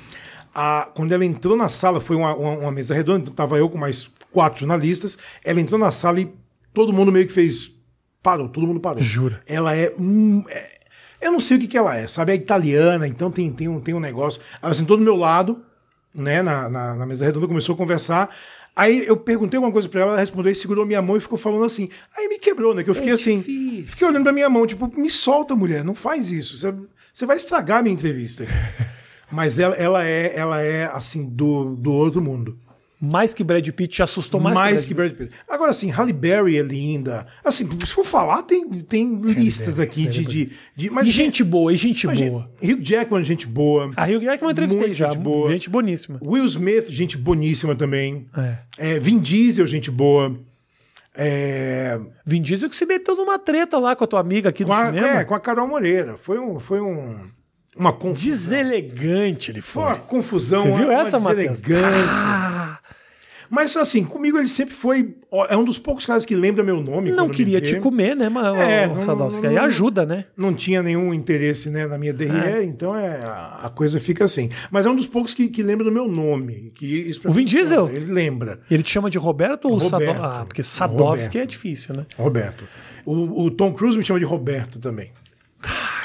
A, 0.53 0.91
quando 0.93 1.11
ela 1.11 1.25
entrou 1.25 1.55
na 1.57 1.69
sala, 1.69 1.99
foi 2.01 2.15
uma, 2.15 2.35
uma, 2.35 2.51
uma 2.57 2.71
mesa 2.71 2.93
redonda, 2.93 3.21
então 3.21 3.33
tava 3.33 3.57
eu 3.57 3.69
com 3.69 3.77
mais 3.77 4.09
quatro 4.31 4.61
jornalistas. 4.61 5.17
Ela 5.43 5.61
entrou 5.61 5.79
na 5.79 5.91
sala 5.91 6.19
e 6.21 6.31
todo 6.73 6.93
mundo 6.93 7.11
meio 7.11 7.27
que 7.27 7.33
fez. 7.33 7.73
Parou, 8.21 8.49
todo 8.49 8.67
mundo 8.67 8.79
parou. 8.79 9.01
Jura? 9.01 9.41
Ela 9.47 9.75
é. 9.75 9.93
hum, 9.97 10.43
é- 10.49 10.79
eu 11.21 11.31
não 11.33 11.39
sei 11.39 11.57
o 11.57 11.59
que, 11.59 11.67
que 11.67 11.77
ela 11.77 11.95
é, 11.97 12.07
sabe? 12.07 12.31
É 12.31 12.35
italiana, 12.35 13.05
então 13.07 13.29
tem, 13.29 13.51
tem, 13.51 13.67
um, 13.67 13.79
tem 13.81 13.93
um 13.93 13.99
negócio. 13.99 14.41
Ela 14.61 14.73
sentou 14.73 14.95
do 14.95 15.03
meu 15.03 15.15
lado, 15.15 15.61
né, 16.15 16.41
na, 16.41 16.69
na, 16.69 16.95
na 16.95 17.05
mesa 17.05 17.25
redonda, 17.25 17.47
começou 17.47 17.75
a 17.75 17.77
conversar. 17.77 18.33
Aí 18.75 19.05
eu 19.05 19.17
perguntei 19.17 19.57
alguma 19.57 19.73
coisa 19.73 19.89
pra 19.89 19.99
ela, 20.01 20.11
ela 20.11 20.19
respondeu 20.19 20.51
e 20.51 20.55
segurou 20.55 20.85
minha 20.85 21.01
mão 21.01 21.17
e 21.17 21.19
ficou 21.19 21.37
falando 21.37 21.65
assim. 21.65 21.89
Aí 22.17 22.29
me 22.29 22.39
quebrou, 22.39 22.73
né? 22.73 22.83
Que 22.83 22.89
eu 22.89 22.95
fiquei 22.95 23.11
assim. 23.11 23.39
difícil. 23.39 23.87
Fiquei 23.87 24.07
olhando 24.07 24.23
pra 24.23 24.31
minha 24.31 24.49
mão, 24.49 24.65
tipo, 24.65 24.89
me 24.97 25.11
solta, 25.11 25.55
mulher, 25.55 25.83
não 25.83 25.93
faz 25.93 26.31
isso. 26.31 26.57
Você, 26.57 26.73
você 27.13 27.25
vai 27.25 27.35
estragar 27.35 27.79
a 27.79 27.81
minha 27.81 27.93
entrevista. 27.93 28.45
Mas 29.29 29.59
ela, 29.59 29.75
ela 29.75 30.05
é, 30.05 30.33
ela 30.33 30.61
é 30.61 30.85
assim, 30.85 31.27
do, 31.27 31.75
do 31.75 31.91
outro 31.91 32.21
mundo. 32.21 32.57
Mais 33.01 33.33
que 33.33 33.45
Brad 33.45 33.65
Pitt 33.69 33.95
te 33.95 34.03
assustou 34.03 34.41
mais, 34.41 34.57
Mais, 34.57 34.81
que 34.81 34.89
que 34.89 34.93
Brad 34.93 35.13
Brad 35.13 35.29
Pitt. 35.29 35.39
Agora, 35.47 35.71
assim, 35.71 35.89
Halle 35.89 36.11
Berry 36.11 36.57
é 36.57 36.61
linda. 36.61 37.25
Assim, 37.45 37.67
se 37.79 37.93
for 37.93 38.03
falar, 38.03 38.43
tem, 38.43 38.67
tem 38.69 39.15
listas 39.21 39.79
aqui 39.79 40.05
de, 40.05 40.25
de, 40.25 40.51
de. 40.75 40.89
Mas 40.89 41.07
E 41.07 41.11
gente 41.11 41.41
boa, 41.41 41.71
e 41.71 41.77
gente 41.77 42.05
boa. 42.05 42.49
Hugh 42.61 42.81
Jackman, 42.83 43.23
gente 43.23 43.47
boa. 43.47 43.91
A 43.95 44.03
Rio 44.03 44.19
Jackman 44.19 44.49
eu 44.49 44.51
entrevistei 44.51 44.81
Muito 44.87 44.97
já. 44.97 45.11
gente 45.11 45.19
boa. 45.21 45.49
Gente 45.49 45.69
boníssima. 45.69 46.19
Will 46.21 46.45
Smith, 46.45 46.89
gente 46.89 47.17
boníssima 47.17 47.73
também. 47.73 48.27
É. 48.37 48.57
É, 48.95 48.99
Vin 48.99 49.19
Diesel, 49.19 49.65
gente 49.65 49.89
boa. 49.89 50.35
É, 51.15 51.99
Vin 52.25 52.41
Diesel 52.41 52.69
que 52.69 52.75
se 52.75 52.85
meteu 52.85 53.15
numa 53.15 53.39
treta 53.39 53.77
lá 53.77 53.95
com 53.95 54.03
a 54.03 54.07
tua 54.07 54.19
amiga 54.19 54.49
aqui 54.49 54.63
do 54.63 54.67
com, 54.67 54.73
a, 54.73 54.85
cinema. 54.87 55.07
é, 55.07 55.23
com 55.23 55.35
a 55.35 55.39
Carol 55.39 55.67
Moreira. 55.67 56.15
Foi, 56.17 56.37
um, 56.39 56.59
foi 56.59 56.79
um, 56.81 57.17
uma 57.75 57.91
confusão. 57.93 58.29
Deselegante 58.31 59.51
ele 59.51 59.61
Foi 59.61 59.83
foi. 59.83 59.91
uma 59.93 59.99
confusão. 59.99 60.61
Você 60.63 60.71
viu 60.71 60.89
uma 60.89 61.01
essa, 61.01 61.19
Matheus? 61.19 61.59
deselegância. 61.59 62.09
Ah, 62.11 62.68
Mas 63.49 63.75
assim, 63.75 64.03
comigo 64.03 64.37
ele 64.37 64.47
sempre 64.47 64.73
foi. 64.73 65.15
É 65.49 65.57
um 65.57 65.63
dos 65.63 65.77
poucos 65.79 66.05
caras 66.05 66.25
que 66.25 66.35
lembra 66.35 66.63
meu 66.63 66.81
nome. 66.81 67.11
não 67.11 67.29
queria 67.29 67.59
te 67.59 67.79
comer, 67.79 68.15
né, 68.15 68.29
mas, 68.29 68.57
É, 68.57 69.01
Sadowski? 69.01 69.47
Aí 69.47 69.57
ajuda, 69.57 70.05
né? 70.05 70.25
Não 70.35 70.53
tinha 70.53 70.83
nenhum 70.83 71.13
interesse 71.13 71.69
né, 71.69 71.87
na 71.87 71.97
minha 71.97 72.13
DRE, 72.13 72.63
então 72.63 72.95
é, 72.95 73.19
a 73.23 73.71
coisa 73.73 73.99
fica 73.99 74.25
assim. 74.25 74.49
Mas 74.69 74.85
é 74.85 74.89
um 74.89 74.95
dos 74.95 75.07
poucos 75.07 75.33
que, 75.33 75.47
que 75.47 75.63
lembra 75.63 75.83
do 75.83 75.91
meu 75.91 76.07
nome. 76.07 76.71
Que 76.75 76.85
isso 76.85 77.27
O 77.27 77.31
Vin 77.31 77.45
Diesel? 77.45 77.87
conta, 77.87 77.95
Ele 77.95 78.11
lembra. 78.11 78.59
Ele 78.69 78.83
te 78.83 78.91
chama 78.91 79.09
de 79.09 79.17
Roberto 79.17 79.65
ou 79.65 79.77
Roberto. 79.77 79.89
Sadowski? 80.05 80.21
Ah, 80.23 80.45
porque 80.45 80.63
Sadowski 80.63 81.37
é 81.39 81.45
difícil, 81.45 81.95
né? 81.95 82.05
Roberto. 82.17 82.63
O, 83.05 83.45
o 83.45 83.51
Tom 83.51 83.73
Cruise 83.73 83.97
me 83.97 84.03
chama 84.03 84.19
de 84.19 84.25
Roberto 84.25 84.79
também. 84.79 85.11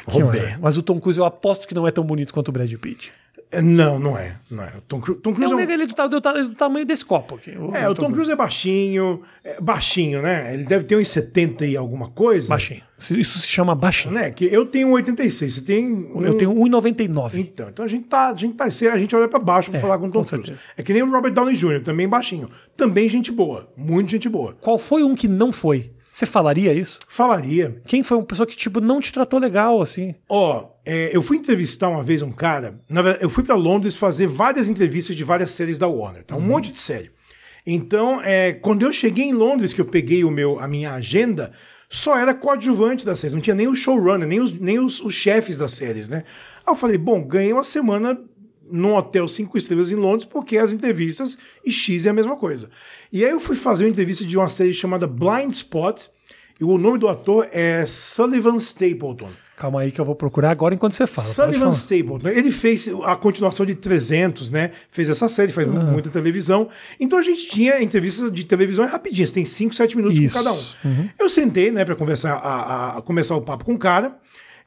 Que 0.08 0.20
Roberto. 0.20 0.58
Mas 0.60 0.76
o 0.76 0.82
Tom 0.82 1.00
Cruise 1.00 1.18
eu 1.18 1.24
aposto 1.24 1.66
que 1.66 1.74
não 1.74 1.86
é 1.86 1.90
tão 1.90 2.04
bonito 2.04 2.32
quanto 2.32 2.48
o 2.48 2.52
Brad 2.52 2.72
Pitt. 2.74 3.12
É, 3.50 3.62
Não, 3.62 3.98
não 3.98 4.18
é. 4.18 4.36
Não 4.50 4.64
é. 4.64 4.72
O 4.76 4.80
Tom, 4.82 5.00
Cru- 5.00 5.14
Tom 5.14 5.30
É 5.30 5.34
Cruise 5.34 5.54
um 5.54 5.58
é 5.60 5.66
um- 5.66 5.70
ele 5.70 5.86
do, 5.86 6.08
do, 6.08 6.20
ta- 6.20 6.32
do 6.32 6.54
tamanho 6.54 6.84
desse 6.84 7.04
copo 7.04 7.36
aqui. 7.36 7.52
É, 7.72 7.88
o 7.88 7.94
Tom 7.94 8.10
Cruise 8.10 8.30
é 8.30 8.36
baixinho, 8.36 9.22
é 9.44 9.60
baixinho, 9.60 10.20
né? 10.22 10.52
Ele 10.54 10.64
deve 10.64 10.84
ter 10.84 10.96
uns 10.96 11.08
70 11.08 11.64
e 11.66 11.76
alguma 11.76 12.10
coisa. 12.10 12.48
Baixinho. 12.48 12.82
Isso 12.98 13.38
se 13.38 13.46
chama 13.46 13.74
baixinho. 13.74 14.14
Né? 14.14 14.30
Que 14.30 14.46
eu 14.46 14.66
tenho 14.66 14.90
86, 14.90 15.54
você 15.54 15.60
tem. 15.60 15.86
um- 15.92 16.24
Eu 16.24 16.36
tenho 16.38 16.52
1,99. 16.52 17.40
Então, 17.40 17.68
então 17.68 17.84
a 17.84 17.88
gente 17.88 18.04
tá, 18.06 18.28
a 18.30 18.34
gente 18.34 18.54
tá, 18.54 18.64
a 18.64 18.98
gente 18.98 19.14
olha 19.14 19.28
pra 19.28 19.38
baixo 19.38 19.70
pra 19.70 19.78
É, 19.78 19.82
falar 19.82 19.98
com 19.98 20.06
o 20.06 20.10
Tom 20.10 20.22
com 20.22 20.28
Cruise. 20.28 20.46
certeza. 20.46 20.68
É 20.76 20.82
que 20.82 20.92
nem 20.92 21.02
o 21.02 21.10
Robert 21.10 21.32
Downey 21.32 21.54
Jr., 21.54 21.80
também 21.82 22.08
baixinho. 22.08 22.48
Também 22.76 23.08
gente 23.08 23.30
boa, 23.30 23.68
muito 23.76 24.10
gente 24.10 24.28
boa. 24.28 24.56
Qual 24.60 24.78
foi 24.78 25.02
um 25.02 25.14
que 25.14 25.28
não 25.28 25.52
foi? 25.52 25.90
Você 26.12 26.26
falaria 26.26 26.72
isso? 26.72 27.00
Falaria. 27.08 27.80
Quem 27.86 28.02
foi 28.04 28.16
uma 28.16 28.24
pessoa 28.24 28.46
que, 28.46 28.56
tipo, 28.56 28.80
não 28.80 29.00
te 29.00 29.12
tratou 29.12 29.38
legal, 29.40 29.82
assim? 29.82 30.14
Ó, 30.28 30.66
é, 30.84 31.16
eu 31.16 31.22
fui 31.22 31.36
entrevistar 31.36 31.88
uma 31.88 32.02
vez 32.02 32.22
um 32.22 32.30
cara. 32.30 32.80
Na 32.88 33.02
verdade, 33.02 33.24
eu 33.24 33.30
fui 33.30 33.42
pra 33.42 33.54
Londres 33.54 33.94
fazer 33.94 34.26
várias 34.26 34.68
entrevistas 34.68 35.16
de 35.16 35.24
várias 35.24 35.50
séries 35.50 35.78
da 35.78 35.88
Warner, 35.88 36.24
tá? 36.24 36.36
Um 36.36 36.40
monte 36.40 36.70
de 36.70 36.78
série. 36.78 37.10
Então, 37.66 38.20
é, 38.22 38.52
quando 38.52 38.82
eu 38.82 38.92
cheguei 38.92 39.24
em 39.24 39.32
Londres, 39.32 39.72
que 39.72 39.80
eu 39.80 39.86
peguei 39.86 40.22
o 40.22 40.30
meu, 40.30 40.60
a 40.60 40.68
minha 40.68 40.92
agenda, 40.92 41.52
só 41.88 42.18
era 42.18 42.34
coadjuvante 42.34 43.06
das 43.06 43.18
séries, 43.18 43.32
não 43.32 43.40
tinha 43.40 43.56
nem 43.56 43.68
o 43.68 43.74
showrunner, 43.74 44.28
nem 44.28 44.40
os, 44.40 44.52
nem 44.52 44.78
os, 44.78 45.00
os 45.00 45.14
chefes 45.14 45.58
das 45.58 45.72
séries, 45.72 46.08
né? 46.08 46.24
Aí 46.66 46.72
eu 46.72 46.76
falei, 46.76 46.98
bom, 46.98 47.24
ganhei 47.24 47.52
uma 47.52 47.64
semana 47.64 48.20
num 48.70 48.94
hotel 48.94 49.28
cinco 49.28 49.56
estrelas 49.56 49.90
em 49.90 49.94
Londres, 49.94 50.24
porque 50.24 50.58
as 50.58 50.72
entrevistas 50.72 51.38
e 51.64 51.72
X 51.72 52.04
é 52.04 52.10
a 52.10 52.14
mesma 52.14 52.36
coisa. 52.36 52.68
E 53.12 53.24
aí 53.24 53.30
eu 53.30 53.40
fui 53.40 53.56
fazer 53.56 53.84
uma 53.84 53.90
entrevista 53.90 54.24
de 54.24 54.36
uma 54.36 54.48
série 54.48 54.74
chamada 54.74 55.06
Blind 55.06 55.52
Spot, 55.52 56.02
e 56.60 56.64
o 56.64 56.78
nome 56.78 56.98
do 56.98 57.08
ator 57.08 57.48
é 57.50 57.84
Sullivan 57.86 58.56
Stapleton. 58.56 59.30
Calma 59.56 59.82
aí 59.82 59.92
que 59.92 60.00
eu 60.00 60.04
vou 60.04 60.16
procurar 60.16 60.50
agora 60.50 60.74
enquanto 60.74 60.94
você 60.94 61.06
fala. 61.06 61.28
Sullivan 61.28 61.58
falar. 61.60 61.72
Stapleton. 61.72 62.28
Ele 62.28 62.50
fez 62.50 62.88
a 63.04 63.14
continuação 63.14 63.64
de 63.64 63.74
300, 63.76 64.50
né? 64.50 64.72
Fez 64.90 65.08
essa 65.08 65.28
série, 65.28 65.52
faz 65.52 65.68
Ah. 65.68 65.70
muita 65.70 66.10
televisão. 66.10 66.68
Então 66.98 67.18
a 67.18 67.22
gente 67.22 67.46
tinha 67.48 67.80
entrevistas 67.80 68.32
de 68.32 68.44
televisão 68.44 68.84
rapidinhas, 68.84 69.30
tem 69.30 69.44
5, 69.44 69.72
7 69.74 69.96
minutos 69.96 70.18
Isso. 70.18 70.36
com 70.36 70.42
cada 70.44 70.52
um. 70.56 70.62
Uhum. 70.84 71.08
Eu 71.18 71.30
sentei, 71.30 71.70
né, 71.70 71.84
para 71.84 71.94
conversar, 71.94 72.32
a, 72.34 72.38
a- 72.38 72.98
a 72.98 73.02
começar 73.02 73.36
o 73.36 73.42
papo 73.42 73.64
com 73.64 73.74
o 73.74 73.78
cara. 73.78 74.16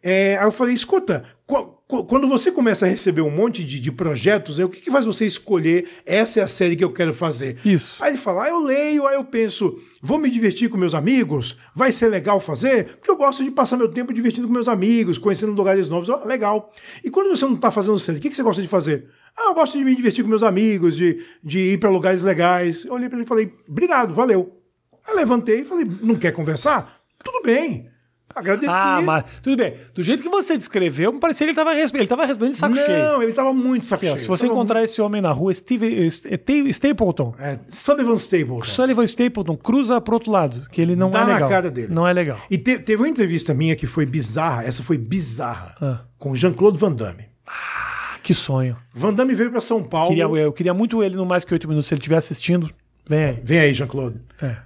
É, 0.02 0.38
aí 0.38 0.45
eu 0.45 0.52
falei, 0.52 0.73
escuta, 0.73 1.26
qu- 1.45 1.56
qu- 1.63 1.77
quando 1.88 2.28
você 2.28 2.52
começa 2.52 2.86
a 2.86 2.89
receber 2.89 3.21
um 3.21 3.32
monte 3.32 3.63
de, 3.63 3.80
de 3.80 3.91
projetos, 3.93 4.60
é, 4.60 4.65
o 4.65 4.69
que, 4.69 4.82
que 4.82 4.91
faz 4.91 5.06
você 5.06 5.26
escolher 5.26 5.88
essa 6.06 6.41
é 6.41 6.43
a 6.43 6.47
série 6.47 6.76
que 6.76 6.84
eu 6.84 6.91
quero 6.91 7.13
fazer? 7.13 7.58
Isso. 7.63 8.04
Aí 8.04 8.12
ele 8.12 8.17
fala, 8.17 8.43
ah, 8.43 8.50
eu 8.50 8.60
leio, 8.60 9.08
aí 9.08 9.15
eu 9.15 9.23
penso, 9.23 9.80
vou 10.02 10.19
me 10.19 10.30
divertir 10.30 10.69
com 10.69 10.78
meus 10.78 10.93
amigos? 10.93 11.56
Vai 11.73 11.93
ser 11.93 12.10
legal 12.10 12.41
fazer? 12.41 12.97
Porque 12.97 13.10
eu 13.10 13.15
gosto 13.15 13.41
de 13.41 13.52
passar 13.52 13.78
meu 13.78 13.88
tempo 13.88 14.13
divertindo 14.13 14.47
com 14.47 14.54
meus 14.54 14.67
amigos, 14.67 15.17
conhecendo 15.17 15.54
lugares 15.54 15.88
novos. 15.88 16.10
Ó, 16.10 16.26
legal. 16.26 16.73
E 17.06 17.10
quando 17.10 17.30
você 17.30 17.45
não 17.45 17.56
está 17.56 17.71
fazendo 17.71 17.97
série, 17.97 18.17
o 18.17 18.21
que, 18.21 18.30
que 18.30 18.36
você 18.36 18.43
gosta 18.43 18.62
de 18.62 18.67
fazer? 18.67 19.08
Ah, 19.38 19.52
eu 19.52 19.54
gosto 19.54 19.78
de 19.78 19.86
me 19.86 19.95
divertir 19.95 20.23
com 20.23 20.30
meus 20.30 20.43
amigos, 20.43 20.97
de, 20.97 21.23
de 21.41 21.60
ir 21.60 21.80
para 21.80 21.89
lugares 21.89 22.21
legais. 22.21 22.84
Eu 22.84 22.95
olhei 22.95 23.08
para 23.08 23.17
ele 23.17 23.26
e 23.26 23.28
falei, 23.28 23.54
obrigado, 23.65 24.13
valeu. 24.13 24.60
Aí 25.08 25.15
levantei 25.15 25.62
e 25.62 25.65
falei, 25.65 25.86
não 26.02 26.15
quer 26.15 26.34
conversar? 26.34 27.02
Tudo 27.23 27.41
bem. 27.43 27.89
Agradeci. 28.38 28.71
Ah, 28.71 29.02
mas 29.02 29.23
tudo 29.41 29.58
bem. 29.58 29.73
Do 29.93 30.04
jeito 30.04 30.21
que 30.23 30.30
você 30.30 30.58
descreveu, 30.58 31.12
me 31.13 31.19
parecia 31.19 31.45
que 31.45 31.52
ele 31.52 31.56
tava, 31.56 31.73
resp- 31.73 31.95
ele 31.95 32.08
tava 32.08 32.26
respondendo 32.26 32.54
de 32.54 32.60
saco 32.60 32.76
cheio. 32.76 32.88
não, 33.04 33.21
ele 33.21 33.32
estava 33.32 33.54
muito 33.54 33.86
saco 33.86 34.06
cheio. 34.06 34.17
se 34.17 34.28
você 34.28 34.43
Tava 34.47 34.54
encontrar 34.54 34.84
esse 34.84 35.02
homem 35.02 35.21
na 35.21 35.32
rua, 35.32 35.54
Steve, 35.54 36.10
Steve 36.12 36.69
Stapleton, 36.69 37.26
muito- 37.26 37.41
É, 37.41 37.60
Sullivan 37.67 38.15
Stapleton. 38.15 38.63
Sullivan 38.63 39.04
Stapleton, 39.04 39.58
cruza 39.58 40.00
pro 40.02 40.13
outro 40.15 40.32
lado, 40.32 40.69
que 40.69 40.82
ele 40.82 40.95
não 40.95 41.10
Dá 41.10 41.19
é 41.21 41.26
na 41.26 41.34
legal. 41.34 41.50
cara 41.50 41.71
dele. 41.71 41.93
Não 41.93 42.08
é 42.08 42.13
legal. 42.13 42.38
E 42.50 42.58
te- 42.58 42.80
teve 42.80 43.02
uma 43.02 43.10
entrevista 43.10 43.54
minha 43.54 43.76
que 43.76 43.88
foi 43.88 44.06
bizarra, 44.06 44.63
essa 44.63 44.84
foi 44.84 44.97
bizarra, 44.97 45.76
Ah. 45.82 46.00
com 46.17 46.34
Jean-Claude 46.36 46.78
Van 46.78 46.91
Damme. 46.91 47.26
Que 48.23 48.34
sonho. 48.34 48.76
Van 48.93 49.13
Damme 49.13 49.34
veio 49.34 49.50
para 49.52 49.62
São 49.62 49.82
Paulo. 49.82 50.10
Queria, 50.10 50.23
eu 50.26 50.52
queria 50.52 50.73
muito 50.73 51.02
ele 51.02 51.15
no 51.15 51.26
Mais 51.26 51.45
Que 51.45 51.54
Oito 51.54 51.67
Minutos, 51.67 51.88
se 51.88 51.93
ele 51.93 52.00
estiver 52.00 52.17
assistindo. 52.17 52.69
Vem 53.10 53.23
aí. 53.23 53.39
Vem 53.41 53.60
aí, 53.60 53.73
Jean-Claude. 53.73 54.19
É. 54.41 54.58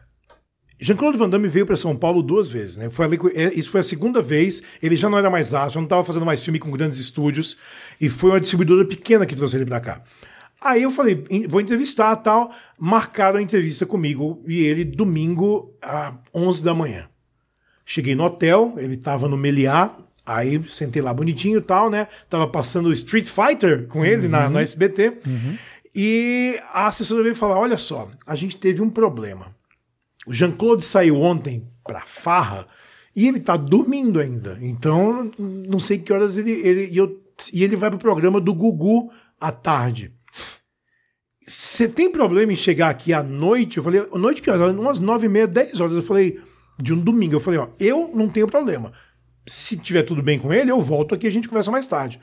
Jean-Claude 0.81 1.17
Van 1.17 1.29
Damme 1.29 1.47
veio 1.47 1.65
para 1.65 1.77
São 1.77 1.95
Paulo 1.95 2.23
duas 2.23 2.49
vezes, 2.49 2.75
né? 2.75 2.89
Foi 2.89 3.05
ali 3.05 3.19
é, 3.35 3.53
isso 3.53 3.69
foi 3.69 3.81
a 3.81 3.83
segunda 3.83 4.21
vez. 4.21 4.63
Ele 4.81 4.95
já 4.97 5.09
não 5.09 5.17
era 5.19 5.29
mais 5.29 5.53
aço, 5.53 5.75
já 5.75 5.79
não 5.79 5.85
estava 5.85 6.03
fazendo 6.03 6.25
mais 6.25 6.43
filme 6.43 6.57
com 6.59 6.71
grandes 6.71 6.97
estúdios. 6.99 7.55
E 7.99 8.09
foi 8.09 8.31
uma 8.31 8.39
distribuidora 8.39 8.83
pequena 8.83 9.25
que 9.25 9.35
trouxe 9.35 9.55
ele 9.57 9.65
para 9.65 9.79
cá. 9.79 10.01
Aí 10.59 10.81
eu 10.83 10.91
falei, 10.91 11.23
"Em- 11.29 11.47
vou 11.47 11.61
entrevistar 11.61 12.15
tal. 12.17 12.51
Marcaram 12.79 13.37
a 13.39 13.41
entrevista 13.41 13.85
comigo 13.85 14.43
e 14.47 14.59
ele 14.59 14.83
domingo 14.83 15.71
às 15.81 16.13
11 16.33 16.63
da 16.63 16.73
manhã. 16.73 17.07
Cheguei 17.85 18.15
no 18.15 18.23
hotel, 18.23 18.73
ele 18.77 18.95
tava 18.97 19.27
no 19.27 19.35
Meliá, 19.37 19.95
aí 20.25 20.63
sentei 20.67 21.01
lá 21.01 21.13
bonitinho 21.13 21.57
e 21.59 21.61
tal, 21.61 21.89
né? 21.89 22.07
Tava 22.29 22.47
passando 22.47 22.87
o 22.87 22.93
Street 22.93 23.27
Fighter 23.27 23.85
com 23.87 24.03
ele 24.05 24.27
na, 24.27 24.49
no 24.49 24.59
SBT. 24.59 25.17
E 25.93 26.59
a 26.73 26.87
assessora 26.87 27.21
veio 27.23 27.35
falar: 27.35 27.57
olha 27.59 27.77
só, 27.77 28.07
a 28.25 28.35
gente 28.35 28.57
teve 28.57 28.81
um 28.81 28.89
problema. 28.89 29.47
O 30.25 30.33
Jean-Claude 30.33 30.83
saiu 30.83 31.19
ontem 31.19 31.67
pra 31.83 32.01
farra 32.01 32.67
e 33.15 33.27
ele 33.27 33.39
tá 33.39 33.57
dormindo 33.57 34.19
ainda. 34.19 34.57
Então, 34.61 35.31
não 35.37 35.79
sei 35.79 35.97
que 35.97 36.13
horas 36.13 36.37
ele. 36.37 36.51
ele 36.51 36.87
e, 36.91 36.97
eu, 36.97 37.21
e 37.51 37.63
ele 37.63 37.75
vai 37.75 37.89
pro 37.89 37.99
programa 37.99 38.39
do 38.39 38.53
Gugu 38.53 39.11
à 39.39 39.51
tarde. 39.51 40.13
Você 41.47 41.87
tem 41.87 42.09
problema 42.09 42.53
em 42.53 42.55
chegar 42.55 42.89
aqui 42.89 43.11
à 43.11 43.21
noite? 43.21 43.77
Eu 43.77 43.83
falei, 43.83 44.01
à 44.11 44.17
noite 44.17 44.41
que 44.41 44.49
horas? 44.49 44.75
Umas 44.75 44.99
nove 44.99 45.25
e 45.25 45.29
meia, 45.29 45.47
dez 45.47 45.81
horas. 45.81 45.95
Eu 45.95 46.03
falei, 46.03 46.39
de 46.81 46.93
um 46.93 46.99
domingo. 46.99 47.35
Eu 47.35 47.39
falei, 47.39 47.59
ó, 47.59 47.67
eu 47.79 48.11
não 48.13 48.29
tenho 48.29 48.47
problema. 48.47 48.93
Se 49.47 49.75
tiver 49.75 50.03
tudo 50.03 50.21
bem 50.21 50.39
com 50.39 50.53
ele, 50.53 50.71
eu 50.71 50.79
volto 50.79 51.15
aqui 51.15 51.25
e 51.25 51.29
a 51.29 51.31
gente 51.31 51.47
conversa 51.47 51.71
mais 51.71 51.87
tarde. 51.87 52.19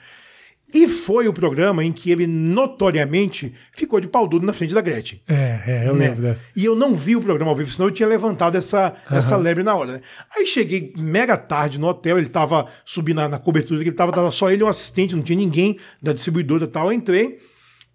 E 0.73 0.87
foi 0.87 1.27
o 1.27 1.33
programa 1.33 1.83
em 1.83 1.91
que 1.91 2.11
ele 2.11 2.27
notoriamente 2.27 3.55
ficou 3.73 4.01
de 4.01 4.07
pau 4.07 4.29
duro 4.29 4.45
na 4.45 4.53
frente 4.53 4.75
da 4.75 4.83
Gretchen. 4.83 5.21
É, 5.27 5.61
é, 5.67 5.85
eu 5.89 5.95
né? 5.95 6.09
lembro 6.09 6.23
dessa. 6.23 6.43
E 6.55 6.65
eu 6.65 6.77
não 6.77 6.95
vi 6.95 7.17
o 7.17 7.23
programa 7.23 7.51
ao 7.51 7.57
vivo, 7.57 7.73
senão 7.73 7.89
eu 7.89 7.93
tinha 7.93 8.09
levantado 8.09 8.57
essa, 8.57 8.95
essa 9.11 9.37
lebre 9.37 9.65
na 9.65 9.75
hora. 9.75 9.93
né? 9.93 10.01
Aí 10.37 10.47
cheguei 10.47 10.93
mega 10.97 11.39
tarde 11.39 11.79
no 11.79 11.87
hotel, 11.87 12.19
ele 12.19 12.29
tava 12.29 12.67
subindo 12.85 13.17
na, 13.17 13.29
na 13.31 13.39
cobertura, 13.39 13.83
que 13.83 13.89
ele 13.89 13.97
tava, 13.97 14.13
tava 14.13 14.31
só 14.31 14.51
ele 14.51 14.63
e 14.63 14.65
um 14.65 14.69
assistente, 14.69 15.17
não 15.17 15.23
tinha 15.23 15.39
ninguém 15.39 15.79
da 16.03 16.13
distribuidora 16.13 16.65
e 16.65 16.69
tal. 16.69 16.89
Eu 16.89 16.93
entrei, 16.93 17.39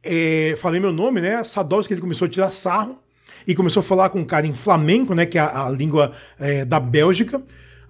é, 0.02 0.56
falei 0.58 0.80
meu 0.80 0.92
nome, 0.92 1.22
né? 1.22 1.44
Sadowski, 1.44 1.94
ele 1.94 2.02
começou 2.02 2.26
a 2.26 2.30
tirar 2.30 2.50
sarro 2.50 2.98
e 3.46 3.54
começou 3.54 3.82
a 3.82 3.84
falar 3.84 4.10
com 4.10 4.20
um 4.20 4.26
cara 4.26 4.48
em 4.48 4.54
flamenco, 4.54 5.14
né? 5.14 5.28
Que 5.28 5.38
é 5.38 5.42
a, 5.42 5.68
a 5.68 5.70
língua 5.70 6.12
é, 6.40 6.66
da 6.66 6.80
Bélgica. 6.80 7.40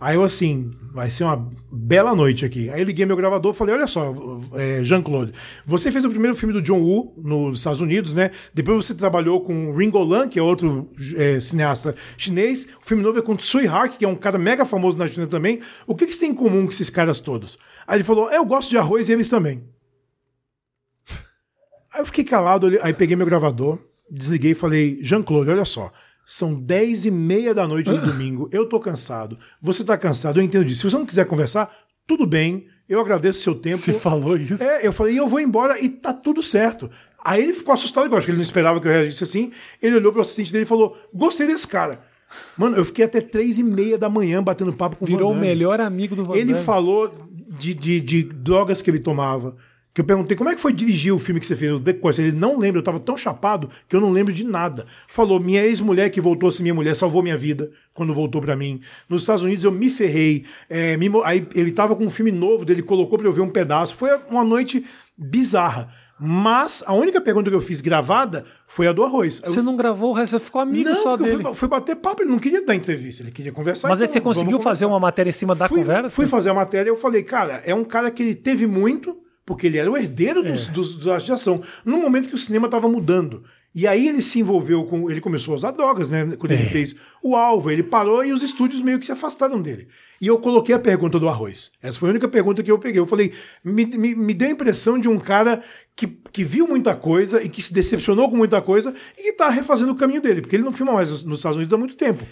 Aí 0.03 0.15
eu 0.15 0.23
assim, 0.23 0.69
vai 0.93 1.09
ser 1.09 1.23
uma 1.23 1.49
bela 1.71 2.13
noite 2.13 2.43
aqui. 2.43 2.69
Aí 2.69 2.81
eu 2.81 2.85
liguei 2.85 3.05
meu 3.05 3.15
gravador 3.15 3.53
e 3.53 3.57
falei: 3.57 3.73
olha 3.73 3.87
só, 3.87 4.13
é, 4.53 4.83
Jean-Claude, 4.83 5.31
você 5.65 5.89
fez 5.93 6.03
o 6.03 6.09
primeiro 6.09 6.35
filme 6.35 6.53
do 6.53 6.61
John 6.61 6.81
Woo 6.81 7.13
nos 7.15 7.59
Estados 7.59 7.79
Unidos, 7.79 8.13
né? 8.13 8.31
Depois 8.53 8.85
você 8.85 8.93
trabalhou 8.93 9.39
com 9.39 9.73
Ringo 9.73 10.03
Lam, 10.03 10.27
que 10.27 10.37
é 10.37 10.41
outro 10.41 10.91
é, 11.15 11.39
cineasta 11.39 11.95
chinês. 12.17 12.67
O 12.81 12.85
filme 12.85 13.01
novo 13.01 13.17
é 13.17 13.21
com 13.21 13.33
Tsui 13.33 13.65
Hark, 13.65 13.97
que 13.97 14.03
é 14.03 14.07
um 14.07 14.15
cara 14.15 14.37
mega 14.37 14.65
famoso 14.65 14.97
na 14.97 15.07
China 15.07 15.25
também. 15.25 15.61
O 15.87 15.95
que, 15.95 15.99
que 15.99 16.11
eles 16.11 16.17
têm 16.17 16.31
em 16.31 16.35
comum 16.35 16.65
com 16.65 16.71
esses 16.73 16.89
caras 16.89 17.21
todos? 17.21 17.57
Aí 17.87 17.95
ele 17.95 18.03
falou: 18.03 18.29
eu 18.29 18.43
gosto 18.43 18.71
de 18.71 18.77
arroz 18.77 19.07
e 19.07 19.13
eles 19.13 19.29
também. 19.29 19.63
Aí 21.93 22.01
eu 22.01 22.05
fiquei 22.05 22.25
calado, 22.25 22.67
aí 22.81 22.93
peguei 22.93 23.15
meu 23.15 23.25
gravador, 23.25 23.79
desliguei 24.11 24.51
e 24.51 24.55
falei, 24.55 24.99
Jean-Claude, 25.01 25.49
olha 25.49 25.63
só, 25.63 25.93
são 26.25 26.53
10 26.55 27.05
e 27.05 27.11
meia 27.11 27.53
da 27.53 27.67
noite 27.67 27.89
do 27.89 27.97
domingo, 28.05 28.49
eu 28.51 28.67
tô 28.67 28.79
cansado, 28.79 29.37
você 29.61 29.83
tá 29.83 29.97
cansado, 29.97 30.39
eu 30.39 30.43
entendo 30.43 30.65
disso. 30.65 30.81
Se 30.81 30.89
você 30.91 30.97
não 30.97 31.05
quiser 31.05 31.25
conversar, 31.25 31.69
tudo 32.07 32.25
bem, 32.25 32.67
eu 32.87 32.99
agradeço 32.99 33.39
o 33.39 33.43
seu 33.43 33.55
tempo. 33.55 33.77
Você 33.77 33.93
falou 33.93 34.35
isso? 34.37 34.61
É, 34.61 34.85
eu 34.85 34.93
falei, 34.93 35.17
eu 35.17 35.27
vou 35.27 35.39
embora 35.39 35.79
e 35.79 35.89
tá 35.89 36.13
tudo 36.13 36.41
certo. 36.43 36.89
Aí 37.23 37.41
ele 37.41 37.53
ficou 37.53 37.73
assustado, 37.73 38.11
eu 38.11 38.17
acho 38.17 38.25
que 38.25 38.31
ele 38.31 38.37
não 38.37 38.43
esperava 38.43 38.79
que 38.81 38.87
eu 38.87 38.91
reagisse 38.91 39.23
assim. 39.23 39.51
Ele 39.81 39.95
olhou 39.95 40.11
pro 40.11 40.21
assistente 40.21 40.51
dele 40.51 40.63
e 40.65 40.67
falou, 40.67 40.97
gostei 41.13 41.47
desse 41.47 41.67
cara. 41.67 42.01
Mano, 42.57 42.75
eu 42.75 42.83
fiquei 42.83 43.05
até 43.05 43.21
três 43.21 43.59
e 43.59 43.63
meia 43.63 43.97
da 43.97 44.09
manhã 44.09 44.43
batendo 44.43 44.73
papo 44.73 44.97
com 44.97 45.05
o 45.05 45.07
Virou 45.07 45.31
o 45.31 45.35
melhor 45.35 45.79
amigo 45.79 46.15
do 46.15 46.25
Van 46.25 46.35
Ele 46.35 46.51
Damme. 46.51 46.65
falou 46.65 47.11
de, 47.57 47.73
de, 47.73 48.01
de 48.01 48.23
drogas 48.23 48.81
que 48.81 48.89
ele 48.89 48.99
tomava. 48.99 49.55
Que 49.93 50.01
eu 50.01 50.05
perguntei 50.05 50.35
como 50.35 50.49
é 50.49 50.55
que 50.55 50.61
foi 50.61 50.73
dirigir 50.73 51.13
o 51.13 51.19
filme 51.19 51.39
que 51.39 51.45
você 51.45 51.55
fez, 51.55 51.71
o 51.71 51.79
The. 51.79 51.95
Ele 52.17 52.31
não 52.31 52.57
lembra, 52.57 52.79
eu 52.79 52.83
tava 52.83 52.99
tão 52.99 53.15
chapado 53.15 53.69
que 53.87 53.95
eu 53.95 54.01
não 54.01 54.09
lembro 54.09 54.33
de 54.33 54.43
nada. 54.43 54.87
Falou, 55.07 55.39
minha 55.39 55.63
ex-mulher 55.63 56.09
que 56.09 56.19
voltou 56.19 56.49
a 56.49 56.51
ser 56.51 56.63
minha 56.63 56.73
mulher 56.73 56.95
salvou 56.95 57.21
minha 57.21 57.37
vida 57.37 57.69
quando 57.93 58.13
voltou 58.13 58.41
pra 58.41 58.55
mim. 58.55 58.81
Nos 59.07 59.21
Estados 59.21 59.43
Unidos 59.43 59.63
eu 59.63 59.71
me 59.71 59.89
ferrei. 59.89 60.45
É, 60.67 60.97
me 60.97 61.11
aí 61.23 61.47
ele 61.53 61.71
tava 61.71 61.95
com 61.95 62.05
um 62.05 62.09
filme 62.09 62.31
novo 62.31 62.65
dele, 62.65 62.81
colocou 62.81 63.19
pra 63.19 63.27
eu 63.27 63.33
ver 63.33 63.41
um 63.41 63.49
pedaço. 63.49 63.95
Foi 63.95 64.09
uma 64.29 64.43
noite 64.43 64.83
bizarra. 65.15 65.93
Mas 66.19 66.83
a 66.85 66.93
única 66.93 67.19
pergunta 67.19 67.49
que 67.49 67.55
eu 67.55 67.61
fiz 67.61 67.81
gravada 67.81 68.45
foi 68.65 68.87
a 68.87 68.93
do 68.93 69.03
arroz. 69.03 69.41
Aí 69.43 69.49
eu 69.49 69.53
Você 69.53 69.61
não 69.61 69.75
gravou 69.75 70.11
o 70.11 70.13
resto, 70.13 70.37
você 70.37 70.45
ficou 70.45 70.61
amigo 70.61 70.89
não, 70.89 70.95
só 70.95 71.17
dele. 71.17 71.43
fui, 71.43 71.53
fui 71.53 71.67
bater 71.67 71.95
papo, 71.95 72.21
ele 72.21 72.31
não 72.31 72.39
queria 72.39 72.63
dar 72.65 72.73
entrevista, 72.75 73.23
ele 73.23 73.31
queria 73.31 73.51
conversar. 73.51 73.89
Mas 73.89 73.99
aí 73.99 74.05
então 74.05 74.13
você 74.13 74.19
vamos 74.19 74.37
conseguiu 74.37 74.59
fazer 74.59 74.85
uma 74.85 74.99
matéria 74.99 75.29
em 75.29 75.33
cima 75.33 75.53
da 75.53 75.67
fui, 75.67 75.79
conversa? 75.79 76.15
Fui 76.15 76.27
fazer 76.27 76.49
a 76.49 76.53
matéria 76.53 76.89
eu 76.89 76.95
falei, 76.95 77.23
cara, 77.23 77.61
é 77.65 77.75
um 77.75 77.83
cara 77.83 78.09
que 78.09 78.23
ele 78.23 78.35
teve 78.35 78.65
muito, 78.65 79.17
porque 79.45 79.67
ele 79.67 79.77
era 79.77 79.91
o 79.91 79.97
herdeiro 79.97 80.41
dos, 80.43 80.69
É. 80.69 80.71
dos, 80.71 80.95
dos 80.95 81.07
astros 81.07 81.25
de 81.25 81.31
ação, 81.33 81.61
num 81.83 82.01
momento 82.01 82.29
que 82.29 82.35
o 82.35 82.37
cinema 82.37 82.67
estava 82.67 82.87
mudando. 82.87 83.43
E 83.75 83.87
aí 83.87 84.07
ele 84.07 84.21
se 84.21 84.39
envolveu 84.39 84.83
com. 84.85 85.09
Ele 85.09 85.19
começou 85.19 85.53
a 85.53 85.55
usar 85.55 85.71
drogas, 85.71 86.07
né? 86.07 86.35
Quando 86.37 86.51
ele 86.51 86.63
fez 86.65 86.95
o 87.23 87.35
alvo, 87.35 87.71
ele 87.71 87.81
parou 87.81 88.23
e 88.23 88.31
os 88.31 88.43
estúdios 88.43 88.83
meio 88.83 88.99
que 88.99 89.05
se 89.05 89.11
afastaram 89.11 89.59
dele. 89.59 89.87
E 90.21 90.27
eu 90.27 90.37
coloquei 90.37 90.75
a 90.75 90.79
pergunta 90.79 91.19
do 91.19 91.27
arroz. 91.27 91.71
Essa 91.81 91.97
foi 91.97 92.09
a 92.09 92.11
única 92.11 92.27
pergunta 92.27 92.61
que 92.61 92.69
eu 92.71 92.77
peguei. 92.77 92.99
Eu 92.99 93.07
falei, 93.07 93.33
me, 93.65 93.83
me, 93.87 94.13
me 94.13 94.33
deu 94.35 94.47
a 94.47 94.51
impressão 94.51 94.99
de 94.99 95.09
um 95.09 95.17
cara 95.17 95.59
que, 95.95 96.05
que 96.31 96.43
viu 96.43 96.67
muita 96.67 96.95
coisa 96.95 97.41
e 97.41 97.49
que 97.49 97.63
se 97.63 97.73
decepcionou 97.73 98.29
com 98.29 98.37
muita 98.37 98.61
coisa 98.61 98.93
e 99.17 99.23
que 99.23 99.33
tá 99.33 99.49
refazendo 99.49 99.91
o 99.91 99.95
caminho 99.95 100.21
dele, 100.21 100.41
porque 100.41 100.55
ele 100.55 100.63
não 100.63 100.71
filma 100.71 100.93
mais 100.93 101.09
nos 101.09 101.23
nos 101.23 101.39
Estados 101.39 101.57
Unidos 101.57 101.73
há 101.73 101.77
muito 101.77 101.95
tempo. 101.95 102.23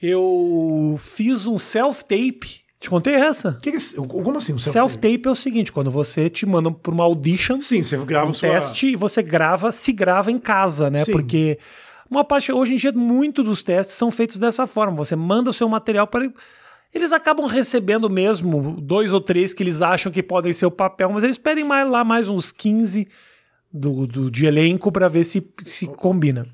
Eu 0.00 0.96
fiz 0.98 1.46
um 1.46 1.58
self-tape. 1.58 2.64
Te 2.78 2.90
contei 2.90 3.14
essa? 3.14 3.58
Que 3.62 3.72
que 3.72 3.78
é- 3.78 4.06
como 4.06 4.36
assim? 4.36 4.52
um 4.52 4.58
Self-tape 4.58 5.22
é 5.26 5.30
o 5.30 5.34
seguinte, 5.34 5.72
quando 5.72 5.90
você 5.90 6.28
te 6.28 6.44
manda 6.44 6.70
para 6.70 6.92
uma 6.92 7.04
audition, 7.04 7.60
Sim, 7.60 7.82
você 7.82 7.96
grava 7.98 8.30
um 8.30 8.34
sua... 8.34 8.50
teste 8.50 8.88
e 8.88 8.96
você 8.96 9.22
grava, 9.22 9.72
se 9.72 9.92
grava 9.92 10.30
em 10.30 10.38
casa, 10.38 10.90
né? 10.90 11.04
Sim. 11.04 11.12
Porque 11.12 11.58
uma 12.10 12.22
parte, 12.24 12.52
hoje 12.52 12.74
em 12.74 12.76
dia, 12.76 12.92
muito 12.92 13.42
dos 13.42 13.62
testes 13.62 13.96
são 13.96 14.10
feitos 14.10 14.38
dessa 14.38 14.66
forma. 14.66 14.96
Você 14.96 15.16
manda 15.16 15.50
o 15.50 15.52
seu 15.52 15.68
material 15.68 16.06
para. 16.06 16.30
Eles 16.94 17.12
acabam 17.12 17.46
recebendo 17.46 18.08
mesmo 18.08 18.78
dois 18.80 19.12
ou 19.12 19.20
três 19.20 19.52
que 19.52 19.62
eles 19.62 19.82
acham 19.82 20.12
que 20.12 20.22
podem 20.22 20.52
ser 20.52 20.66
o 20.66 20.70
papel, 20.70 21.10
mas 21.10 21.24
eles 21.24 21.36
pedem 21.36 21.64
mais, 21.64 21.88
lá 21.90 22.04
mais 22.04 22.28
uns 22.28 22.52
15 22.52 23.08
do, 23.72 24.06
do, 24.06 24.30
de 24.30 24.46
elenco 24.46 24.92
para 24.92 25.08
ver 25.08 25.24
se, 25.24 25.46
se 25.64 25.86
combina. 25.86 26.46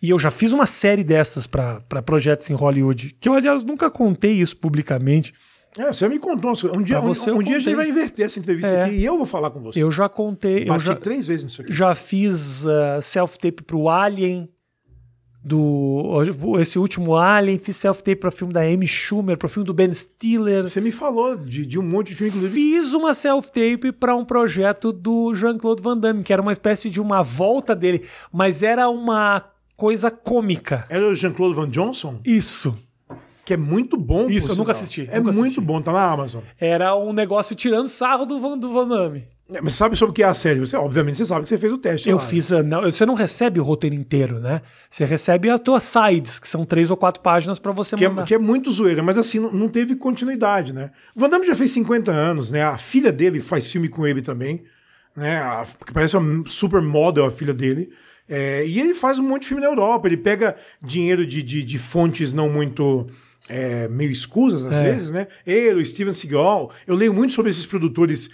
E 0.00 0.10
eu 0.10 0.18
já 0.18 0.30
fiz 0.30 0.52
uma 0.52 0.66
série 0.66 1.02
dessas 1.02 1.46
para 1.46 1.80
projetos 2.04 2.48
em 2.48 2.54
Hollywood, 2.54 3.16
que 3.18 3.28
eu, 3.28 3.34
aliás, 3.34 3.64
nunca 3.64 3.90
contei 3.90 4.32
isso 4.32 4.56
publicamente. 4.56 5.34
É, 5.78 5.92
você 5.92 6.08
me 6.08 6.18
contou. 6.18 6.52
Um 6.76 6.82
dia, 6.82 7.00
um, 7.00 7.12
eu 7.26 7.36
um 7.36 7.42
dia 7.42 7.56
a 7.56 7.60
gente 7.60 7.74
vai 7.74 7.88
inverter 7.88 8.26
essa 8.26 8.38
entrevista 8.38 8.72
É. 8.72 8.84
aqui 8.84 8.94
e 8.94 9.04
eu 9.04 9.16
vou 9.16 9.26
falar 9.26 9.50
com 9.50 9.60
você. 9.60 9.82
Eu 9.82 9.90
já 9.90 10.08
contei. 10.08 10.62
Eu 10.62 10.68
Bati 10.68 10.84
já, 10.84 10.94
três 10.94 11.26
vezes 11.26 11.44
nisso 11.44 11.62
aqui. 11.62 11.72
Já 11.72 11.94
fiz 11.94 12.64
uh, 12.64 13.02
self-tape 13.02 13.62
pro 13.64 13.88
Alien, 13.88 14.48
do 15.44 16.22
esse 16.58 16.78
último 16.78 17.16
Alien, 17.16 17.58
fiz 17.58 17.76
self-tape 17.76 18.16
para 18.16 18.30
filme 18.30 18.52
da 18.52 18.62
Amy 18.62 18.86
Schumer, 18.86 19.36
para 19.36 19.48
filme 19.48 19.66
do 19.66 19.74
Ben 19.74 19.92
Stiller. 19.92 20.62
Você 20.62 20.80
me 20.80 20.90
falou 20.90 21.36
de, 21.36 21.66
de 21.66 21.78
um 21.78 21.82
monte 21.82 22.08
de 22.08 22.14
filme, 22.14 22.30
inclusive. 22.34 22.54
Fiz 22.54 22.94
uma 22.94 23.12
self-tape 23.12 23.92
para 23.92 24.16
um 24.16 24.24
projeto 24.24 24.90
do 24.90 25.34
Jean-Claude 25.34 25.82
Van 25.82 25.98
Damme, 25.98 26.22
que 26.22 26.32
era 26.32 26.40
uma 26.40 26.52
espécie 26.52 26.88
de 26.88 27.00
uma 27.00 27.20
volta 27.20 27.76
dele, 27.76 28.04
mas 28.32 28.62
era 28.62 28.88
uma 28.88 29.44
coisa 29.76 30.10
cômica. 30.10 30.86
Era 30.88 31.06
o 31.06 31.14
Jean-Claude 31.14 31.56
Van 31.56 31.68
Johnson, 31.68 32.20
Isso. 32.24 32.78
Que 33.44 33.54
é 33.54 33.56
muito 33.56 33.96
bom. 33.96 34.28
Isso, 34.28 34.50
eu 34.52 34.56
nunca 34.56 34.72
assisti, 34.72 35.06
É 35.10 35.18
nunca 35.18 35.32
muito 35.32 35.42
assisti. 35.46 35.60
bom, 35.60 35.80
tá 35.82 35.92
na 35.92 36.02
Amazon. 36.10 36.42
Era 36.58 36.96
um 36.96 37.12
negócio 37.12 37.54
tirando 37.54 37.88
sarro 37.88 38.24
do 38.24 38.40
Van, 38.40 38.56
do 38.58 38.72
Van 38.72 38.88
Damme. 38.88 39.24
É, 39.52 39.60
Mas 39.60 39.74
sabe 39.74 39.94
sobre 39.94 40.10
o 40.10 40.14
que 40.14 40.22
é 40.22 40.26
a 40.26 40.32
série? 40.32 40.58
Você, 40.60 40.74
obviamente 40.74 41.18
você 41.18 41.26
sabe 41.26 41.42
que 41.42 41.50
você 41.50 41.58
fez 41.58 41.70
o 41.70 41.76
teste. 41.76 42.08
Eu 42.08 42.16
lá. 42.16 42.22
fiz. 42.22 42.50
uh, 42.50 42.62
Não, 42.62 42.80
você 42.80 43.04
não 43.04 43.12
recebe 43.12 43.60
o 43.60 43.62
roteiro 43.62 43.94
inteiro, 43.94 44.40
né? 44.40 44.62
Você 44.88 45.04
recebe 45.04 45.50
as 45.50 45.60
tuas 45.60 45.82
sides, 45.82 46.38
que 46.40 46.48
são 46.48 46.64
três 46.64 46.90
ou 46.90 46.96
quatro 46.96 47.20
páginas 47.20 47.58
para 47.58 47.70
você 47.70 47.94
Que 47.94 48.06
é, 48.06 48.08
mandar. 48.08 48.24
que 48.24 48.34
é 48.34 48.38
muito 48.38 48.70
zoeira, 48.72 49.02
mas 49.02 49.18
assim, 49.18 49.38
não, 49.38 49.52
não 49.52 49.68
teve 49.68 49.96
continuidade, 49.96 50.72
né? 50.72 50.90
O 51.14 51.20
Van 51.20 51.28
Damme 51.28 51.46
já 51.46 51.54
fez 51.54 51.70
50 51.72 52.10
anos, 52.10 52.50
né? 52.50 52.62
A 52.62 52.78
filha 52.78 53.12
dele 53.12 53.38
faz 53.40 53.70
filme 53.70 53.86
com 53.90 54.06
ele 54.06 54.22
também, 54.22 54.62
né? 55.14 55.36
A, 55.36 55.66
que 55.84 55.92
parece 55.92 56.16
uma 56.16 56.42
super 56.48 56.80
model 56.80 57.26
a 57.26 57.30
filha 57.30 57.52
dele. 57.52 57.90
É, 58.26 58.66
e 58.66 58.80
ele 58.80 58.94
faz 58.94 59.18
um 59.18 59.22
monte 59.22 59.42
de 59.42 59.48
filme 59.48 59.62
na 59.62 59.68
Europa. 59.68 60.08
Ele 60.08 60.16
pega 60.16 60.56
dinheiro 60.82 61.26
de, 61.26 61.42
de, 61.42 61.62
de 61.62 61.78
fontes 61.78 62.32
não 62.32 62.48
muito. 62.48 63.06
É, 63.48 63.88
meio 63.88 64.10
escusas, 64.10 64.64
às 64.64 64.76
É. 64.78 64.82
vezes, 64.92 65.10
né? 65.10 65.26
Ele, 65.46 65.80
o 65.82 65.86
Steven 65.86 66.12
Seagal. 66.12 66.70
Eu 66.86 66.94
leio 66.94 67.12
muito 67.12 67.32
sobre 67.32 67.50
esses 67.50 67.66
produtores 67.66 68.30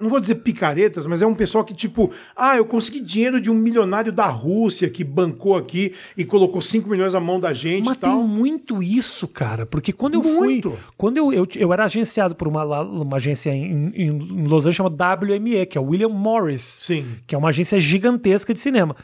não 0.00 0.08
vou 0.08 0.18
dizer 0.18 0.36
picaretas, 0.36 1.06
mas 1.06 1.20
é 1.20 1.26
um 1.26 1.34
pessoal 1.34 1.62
que, 1.62 1.74
tipo, 1.74 2.10
ah, 2.34 2.56
eu 2.56 2.64
consegui 2.64 3.00
dinheiro 3.02 3.38
de 3.38 3.50
um 3.50 3.54
milionário 3.54 4.10
da 4.10 4.28
Rússia 4.30 4.88
que 4.88 5.04
bancou 5.04 5.54
aqui 5.54 5.92
e 6.16 6.24
colocou 6.24 6.62
5 6.62 6.88
milhões 6.88 7.12
na 7.12 7.20
mão 7.20 7.38
da 7.38 7.52
gente 7.52 7.84
Mas 7.84 7.96
e 7.96 7.98
tal. 7.98 8.16
tem 8.18 8.26
muito 8.26 8.82
isso, 8.82 9.28
cara. 9.28 9.66
Porque 9.66 9.92
quando 9.92 10.14
eu 10.14 10.22
Muito. 10.22 10.70
fui. 10.70 10.78
Quando 10.96 11.18
eu, 11.18 11.30
eu, 11.34 11.46
eu 11.54 11.70
era 11.70 11.84
agenciado 11.84 12.34
por 12.34 12.48
uma, 12.48 12.64
uma 12.80 13.16
agência 13.18 13.50
em, 13.50 13.92
em- 13.94 14.42
Los 14.48 14.64
Angeles 14.64 14.76
chamada 14.76 14.96
WME, 15.22 15.66
que 15.66 15.76
é 15.76 15.80
William 15.82 16.08
Morris. 16.08 16.78
Sim. 16.80 17.04
Que 17.26 17.34
é 17.34 17.38
uma 17.38 17.50
agência 17.50 17.78
gigantesca 17.78 18.54
de 18.54 18.60
cinema. 18.60 18.96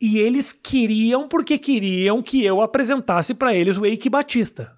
E 0.00 0.18
eles 0.18 0.52
queriam, 0.52 1.26
porque 1.26 1.58
queriam 1.58 2.22
que 2.22 2.44
eu 2.44 2.60
apresentasse 2.62 3.34
pra 3.34 3.52
eles 3.52 3.76
o 3.76 3.84
Eike 3.84 4.08
Batista. 4.08 4.70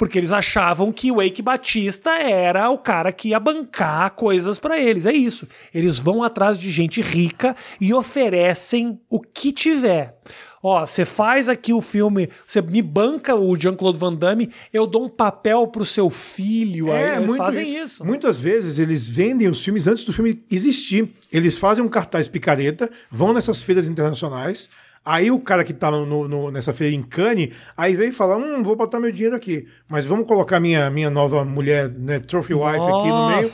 Porque 0.00 0.16
eles 0.16 0.32
achavam 0.32 0.90
que 0.90 1.12
o 1.12 1.20
Eike 1.20 1.42
Batista 1.42 2.12
era 2.12 2.70
o 2.70 2.78
cara 2.78 3.12
que 3.12 3.28
ia 3.28 3.38
bancar 3.38 4.12
coisas 4.12 4.58
pra 4.58 4.78
eles. 4.78 5.04
É 5.04 5.12
isso. 5.12 5.46
Eles 5.74 5.98
vão 5.98 6.24
atrás 6.24 6.58
de 6.58 6.70
gente 6.70 7.02
rica 7.02 7.54
e 7.78 7.92
oferecem 7.92 8.98
o 9.10 9.20
que 9.20 9.52
tiver. 9.52 10.16
Ó, 10.62 10.86
você 10.86 11.04
faz 11.04 11.50
aqui 11.50 11.74
o 11.74 11.82
filme, 11.82 12.30
você 12.46 12.62
me 12.62 12.80
banca 12.80 13.34
o 13.34 13.54
Jean-Claude 13.54 13.98
Van 13.98 14.14
Damme, 14.14 14.50
eu 14.72 14.86
dou 14.86 15.04
um 15.04 15.08
papel 15.10 15.66
pro 15.66 15.84
seu 15.84 16.08
filho. 16.08 16.90
aí 16.90 17.18
eles 17.18 17.36
fazem 17.36 17.76
isso. 17.76 18.02
Muitas 18.02 18.38
vezes 18.38 18.78
eles 18.78 19.06
vendem 19.06 19.48
os 19.48 19.62
filmes 19.62 19.86
antes 19.86 20.04
do 20.04 20.14
filme 20.14 20.42
existir. 20.50 21.14
Eles 21.30 21.58
fazem 21.58 21.84
um 21.84 21.88
cartaz 21.88 22.26
picareta, 22.26 22.90
vão 23.10 23.34
nessas 23.34 23.60
feiras 23.60 23.86
internacionais. 23.86 24.70
Aí 25.04 25.30
o 25.30 25.38
cara 25.40 25.64
que 25.64 25.72
tá 25.72 25.90
no- 25.90 26.28
no- 26.28 26.50
nessa 26.50 26.72
feira 26.72 26.94
em 26.94 27.02
Cannes, 27.02 27.50
aí 27.76 27.96
vem 27.96 28.10
e 28.10 28.12
fala: 28.12 28.36
Hum, 28.36 28.62
vou 28.62 28.76
botar 28.76 29.00
meu 29.00 29.10
dinheiro 29.10 29.34
aqui. 29.34 29.66
Mas 29.90 30.04
vamos 30.04 30.26
colocar 30.26 30.60
minha, 30.60 30.90
minha 30.90 31.08
nova 31.10 31.44
mulher, 31.44 31.88
né, 31.90 32.18
Trophy 32.18 32.54
Wife 32.54 32.76
aqui 32.76 33.08
no 33.08 33.28
meio. 33.28 33.50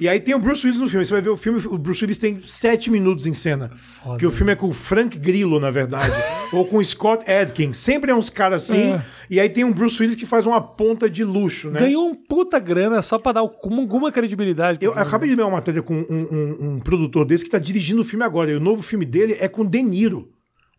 E 0.00 0.08
aí 0.08 0.18
tem 0.18 0.34
o 0.34 0.40
Bruce 0.40 0.66
Willis 0.66 0.80
no 0.82 0.88
filme. 0.88 1.04
Você 1.06 1.12
vai 1.12 1.22
ver 1.22 1.30
o 1.30 1.36
filme, 1.36 1.62
o 1.66 1.78
Bruce 1.78 2.02
Willis 2.02 2.18
tem 2.18 2.40
sete 2.44 2.90
minutos 2.90 3.26
em 3.26 3.34
cena. 3.34 3.70
Que 4.18 4.26
o 4.26 4.30
filme 4.32 4.50
é 4.52 4.56
com 4.56 4.66
o 4.66 4.72
Frank 4.72 5.16
Grillo, 5.18 5.60
na 5.60 5.70
verdade. 5.70 6.10
ou 6.52 6.64
com 6.64 6.78
o 6.78 6.84
Scott 6.84 7.28
Adkins. 7.30 7.76
Sempre 7.78 8.10
é 8.10 8.14
uns 8.14 8.28
caras 8.28 8.64
assim. 8.64 8.92
É. 8.94 9.02
E 9.30 9.38
aí 9.38 9.48
tem 9.48 9.62
um 9.62 9.72
Bruce 9.72 10.00
Willis 10.02 10.16
que 10.16 10.26
faz 10.26 10.46
uma 10.46 10.60
ponta 10.60 11.08
de 11.08 11.22
luxo, 11.22 11.70
né? 11.70 11.78
Ganhou 11.78 12.08
um 12.08 12.14
puta 12.14 12.58
grana 12.58 13.00
só 13.02 13.18
pra 13.18 13.30
dar 13.32 13.40
alguma 13.40 14.10
credibilidade. 14.10 14.78
Eu 14.84 14.92
acabei 14.92 15.28
de 15.30 15.36
ler 15.36 15.42
uma 15.42 15.52
matéria 15.52 15.80
com 15.80 15.94
um, 15.94 16.04
um- 16.10 16.56
um 16.74 16.80
produtor 16.80 17.24
desse 17.24 17.44
que 17.44 17.50
tá 17.50 17.58
dirigindo 17.60 18.00
o 18.00 18.04
filme 18.04 18.24
agora. 18.24 18.50
E 18.50 18.54
o 18.56 18.60
novo 18.60 18.82
filme 18.82 19.04
dele 19.04 19.36
é 19.38 19.46
com 19.48 19.64
De 19.64 19.80
Niro. 19.80 20.28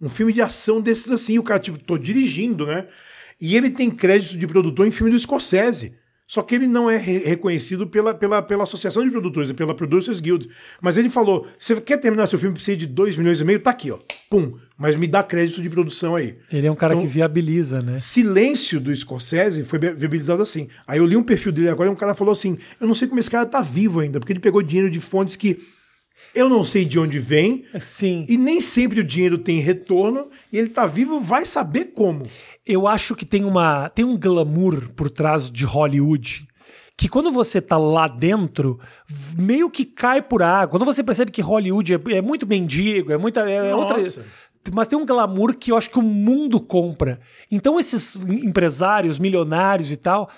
Um 0.01 0.09
filme 0.09 0.33
de 0.33 0.41
ação 0.41 0.81
desses 0.81 1.11
assim. 1.11 1.37
O 1.39 1.43
cara, 1.43 1.59
tipo, 1.59 1.77
tô 1.77 1.97
dirigindo, 1.97 2.65
né? 2.65 2.85
E 3.39 3.55
ele 3.55 3.69
tem 3.69 3.89
crédito 3.89 4.37
de 4.37 4.47
produtor 4.47 4.87
em 4.87 4.91
filme 4.91 5.11
do 5.11 5.19
Scorsese. 5.19 5.93
Só 6.27 6.41
que 6.41 6.55
ele 6.55 6.65
não 6.65 6.89
é 6.89 6.97
re- 6.97 7.19
reconhecido 7.19 7.85
pela, 7.85 8.11
pela, 8.11 8.41
pela 8.41 8.63
Associação 8.63 9.03
de 9.03 9.11
Produtores, 9.11 9.51
pela 9.51 9.75
Producers 9.75 10.19
Guild. 10.19 10.49
Mas 10.81 10.97
ele 10.97 11.07
falou: 11.07 11.45
você 11.59 11.79
quer 11.79 11.97
terminar 11.97 12.25
seu 12.25 12.39
filme 12.39 12.55
precisa 12.55 12.75
de 12.75 12.87
2 12.87 13.15
milhões 13.15 13.39
e 13.39 13.43
meio? 13.43 13.59
Tá 13.59 13.69
aqui, 13.69 13.91
ó. 13.91 13.99
Pum. 14.27 14.57
Mas 14.75 14.95
me 14.95 15.05
dá 15.07 15.21
crédito 15.21 15.61
de 15.61 15.69
produção 15.69 16.15
aí. 16.15 16.33
Ele 16.51 16.65
é 16.65 16.71
um 16.71 16.75
cara 16.75 16.93
Então- 16.95 17.05
que 17.05 17.11
viabiliza, 17.13 17.79
né? 17.81 17.99
Silêncio 17.99 18.79
do 18.79 18.93
Scorsese 18.95 19.63
foi 19.63 19.77
vi- 19.77 19.93
viabilizado 19.93 20.41
assim. 20.41 20.67
Aí 20.87 20.97
eu 20.97 21.05
li 21.05 21.15
um 21.15 21.21
perfil 21.23 21.51
dele 21.51 21.69
agora 21.69 21.89
e 21.89 21.93
um 21.93 21.95
cara 21.95 22.15
falou 22.15 22.31
assim: 22.31 22.57
Eu 22.81 22.87
não 22.87 22.95
sei 22.95 23.07
como 23.07 23.19
esse 23.19 23.29
cara 23.29 23.45
tá 23.45 23.61
vivo 23.61 23.99
ainda, 23.99 24.19
porque 24.19 24.33
ele 24.33 24.39
pegou 24.39 24.63
dinheiro 24.63 24.89
de 24.89 24.99
fontes 24.99 25.35
que 25.35 25.59
eu 26.35 26.49
não 26.49 26.63
sei 26.63 26.85
de 26.85 26.99
onde 26.99 27.17
vem, 27.17 27.63
Sim. 27.79 28.25
e 28.27 28.37
nem 28.37 28.59
sempre 28.59 28.99
o 28.99 29.03
dinheiro 29.03 29.37
tem 29.37 29.59
retorno, 29.59 30.27
e 30.51 30.57
ele 30.57 30.69
tá 30.69 30.85
vivo, 30.85 31.19
vai 31.19 31.45
saber 31.45 31.85
como. 31.85 32.23
Eu 32.65 32.87
acho 32.87 33.15
que 33.15 33.25
tem 33.25 33.43
uma 33.43 33.89
tem 33.89 34.03
um 34.03 34.17
glamour 34.17 34.89
por 34.95 35.09
trás 35.09 35.49
de 35.49 35.65
Hollywood 35.65 36.47
que 36.97 37.09
quando 37.09 37.31
você 37.31 37.61
tá 37.61 37.77
lá 37.77 38.07
dentro 38.07 38.79
meio 39.37 39.69
que 39.69 39.85
cai 39.85 40.21
por 40.21 40.41
água. 40.41 40.69
Quando 40.69 40.85
você 40.85 41.03
percebe 41.03 41.31
que 41.31 41.41
Hollywood 41.41 41.93
é, 41.93 41.99
é 42.15 42.21
muito 42.21 42.47
mendigo, 42.47 43.11
é 43.11 43.17
muita 43.17 43.41
é 43.41 43.75
outra 43.75 43.97
Nossa. 43.97 44.25
mas 44.73 44.87
tem 44.87 44.97
um 44.97 45.05
glamour 45.05 45.55
que 45.55 45.71
eu 45.71 45.77
acho 45.77 45.89
que 45.89 45.99
o 45.99 46.01
mundo 46.01 46.59
compra. 46.59 47.19
Então 47.51 47.79
esses 47.79 48.15
empresários, 48.15 49.19
milionários 49.19 49.91
e 49.91 49.97
tal, 49.97 50.29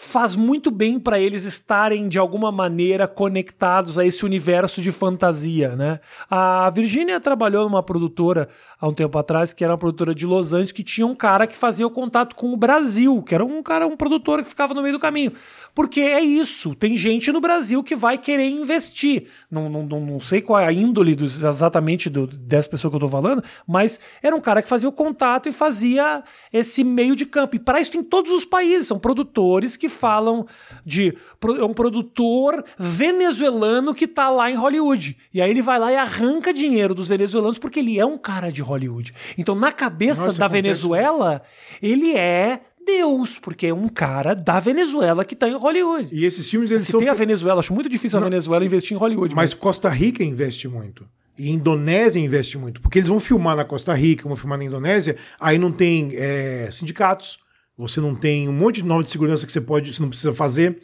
faz 0.00 0.36
muito 0.36 0.70
bem 0.70 0.96
para 0.96 1.18
eles 1.18 1.42
estarem 1.42 2.08
de 2.08 2.20
alguma 2.20 2.52
maneira 2.52 3.08
conectados 3.08 3.98
a 3.98 4.06
esse 4.06 4.24
universo 4.24 4.80
de 4.80 4.92
fantasia, 4.92 5.74
né? 5.74 5.98
A 6.30 6.70
Virginia 6.70 7.18
trabalhou 7.18 7.64
numa 7.64 7.82
produtora 7.82 8.48
há 8.80 8.86
um 8.86 8.94
tempo 8.94 9.18
atrás, 9.18 9.52
que 9.52 9.64
era 9.64 9.72
uma 9.72 9.78
produtora 9.78 10.14
de 10.14 10.24
Los 10.24 10.52
Angeles, 10.52 10.70
que 10.70 10.84
tinha 10.84 11.04
um 11.04 11.16
cara 11.16 11.48
que 11.48 11.56
fazia 11.56 11.84
o 11.84 11.90
contato 11.90 12.36
com 12.36 12.52
o 12.52 12.56
Brasil, 12.56 13.20
que 13.24 13.34
era 13.34 13.44
um 13.44 13.60
cara, 13.60 13.88
um 13.88 13.96
produtor 13.96 14.40
que 14.40 14.48
ficava 14.48 14.72
no 14.72 14.82
meio 14.82 14.94
do 14.94 15.00
caminho. 15.00 15.32
Porque 15.74 16.00
é 16.00 16.20
isso, 16.20 16.74
tem 16.74 16.96
gente 16.96 17.30
no 17.30 17.40
Brasil 17.40 17.82
que 17.82 17.94
vai 17.94 18.18
querer 18.18 18.48
investir. 18.48 19.28
Não, 19.50 19.68
não, 19.68 19.84
não, 19.84 20.00
não 20.00 20.20
sei 20.20 20.40
qual 20.40 20.58
é 20.60 20.66
a 20.66 20.72
índole 20.72 21.14
dos, 21.14 21.42
exatamente 21.42 22.10
do, 22.10 22.26
dessa 22.26 22.68
pessoa 22.68 22.90
que 22.90 22.96
eu 22.96 23.00
tô 23.00 23.08
falando, 23.08 23.42
mas 23.66 24.00
era 24.22 24.34
um 24.34 24.40
cara 24.40 24.62
que 24.62 24.68
fazia 24.68 24.88
o 24.88 24.92
contato 24.92 25.48
e 25.48 25.52
fazia 25.52 26.22
esse 26.52 26.82
meio 26.82 27.14
de 27.14 27.24
campo. 27.24 27.56
E 27.56 27.58
para 27.58 27.80
isso 27.80 27.92
tem 27.92 28.02
todos 28.02 28.32
os 28.32 28.44
países, 28.44 28.88
são 28.88 28.98
produtores 28.98 29.76
que 29.76 29.88
falam 29.88 30.46
de. 30.84 31.16
É 31.58 31.64
um 31.64 31.74
produtor 31.74 32.64
venezuelano 32.76 33.94
que 33.94 34.06
tá 34.06 34.28
lá 34.28 34.50
em 34.50 34.54
Hollywood. 34.54 35.16
E 35.32 35.40
aí 35.40 35.50
ele 35.50 35.62
vai 35.62 35.78
lá 35.78 35.92
e 35.92 35.96
arranca 35.96 36.52
dinheiro 36.52 36.94
dos 36.94 37.08
venezuelanos 37.08 37.58
porque 37.58 37.80
ele 37.80 37.98
é 37.98 38.04
um 38.04 38.18
cara 38.18 38.50
de 38.50 38.62
Hollywood. 38.62 39.14
Então, 39.36 39.54
na 39.54 39.72
cabeça 39.72 40.26
Nossa, 40.26 40.38
da 40.38 40.46
acontece 40.46 40.62
Venezuela, 40.62 41.42
ele 41.80 42.16
é 42.16 42.60
Deus, 42.88 43.38
porque 43.38 43.66
é 43.66 43.74
um 43.74 43.88
cara 43.88 44.34
da 44.34 44.58
Venezuela 44.58 45.24
que 45.24 45.36
tá 45.36 45.46
em 45.46 45.54
Hollywood. 45.54 46.08
E 46.10 46.24
esses 46.24 46.48
filmes, 46.48 46.70
eles 46.70 46.84
Se 46.84 46.92
são. 46.92 47.00
tem 47.00 47.10
a 47.10 47.14
Venezuela, 47.14 47.60
acho 47.60 47.74
muito 47.74 47.88
difícil 47.88 48.18
a 48.18 48.22
Venezuela 48.22 48.64
investir 48.64 48.96
em 48.96 48.98
Hollywood. 48.98 49.34
Mas 49.34 49.52
Costa 49.52 49.90
Rica 49.90 50.24
investe 50.24 50.66
muito. 50.66 51.06
E 51.38 51.50
Indonésia 51.50 52.18
investe 52.18 52.56
muito, 52.56 52.80
porque 52.80 52.98
eles 52.98 53.08
vão 53.08 53.20
filmar 53.20 53.54
na 53.54 53.64
Costa 53.64 53.94
Rica, 53.94 54.26
vão 54.26 54.36
filmar 54.36 54.58
na 54.58 54.64
Indonésia, 54.64 55.16
aí 55.38 55.58
não 55.58 55.70
tem 55.70 56.12
é, 56.14 56.68
sindicatos, 56.72 57.38
você 57.76 58.00
não 58.00 58.14
tem 58.14 58.48
um 58.48 58.52
monte 58.52 58.76
de 58.76 58.84
norma 58.84 59.04
de 59.04 59.10
segurança 59.10 59.46
que 59.46 59.52
você 59.52 59.60
pode, 59.60 59.94
você 59.94 60.02
não 60.02 60.08
precisa 60.08 60.34
fazer. 60.34 60.80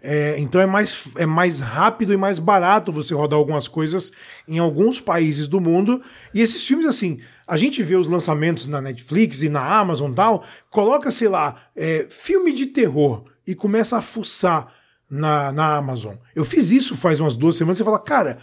É, 0.00 0.36
então 0.38 0.60
é 0.60 0.66
mais, 0.66 1.04
é 1.16 1.26
mais 1.26 1.60
rápido 1.60 2.12
e 2.12 2.16
mais 2.16 2.38
barato 2.38 2.92
você 2.92 3.12
rodar 3.14 3.36
algumas 3.38 3.66
coisas 3.66 4.12
em 4.46 4.58
alguns 4.58 5.00
países 5.00 5.48
do 5.48 5.60
mundo. 5.60 6.00
E 6.32 6.40
esses 6.40 6.64
filmes, 6.64 6.86
assim, 6.86 7.20
a 7.48 7.56
gente 7.56 7.82
vê 7.82 7.96
os 7.96 8.06
lançamentos 8.06 8.66
na 8.66 8.80
Netflix 8.80 9.42
e 9.42 9.48
na 9.48 9.64
Amazon 9.64 10.12
e 10.12 10.14
tal, 10.14 10.44
coloca, 10.70 11.10
sei 11.10 11.28
lá, 11.28 11.56
é, 11.74 12.06
filme 12.10 12.52
de 12.52 12.66
terror 12.66 13.24
e 13.46 13.54
começa 13.54 13.96
a 13.96 14.02
fuçar 14.02 14.70
na, 15.10 15.50
na 15.50 15.76
Amazon. 15.76 16.14
Eu 16.36 16.44
fiz 16.44 16.70
isso 16.70 16.94
faz 16.94 17.18
umas 17.18 17.36
duas 17.36 17.56
semanas 17.56 17.80
e 17.80 17.84
fala, 17.84 17.98
cara, 17.98 18.38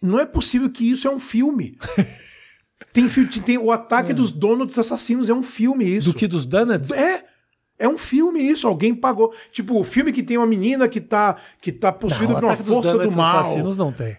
não 0.00 0.20
é 0.20 0.24
possível 0.24 0.70
que 0.70 0.88
isso 0.88 1.08
é 1.08 1.10
um 1.10 1.18
filme. 1.18 1.76
tem, 2.92 3.08
tem 3.08 3.58
o 3.58 3.72
ataque 3.72 4.12
dos 4.12 4.30
donuts 4.30 4.78
assassinos, 4.78 5.28
é 5.28 5.34
um 5.34 5.42
filme 5.42 5.84
isso. 5.84 6.12
Do 6.12 6.16
que 6.16 6.28
dos 6.28 6.46
Donuts? 6.46 6.92
É. 6.92 7.24
É 7.76 7.88
um 7.88 7.98
filme 7.98 8.40
isso, 8.40 8.68
alguém 8.68 8.94
pagou. 8.94 9.34
Tipo, 9.50 9.80
o 9.80 9.82
filme 9.82 10.12
que 10.12 10.22
tem 10.22 10.38
uma 10.38 10.46
menina 10.46 10.88
que 10.88 11.00
tá, 11.00 11.36
que 11.60 11.72
tá 11.72 11.90
possuída 11.90 12.34
Não, 12.34 12.40
por 12.40 12.46
uma 12.46 12.56
força 12.56 12.96
do 12.96 13.10
mal. 13.10 13.40
Assassinos 13.40 13.76
não 13.76 13.92
tem. 13.92 14.16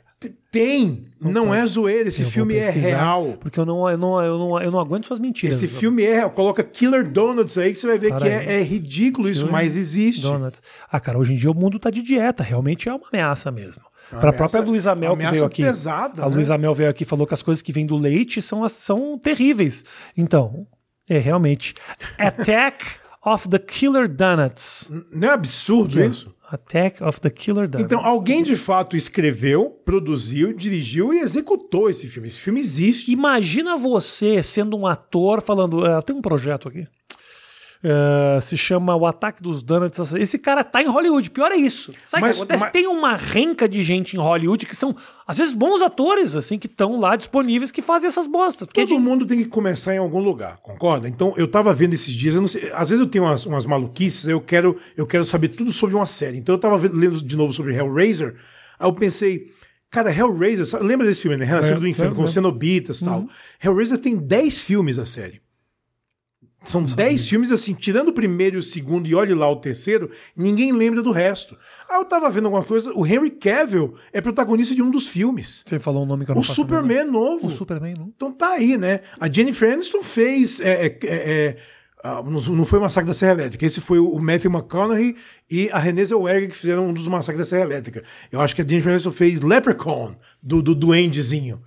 Tem, 0.56 1.04
não, 1.20 1.54
é 1.54 1.66
zoeira, 1.68 2.08
esse 2.08 2.24
filme 2.24 2.56
é 2.56 2.70
real. 2.70 3.36
Porque 3.40 3.60
eu 3.60 3.66
não, 3.66 3.90
eu, 3.90 3.98
não, 3.98 4.22
eu, 4.22 4.38
não, 4.38 4.62
eu 4.62 4.72
não 4.72 4.80
aguento 4.80 5.06
suas 5.06 5.20
mentiras. 5.20 5.62
Esse 5.62 5.68
filme 5.68 6.04
é 6.04 6.14
real. 6.14 6.30
Coloca 6.30 6.64
Killer 6.64 7.06
Donuts 7.06 7.58
aí 7.58 7.74
que 7.74 7.78
você 7.78 7.88
vai 7.88 7.98
ver 7.98 8.16
que 8.16 8.28
é, 8.28 8.60
é 8.60 8.64
ridículo 8.64 9.30
isso, 9.30 9.52
mas 9.52 9.76
existe. 9.76 10.22
Donuts. 10.22 10.62
Ah, 10.90 11.00
cara, 11.00 11.18
hoje 11.18 11.34
em 11.34 11.36
dia 11.36 11.52
o 11.52 11.54
mundo 11.54 11.78
tá 11.78 11.90
de 11.90 12.02
dieta. 12.02 12.42
Realmente 12.42 12.88
é 12.88 12.94
uma 12.94 13.08
ameaça 13.12 13.52
mesmo. 13.52 13.84
Para 14.10 14.30
a 14.30 14.34
própria 14.34 14.62
Luísa 14.62 14.96
Mel 14.96 15.18
que 15.18 15.28
veio 15.28 15.46
aqui. 15.46 15.64
pesada, 15.64 16.24
a 16.24 16.30
né? 16.30 16.36
Luísa 16.36 16.58
Mel 16.58 16.74
veio 16.74 16.90
aqui 16.90 17.04
e 17.04 17.08
falou 17.08 17.26
que 17.26 17.34
as 17.34 17.42
coisas 17.42 17.62
que 17.62 17.74
vêm 17.74 17.86
do 17.86 17.98
leite 17.98 18.42
são, 18.42 18.68
são 18.70 19.18
terríveis. 19.18 19.84
Então, 20.16 20.68
é 21.10 21.18
realmente. 21.18 21.74
Attack 22.18 22.86
of 23.26 23.50
the 23.50 23.60
Killer 23.60 24.08
Donuts. 24.08 24.92
Não 25.12 25.30
é 25.30 25.32
absurdo 25.32 26.02
isso? 26.04 26.34
Attack 26.48 27.04
of 27.04 27.20
the 27.20 27.30
Killer 27.30 27.68
Donuts. 27.68 27.84
Então, 27.84 28.06
alguém 28.06 28.44
de 28.44 28.56
fato 28.56 28.96
escreveu, 28.96 29.72
produziu, 29.84 30.54
dirigiu 30.54 31.14
e 31.14 31.20
executou 31.20 31.90
esse 31.90 32.08
filme. 32.08 32.28
Esse 32.28 32.40
filme 32.40 32.60
existe. 32.60 33.12
Imagina 33.12 33.76
você 33.78 34.44
sendo 34.44 34.78
um 34.78 34.86
ator 34.86 35.42
falando. 35.42 35.84
"Ah, 35.84 36.02
tem 36.02 36.16
um 36.16 36.22
projeto 36.22 36.68
aqui. 36.68 36.88
Ah, 37.88 38.42
se 38.42 38.58
chama 38.58 38.96
O 38.96 39.06
Ataque 39.06 39.44
dos 39.44 39.62
Donuts. 39.62 40.16
Esse 40.16 40.40
cara 40.40 40.64
tá 40.64 40.82
em 40.82 40.88
Hollywood. 40.88 41.30
Pior 41.30 41.52
é 41.52 41.56
isso. 41.56 41.94
Sabe 42.04 42.24
o 42.24 42.32
que 42.32 42.36
acontece? 42.38 42.64
mas- 42.64 42.72
Tem 42.72 42.88
uma 42.88 43.16
renca 43.16 43.70
de 43.70 43.84
gente 43.84 44.16
em 44.16 44.20
Hollywood 44.20 44.66
que 44.66 44.76
são, 44.76 44.96
às 45.28 45.38
vezes, 45.38 45.54
bons 45.54 45.82
atores, 45.84 46.36
assim, 46.36 46.58
que 46.58 46.66
estão 46.66 47.00
lá 47.00 47.16
disponíveis 47.16 47.72
que 47.72 47.82
fazem 47.84 48.08
essas 48.08 48.26
bostas. 48.26 48.68
É 48.68 48.72
Todo 48.74 48.88
de- 48.88 48.98
mundo 48.98 49.26
tem 49.26 49.38
que 49.38 49.46
começar 49.46 49.94
em 49.94 50.00
algum 50.00 50.20
lugar, 50.20 50.58
concorda? 50.58 51.08
Então, 51.08 51.34
eu 51.38 51.48
tava 51.48 51.72
vendo 51.74 51.94
esses 51.94 52.14
dias, 52.14 52.34
sei, 52.52 52.72
às 52.74 52.90
vezes 52.90 53.00
eu 53.06 53.10
tenho 53.10 53.24
umas, 53.26 53.46
umas 53.46 53.66
maluquices, 53.68 54.28
eu 54.28 54.42
quero, 54.42 54.76
eu 54.98 55.06
quero 55.06 55.24
saber 55.24 55.50
tudo 55.50 55.72
sobre 55.72 55.96
uma 55.96 56.08
série. 56.08 56.38
Então, 56.38 56.56
eu 56.56 56.60
tava 56.60 56.78
vendo- 56.80 56.96
lendo 56.98 57.22
de 57.22 57.36
novo 57.36 57.54
sobre 57.54 57.76
Hellraiser, 57.76 58.36
aí 58.80 58.88
eu 58.88 58.94
pensei, 58.94 59.46
cara, 59.92 60.12
Hellraiser, 60.12 60.66
sabe- 60.66 60.86
lembra 60.86 61.06
desse 61.06 61.22
filme, 61.22 61.38
né? 61.38 61.46
Renascido 61.46 61.78
É, 61.78 61.80
do 61.82 61.88
Inferno, 61.88 62.10
lembro, 62.12 62.16
com 62.16 62.22
lembro. 62.24 62.34
cenobitas 62.34 63.02
e 63.02 63.06
tal. 63.06 63.28
Hellraiser 63.64 63.98
tem 64.00 64.18
10 64.18 64.60
filmes 64.60 64.98
a 64.98 65.06
série. 65.06 65.45
São 66.66 66.84
10 66.84 67.30
filmes, 67.30 67.52
assim, 67.52 67.74
tirando 67.74 68.10
o 68.10 68.14
primeiro 68.14 68.56
e 68.56 68.60
o 68.60 68.64
segundo, 68.64 69.08
e 69.08 69.16
olhe 69.16 69.34
lá 69.34 69.50
o 69.50 69.56
terceiro, 69.58 70.10
ninguém 70.36 70.72
lembra 70.72 71.02
do 71.02 71.12
resto. 71.12 71.58
Aí 71.90 72.00
eu 72.00 72.06
tava 72.06 72.30
vendo 72.30 72.46
alguma 72.46 72.64
coisa, 72.64 72.92
o 72.94 73.06
Henry 73.06 73.30
Cavill 73.30 73.96
é 74.12 74.20
protagonista 74.22 74.74
de 74.74 74.82
um 74.82 74.90
dos 74.90 75.08
filmes. 75.08 75.64
Você 75.66 75.80
falou 75.80 76.04
um 76.04 76.06
nome 76.06 76.26
que 76.26 76.32
eu 76.32 76.36
não 76.36 76.42
O 76.42 76.46
Superman 76.46 77.06
novo. 77.06 77.48
O 77.48 77.52
Superman, 77.52 77.96
não. 77.96 78.12
Então 78.16 78.32
tá 78.32 78.50
aí, 78.50 78.78
né? 78.78 79.02
A 79.20 79.32
Jennifer 79.32 79.72
Aniston 79.72 80.02
fez. 80.02 80.60
é, 80.60 80.86
é, 80.86 80.86
é, 80.86 80.98
é, 81.06 81.58
ah, 82.04 82.22
não 82.22 82.40
não 82.40 82.66
foi 82.66 82.78
o 82.78 82.82
Massacre 82.84 83.08
da 83.08 83.16
Serra 83.16 83.32
Elétrica, 83.32 83.66
esse 83.66 83.82
foi 83.82 83.98
o 83.98 84.20
Matthew 84.20 84.52
McConaughey 84.52 85.16
e 85.50 85.72
a 85.72 85.80
Renée 85.80 86.06
Zellweger 86.06 86.50
que 86.50 86.56
fizeram 86.56 86.86
um 86.86 86.94
dos 86.94 87.08
Massacres 87.08 87.40
da 87.40 87.50
Serra 87.50 87.64
Elétrica. 87.64 88.04
Eu 88.32 88.40
acho 88.42 88.56
que 88.56 88.62
a 88.62 88.68
Jennifer 88.68 88.92
Aniston 88.92 89.12
fez 89.12 89.42
Leprechaun, 89.42 90.16
do, 90.42 90.62
do 90.62 90.76
duendezinho. 90.76 91.64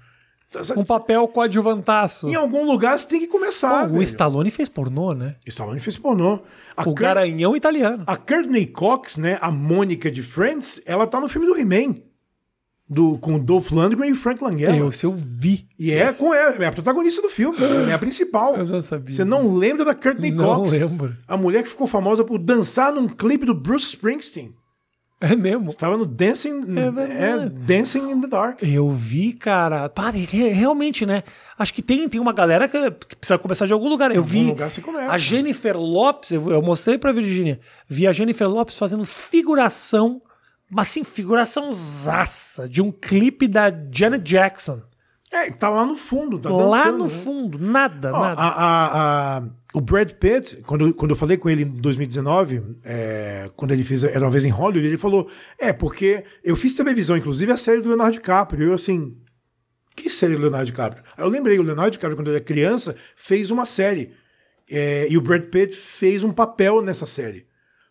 Então, 0.51 0.79
Um 0.81 0.85
papel 0.85 1.29
coadjuvantaço. 1.29 2.27
Em 2.29 2.35
algum 2.35 2.65
lugar 2.65 2.99
você 2.99 3.07
tem 3.07 3.21
que 3.21 3.27
começar. 3.27 3.89
Pô, 3.89 3.97
o. 3.97 4.03
Stallone 4.03 4.51
fez 4.51 4.69
pornô, 4.69 5.13
né? 5.13 5.37
Stallone 5.47 5.79
fez 5.81 5.99
pornô. 5.99 6.41
A, 6.77 6.83
O 6.83 6.85
Kurt- 6.87 6.99
garanhão 7.01 7.55
italiano. 7.55 8.05
a 8.07 8.17
Courtney 8.17 8.67
Cox, 8.67 9.19
né, 9.19 9.37
a 9.43 9.51
Mônica 9.51 10.11
de 10.11 10.23
Friends, 10.23 10.81
ela 10.87 11.07
tá 11.07 11.21
no 11.21 11.29
filme 11.29 11.47
do 11.47 11.57
He-Man. 11.59 11.97
Do, 12.91 13.19
com 13.19 13.35
o 13.35 13.39
Dolph 13.39 13.71
Lundgren 13.71 14.11
e 14.13 14.15
Frank 14.15 14.43
Langella. 14.43 14.75
Eu, 14.75 14.91
se 14.91 15.05
eu 15.05 15.13
vi. 15.15 15.69
E 15.79 15.91
é 15.93 16.11
com 16.11 16.33
ela, 16.33 16.65
é 16.65 16.67
a 16.69 16.73
protagonista 16.73 17.21
do 17.21 17.29
filme, 17.29 17.59
é 17.87 17.93
a 17.93 17.99
principal. 17.99 18.57
Eu 18.57 18.65
não 18.65 18.81
sabia. 18.81 19.15
Você 19.15 19.27
não 19.27 19.55
lembra 19.55 19.85
da 19.85 19.95
Courtney 19.95 20.33
Não 20.33 20.43
Cox? 20.61 20.73
lembro. 20.73 21.15
A 21.29 21.37
mulher 21.37 21.63
que 21.63 21.69
ficou 21.69 21.87
famosa 21.87 22.25
por 22.25 22.39
dançar 22.39 22.91
num 22.91 23.07
clipe 23.07 23.45
do 23.45 23.53
Bruce 23.55 23.89
Springsteen. 23.89 24.55
É 25.21 25.35
mesmo? 25.35 25.69
Estava 25.71 25.97
no 25.97 26.07
Dancing, 26.07 26.61
É 26.79 27.23
é, 27.45 27.49
Dancing 27.49 28.11
in 28.13 28.21
the 28.21 28.29
Dark. 28.29 28.63
Eu 28.63 28.91
vi, 28.93 29.33
cara. 29.33 29.89
Pá, 29.89 30.11
re- 30.11 30.49
realmente, 30.51 31.05
né? 31.05 31.25
Acho 31.59 31.75
que 31.75 31.83
tem, 31.83 32.09
tem 32.09 32.21
uma 32.21 32.33
galera 32.33 32.69
que, 32.69 32.79
que 32.93 33.17
precisa 33.17 33.37
começar 33.37 33.67
de 33.67 33.73
algum 33.73 33.89
lugar. 33.89 34.13
Eu 34.13 34.19
algum 34.19 34.31
vi 34.31 34.45
lugar 34.45 34.71
você 34.71 34.81
começa. 34.81 35.11
a 35.13 35.19
Jennifer 35.19 35.77
Lopes, 35.77 36.31
eu, 36.31 36.51
eu 36.53 36.63
mostrei 36.63 36.97
pra 36.99 37.11
Virgínia. 37.11 37.59
Vi 37.89 38.07
a 38.07 38.13
Jennifer 38.13 38.49
Lopes 38.49 38.79
fazendo 38.79 39.05
figuração, 39.05 40.23
mas 40.71 40.89
assim, 40.89 41.03
figuração 41.03 41.73
zaça 41.73 42.69
de 42.69 42.81
um 42.81 42.93
clipe 42.93 43.49
da 43.49 43.73
Janet 43.91 44.23
Jackson. 44.23 44.81
É, 45.33 45.51
tá 45.51 45.69
lá 45.69 45.85
no 45.85 45.97
fundo, 45.97 46.39
tá 46.39 46.49
dançando. 46.49 46.69
lá 46.71 46.93
no 46.93 47.05
né? 47.05 47.11
fundo, 47.11 47.59
nada, 47.59 48.13
Ó, 48.15 48.21
nada. 48.23 48.41
a- 48.41 48.49
a- 48.49 49.39
a- 49.39 49.43
o 49.75 49.81
Brad 49.81 50.13
Pitt, 50.13 50.63
quando, 50.63 50.95
quando 50.95 51.11
eu 51.11 51.17
falei 51.17 51.37
com 51.37 51.49
ele 51.51 51.63
em 51.63 51.69
2019, 51.69 52.63
é, 52.85 53.51
quando 53.55 53.73
ele 53.73 53.85
fez 53.85 54.03
Era 54.03 54.21
Uma 54.21 54.31
Vez 54.31 54.45
em 54.45 54.51
Hollywood, 54.51 54.87
ele 54.87 54.97
falou, 54.97 55.31
é, 55.59 55.73
porque 55.73 56.25
eu 56.43 56.57
fiz 56.57 56.75
televisão, 56.75 57.17
inclusive 57.17 57.53
a 57.53 57.57
série 57.57 57.81
do 57.83 57.89
Leonardo 57.89 58.15
DiCaprio, 58.15 58.69
eu 58.69 58.73
assim, 58.73 59.17
que 59.95 60.09
série 60.09 60.37
do 60.37 60.41
Leonardo 60.41 60.67
DiCaprio? 60.67 61.03
Aí 61.17 61.25
eu 61.25 61.29
lembrei, 61.29 61.59
o 61.59 61.63
Leonardo 61.63 61.91
DiCaprio, 61.91 62.17
quando 62.17 62.31
era 62.31 62.41
criança, 62.41 62.97
fez 63.15 63.51
uma 63.51 63.67
série, 63.67 64.13
é, 64.71 65.07
e 65.11 65.19
o 65.19 65.21
Brad 65.21 65.45
Pitt 65.45 65.77
fez 65.77 66.23
um 66.23 66.33
papel 66.33 66.81
nessa 66.81 67.05
série. 67.05 67.48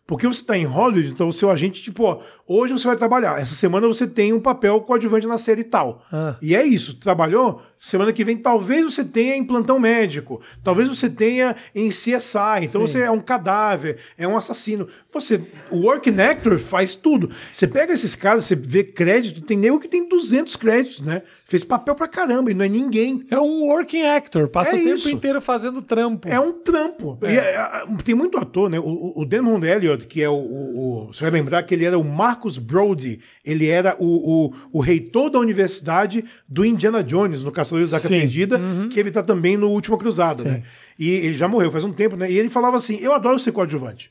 Porque 0.08 0.26
você 0.26 0.42
tá 0.42 0.56
em 0.56 0.64
Hollywood, 0.64 1.12
então 1.12 1.28
o 1.28 1.32
seu 1.34 1.50
agente, 1.50 1.82
tipo, 1.82 2.02
ó, 2.04 2.18
hoje 2.46 2.72
você 2.72 2.86
vai 2.86 2.96
trabalhar, 2.96 3.38
essa 3.38 3.54
semana 3.54 3.86
você 3.86 4.06
tem 4.06 4.32
um 4.32 4.40
papel 4.40 4.80
coadjuvante 4.80 5.26
na 5.26 5.36
série 5.36 5.62
tal. 5.62 6.02
Ah. 6.10 6.34
E 6.40 6.56
é 6.56 6.64
isso, 6.64 6.94
trabalhou, 6.96 7.60
semana 7.76 8.10
que 8.10 8.24
vem 8.24 8.38
talvez 8.38 8.84
você 8.84 9.04
tenha 9.04 9.36
em 9.36 9.44
plantão 9.44 9.78
médico, 9.78 10.40
talvez 10.64 10.88
você 10.88 11.10
tenha 11.10 11.54
em 11.74 11.90
CSI, 11.90 12.62
então 12.62 12.86
Sim. 12.86 12.92
você 12.94 13.00
é 13.00 13.10
um 13.10 13.20
cadáver, 13.20 13.98
é 14.16 14.26
um 14.26 14.34
assassino. 14.34 14.88
Você, 15.20 15.40
o 15.70 15.78
working 15.86 16.20
actor 16.20 16.58
faz 16.58 16.94
tudo. 16.94 17.30
Você 17.52 17.66
pega 17.66 17.92
esses 17.92 18.14
caras, 18.14 18.44
você 18.44 18.54
vê 18.56 18.84
crédito, 18.84 19.40
tem 19.40 19.56
nego 19.56 19.78
que 19.80 19.88
tem 19.88 20.08
200 20.08 20.56
créditos, 20.56 21.00
né? 21.00 21.22
Fez 21.44 21.64
papel 21.64 21.94
pra 21.94 22.06
caramba 22.06 22.50
e 22.50 22.54
não 22.54 22.64
é 22.64 22.68
ninguém. 22.68 23.24
É 23.30 23.38
um 23.38 23.62
working 23.68 24.02
actor, 24.02 24.48
passa 24.48 24.72
É 24.72 24.74
o 24.74 24.78
tempo 24.82 24.94
isso. 24.96 25.10
inteiro 25.10 25.40
fazendo 25.40 25.80
trampo. 25.82 26.28
É 26.28 26.38
um 26.38 26.52
trampo. 26.52 27.18
É, 27.22 27.34
é, 27.34 27.86
tem 28.04 28.14
muito 28.14 28.36
ator, 28.38 28.68
né? 28.68 28.78
O, 28.78 29.12
o- 29.20 29.24
Damon 29.24 29.62
Elliott, 29.64 30.06
que 30.06 30.22
é 30.22 30.28
o, 30.28 30.34
o- 30.34 31.10
Você 31.12 31.22
vai 31.22 31.30
lembrar 31.30 31.62
que 31.62 31.74
ele 31.74 31.84
era 31.84 31.98
o 31.98 32.04
Marcus 32.04 32.58
Brody. 32.58 33.20
Ele 33.44 33.66
era 33.68 33.96
o, 33.98 34.46
o, 34.48 34.52
o 34.72 34.80
reitor 34.80 35.30
da 35.30 35.38
universidade 35.38 36.24
do 36.48 36.64
Indiana 36.64 37.02
Jones, 37.02 37.42
no 37.44 37.50
Caçadores 37.52 37.90
da 37.90 37.96
Arca 37.96 38.08
Sim. 38.08 38.14
Uhum. 38.14 38.20
Perdida, 38.20 38.60
que 38.90 39.00
ele 39.00 39.10
tá 39.10 39.22
também 39.22 39.56
no 39.56 39.68
Última 39.70 39.96
Cruzada, 39.98 40.44
né? 40.44 40.62
E 40.98 41.08
ele 41.10 41.36
já 41.36 41.46
morreu 41.46 41.70
faz 41.70 41.84
um 41.84 41.92
tempo, 41.92 42.16
né? 42.16 42.30
E 42.30 42.36
ele 42.38 42.48
falava 42.48 42.76
assim: 42.76 42.98
Eu 43.00 43.12
adoro 43.12 43.38
ser 43.38 43.52
coadjuvante. 43.52 44.10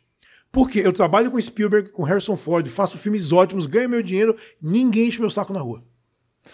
Porque 0.58 0.80
eu 0.80 0.92
trabalho 0.92 1.30
com 1.30 1.40
Spielberg, 1.40 1.90
com 1.90 2.02
Harrison 2.02 2.36
Ford, 2.36 2.68
faço 2.68 2.98
filmes 2.98 3.32
ótimos, 3.32 3.68
ganho 3.68 3.88
meu 3.88 4.02
dinheiro, 4.02 4.36
ninguém 4.60 5.08
enche 5.08 5.20
meu 5.22 5.30
saco 5.30 5.54
na 5.54 5.60
rua. 5.60 5.84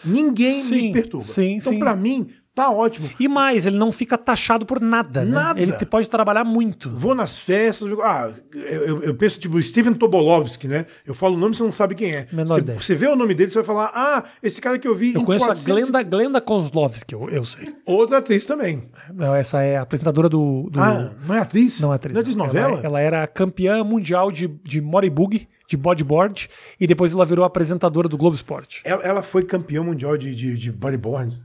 Ninguém 0.04 0.60
Sim, 0.60 0.88
me 0.88 0.92
perturba. 0.92 1.26
sim, 1.26 1.56
então, 1.56 1.80
pra 1.80 1.96
mim, 1.96 2.30
tá 2.56 2.70
ótimo. 2.70 3.10
E 3.20 3.28
mais, 3.28 3.66
ele 3.66 3.78
não 3.78 3.92
fica 3.92 4.18
taxado 4.18 4.66
por 4.66 4.80
nada, 4.82 5.24
né? 5.26 5.32
Nada. 5.32 5.60
Ele 5.62 5.72
te- 5.74 5.86
pode 5.86 6.08
trabalhar 6.08 6.44
muito. 6.44 6.90
Vou 6.90 7.16
nas 7.16 7.38
festas, 7.38 7.90
eu, 7.90 8.02
ah, 8.02 8.32
eu, 8.54 9.02
eu 9.04 9.16
penso 9.16 9.40
tipo 9.40 9.62
Steven 9.62 9.94
Tobolowsky, 9.94 10.68
né? 10.68 10.86
Eu 11.06 11.14
falo 11.14 11.36
o 11.36 11.38
nome, 11.38 11.56
você 11.56 11.64
não 11.64 11.72
sabe 11.72 11.96
quem 11.96 12.12
é. 12.12 12.28
Menor 12.32 12.48
Você, 12.56 12.60
ideia. 12.60 12.80
você 12.80 12.96
vê 12.96 13.08
o 13.08 13.16
nome 13.16 13.34
dele, 13.34 13.50
você 13.50 13.60
vai 13.60 13.66
falar, 13.66 13.92
ah, 13.94 14.24
esse 14.42 14.62
cara 14.62 14.78
que 14.78 14.88
eu 14.88 14.96
vi 14.96 15.14
Eu 15.14 15.24
conheço 15.24 15.46
400 15.46 15.84
a 15.84 15.92
Glenda, 15.92 16.04
Glenda 16.04 16.42
Kozlovski, 16.42 17.14
eu, 17.14 17.30
eu 17.30 17.44
sei. 17.44 17.74
Outra 17.86 18.20
atriz 18.20 18.46
também. 18.46 18.90
Não, 19.14 19.34
essa 19.36 19.62
é 19.62 19.78
a 19.78 19.82
apresentadora 19.82 20.30
do. 20.30 20.70
do- 20.70 20.80
Ah, 20.80 21.12
não 21.28 21.36
é 21.36 21.40
atriz? 21.40 21.80
não 21.82 21.92
é 21.92 21.96
atriz. 21.96 22.14
Não 22.14 22.22
é 22.22 22.24
de 22.24 22.38
novela? 22.38 22.78
Ela, 22.78 22.86
ela 22.86 23.00
era 23.00 23.28
campeã 23.28 23.84
mundial 23.84 24.32
de, 24.32 24.48
de 24.64 24.80
moribug, 24.82 25.48
de 25.68 25.78
bodyboard, 25.78 26.50
e 26.80 26.86
depois 26.86 27.14
ela 27.14 27.26
virou 27.26 27.44
apresentadora 27.46 28.08
do 28.08 28.18
Globo 28.18 28.36
Esporte. 28.36 28.82
Ela, 28.84 29.02
ela 29.04 29.24
foi 29.24 29.44
campeã 29.44 29.82
mundial 29.82 30.18
de, 30.18 30.36
de, 30.36 30.58
de 30.58 30.72
bodyboard. 30.72 31.42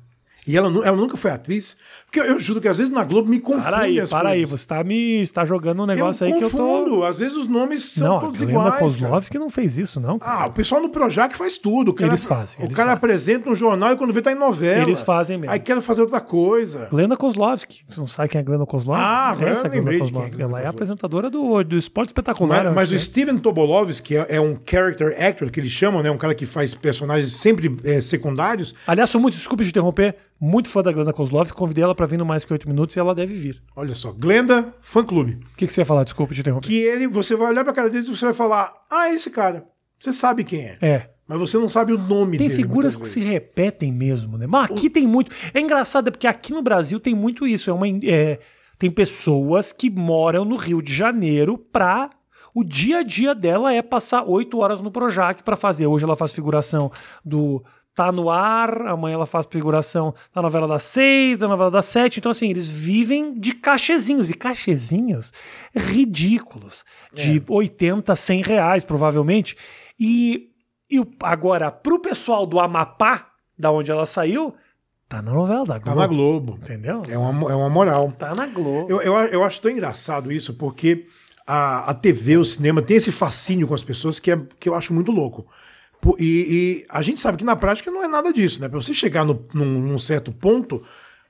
E 0.46 0.56
ela, 0.56 0.68
ela 0.86 0.96
nunca 0.96 1.16
foi 1.16 1.30
atriz. 1.30 1.76
Porque 2.06 2.18
eu, 2.20 2.24
eu 2.24 2.38
juro 2.40 2.58
que 2.60 2.68
às 2.68 2.78
vezes 2.78 2.90
na 2.92 3.04
Globo 3.04 3.28
me 3.28 3.38
confunde 3.38 3.64
Para 3.66 3.80
aí, 3.80 4.00
as 4.00 4.08
para 4.08 4.30
aí. 4.30 4.40
coisas. 4.40 4.60
Você 4.60 4.66
tá 4.66 4.82
me 4.82 5.20
está 5.20 5.44
jogando 5.44 5.82
um 5.82 5.86
negócio 5.86 6.24
eu 6.24 6.28
aí 6.32 6.38
que 6.38 6.44
eu 6.44 6.50
confundo. 6.50 6.90
tô. 6.96 7.04
Às 7.04 7.18
vezes 7.18 7.36
os 7.36 7.46
nomes 7.46 7.84
são 7.84 8.14
Não, 8.14 8.20
todos 8.20 8.40
iguais. 8.40 8.68
cara. 8.70 8.78
Kozlovski 8.80 9.38
não 9.38 9.50
fez 9.50 9.76
isso, 9.76 10.00
não. 10.00 10.18
cara. 10.18 10.44
Ah, 10.44 10.46
o 10.46 10.52
pessoal 10.52 10.80
no 10.80 10.88
Projac 10.88 11.36
faz 11.36 11.58
tudo. 11.58 11.92
Cara, 11.92 12.10
Eles 12.10 12.24
fazem, 12.24 12.60
O 12.60 12.64
eles 12.64 12.74
cara 12.74 12.88
fazem. 12.88 12.96
apresenta 12.96 13.50
um 13.50 13.54
jornal 13.54 13.92
e 13.92 13.96
quando 13.96 14.10
vê 14.12 14.22
tá 14.22 14.32
em 14.32 14.36
novela. 14.36 14.82
Eles 14.82 15.02
fazem 15.02 15.36
mesmo. 15.36 15.52
Aí 15.52 15.58
quer 15.60 15.78
fazer 15.82 16.00
outra 16.00 16.20
coisa. 16.20 16.86
Glenda 16.90 17.14
Kozlovski. 17.16 17.84
Você 17.86 18.00
não 18.00 18.06
sabe 18.06 18.30
quem 18.30 18.40
é 18.40 18.44
Glenda 18.44 18.64
Kozlovski? 18.64 19.04
Ah, 19.06 19.28
agora 19.30 19.50
Essa 19.50 19.60
eu 19.60 19.64
é 19.64 19.66
a 19.66 19.70
Glenda 19.70 19.76
lembrei 19.78 19.96
é 19.96 20.00
Kozlovski. 20.00 20.30
Glenda 20.36 20.44
Ela 20.44 20.50
é 20.50 20.66
a 20.66 20.72
Kozlovski. 20.72 20.76
apresentadora 20.76 21.28
do, 21.30 21.62
do 21.62 21.76
Esporte 21.76 22.08
Espetacular. 22.08 22.56
Mas, 22.56 22.64
eu 22.66 22.72
mas 22.74 22.88
o 22.88 22.92
né? 22.92 22.98
Steven 22.98 23.36
Tobolowsky 23.38 24.16
é, 24.16 24.26
é 24.36 24.40
um 24.40 24.56
character 24.64 25.14
actor 25.22 25.50
que 25.50 25.60
eles 25.60 25.72
chamam, 25.72 26.02
né? 26.02 26.10
Um 26.10 26.16
cara 26.16 26.34
que 26.34 26.46
faz 26.46 26.72
personagens 26.74 27.32
sempre 27.32 27.76
é, 27.84 28.00
secundários. 28.00 28.74
Aliás, 28.86 29.10
sou 29.10 29.20
muito, 29.20 29.34
desculpe 29.34 29.62
de 29.64 29.70
interromper, 29.70 30.16
muito 30.40 30.68
fã 30.68 30.82
da 30.82 30.92
Glenda 30.92 31.12
Kozlovski. 31.12 31.56
Convidei 31.56 31.82
ela 31.82 31.94
pra 31.94 32.06
vir 32.06 32.18
no 32.18 32.24
Mais 32.24 32.44
Que 32.44 32.52
Oito 32.52 32.68
Minutos 32.68 32.94
e 32.96 33.00
ela 33.00 33.14
deve 33.14 33.34
vir. 33.34 33.62
Olha 33.74 33.94
só, 33.94 34.12
Glenda 34.12 34.74
Fã 34.80 35.04
Clube. 35.04 35.38
O 35.52 35.56
que, 35.56 35.66
que 35.66 35.72
você 35.72 35.80
ia 35.80 35.84
falar? 35.84 36.04
Desculpe 36.04 36.34
de 36.34 36.40
interromper. 36.40 36.66
Que 36.66 36.78
ele, 36.78 37.06
você 37.08 37.34
vai 37.34 37.48
olhar 37.50 37.64
pra 37.64 37.72
cara 37.72 37.90
dele 37.90 38.06
e 38.06 38.16
você 38.16 38.24
vai 38.24 38.34
falar: 38.34 38.72
Ah, 38.90 39.12
esse 39.12 39.30
cara. 39.30 39.66
Você 39.98 40.12
sabe 40.12 40.44
quem 40.44 40.60
é. 40.60 40.76
É. 40.80 41.10
Mas 41.26 41.38
você 41.38 41.58
não 41.58 41.68
sabe 41.68 41.92
o 41.92 41.98
nome 41.98 42.38
Tem 42.38 42.48
dele. 42.48 42.62
figuras 42.62 42.96
que 42.96 43.06
se 43.06 43.20
repetem 43.20 43.92
mesmo, 43.92 44.38
né? 44.38 44.46
Mas 44.46 44.70
aqui 44.70 44.88
tem 44.88 45.06
muito. 45.06 45.30
É 45.52 45.60
engraçado, 45.60 46.08
é 46.08 46.10
porque 46.10 46.26
aqui 46.26 46.52
no 46.54 46.62
Brasil 46.62 46.98
tem 46.98 47.14
muito 47.14 47.46
isso. 47.46 47.68
É 47.68 47.72
uma, 47.72 47.86
é, 48.04 48.38
tem 48.78 48.90
pessoas 48.90 49.72
que 49.72 49.90
moram 49.90 50.44
no 50.44 50.56
Rio 50.56 50.80
de 50.80 50.94
Janeiro 50.94 51.58
pra. 51.58 52.08
O 52.54 52.64
dia 52.64 52.98
a 52.98 53.02
dia 53.02 53.34
dela 53.34 53.74
é 53.74 53.82
passar 53.82 54.24
oito 54.24 54.58
horas 54.58 54.80
no 54.80 54.90
Projac 54.90 55.42
pra 55.42 55.54
fazer. 55.54 55.86
Hoje 55.86 56.04
ela 56.04 56.16
faz 56.16 56.32
figuração 56.32 56.90
do 57.24 57.62
Tá 57.98 58.12
no 58.12 58.30
Ar, 58.30 58.86
amanhã 58.86 59.14
ela 59.14 59.26
faz 59.26 59.44
figuração 59.50 60.14
da 60.32 60.40
novela 60.40 60.68
das 60.68 60.84
seis, 60.84 61.36
da 61.36 61.48
novela 61.48 61.68
das 61.68 61.86
sete. 61.86 62.20
Então, 62.20 62.30
assim, 62.30 62.48
eles 62.48 62.68
vivem 62.68 63.34
de 63.36 63.52
cachezinhos. 63.52 64.30
E 64.30 64.34
cachezinhos 64.34 65.32
ridículos. 65.74 66.84
De 67.12 67.42
80, 67.48 68.14
100 68.14 68.42
reais, 68.42 68.84
provavelmente. 68.84 69.56
E 69.98 70.48
e 70.88 71.04
agora, 71.22 71.72
pro 71.72 72.00
pessoal 72.00 72.46
do 72.46 72.60
Amapá, 72.60 73.26
da 73.58 73.70
onde 73.70 73.90
ela 73.90 74.06
saiu, 74.06 74.54
tá 75.08 75.20
na 75.20 75.32
novela 75.32 75.66
da 75.66 75.78
Globo. 75.78 75.84
Tá 75.84 75.94
na 75.94 76.06
Globo. 76.06 76.58
Entendeu? 76.62 77.02
É 77.08 77.18
uma, 77.18 77.52
é 77.52 77.54
uma 77.56 77.68
moral. 77.68 78.12
Tá 78.12 78.32
na 78.32 78.46
Globo. 78.46 78.90
Eu, 78.90 79.02
eu, 79.02 79.14
eu 79.14 79.44
acho 79.44 79.60
tão 79.60 79.70
engraçado 79.70 80.32
isso, 80.32 80.54
porque 80.54 81.06
a, 81.44 81.90
a 81.90 81.94
TV, 81.94 82.38
o 82.38 82.44
cinema, 82.44 82.80
tem 82.80 82.96
esse 82.96 83.10
fascínio 83.12 83.66
com 83.68 83.74
as 83.74 83.82
pessoas 83.82 84.20
que, 84.20 84.30
é, 84.30 84.40
que 84.58 84.68
eu 84.68 84.74
acho 84.74 84.94
muito 84.94 85.12
louco. 85.12 85.46
E, 86.18 86.24
e 86.24 86.86
a 86.88 87.02
gente 87.02 87.20
sabe 87.20 87.38
que 87.38 87.44
na 87.44 87.56
prática 87.56 87.90
não 87.90 88.02
é 88.02 88.08
nada 88.08 88.32
disso, 88.32 88.60
né? 88.60 88.68
Pra 88.68 88.80
você 88.80 88.94
chegar 88.94 89.24
no, 89.24 89.44
num, 89.52 89.80
num 89.80 89.98
certo 89.98 90.32
ponto, 90.32 90.82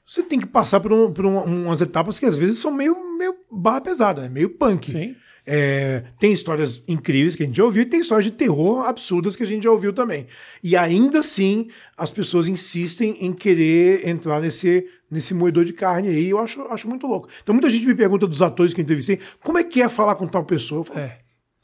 você 0.07 0.23
tem 0.23 0.39
que 0.39 0.47
passar 0.47 0.81
por, 0.81 0.93
um- 0.93 1.13
por 1.13 1.25
um- 1.27 1.43
umas 1.67 1.81
etapas 1.81 2.19
que 2.19 2.27
às 2.27 2.37
vezes 2.37 2.59
são 2.59 2.71
meio, 2.71 2.95
meio 3.17 3.35
barra 3.51 3.81
pesada, 3.81 4.23
né? 4.23 4.29
meio 4.29 4.51
punk. 4.51 4.91
Sim. 4.91 5.15
É, 5.51 6.05
tem 6.21 6.31
histórias 6.31 6.83
incríveis 6.87 7.35
que 7.35 7.43
a 7.43 7.47
gente 7.47 7.57
já 7.57 7.65
ouviu 7.65 7.83
e 7.83 7.87
tem 7.87 8.01
histórias 8.01 8.27
de 8.27 8.31
terror 8.33 8.85
absurdas 8.87 9.35
que 9.35 9.43
a 9.43 9.47
gente 9.47 9.63
já 9.65 9.71
ouviu 9.71 9.95
também. 9.95 10.27
E 10.63 10.77
ainda 10.77 11.21
assim, 11.21 11.69
as 11.97 12.11
pessoas 12.11 12.49
insistem 12.49 13.17
em 13.25 13.33
querer 13.33 14.07
entrar 14.07 14.43
nesse, 14.43 14.87
nesse 15.11 15.33
moedor 15.33 15.65
de 15.65 15.73
carne 15.73 16.09
aí. 16.09 16.29
Eu 16.29 16.39
acho, 16.39 16.61
acho 16.65 16.87
muito 16.87 17.07
louco. 17.07 17.29
Então, 17.43 17.55
muita 17.55 17.71
gente 17.71 17.87
me 17.87 17.95
pergunta 17.95 18.27
dos 18.27 18.43
atores 18.43 18.75
que 18.75 18.81
eu 18.81 18.83
entrevistei 18.83 19.19
como 19.43 19.57
é 19.57 19.65
que 19.65 19.81
é 19.81 19.89
falar 19.89 20.17
com 20.17 20.27
tal 20.27 20.45
pessoa. 20.45 20.81
Eu 20.81 20.85
falo, 20.85 21.01
É. 21.01 21.19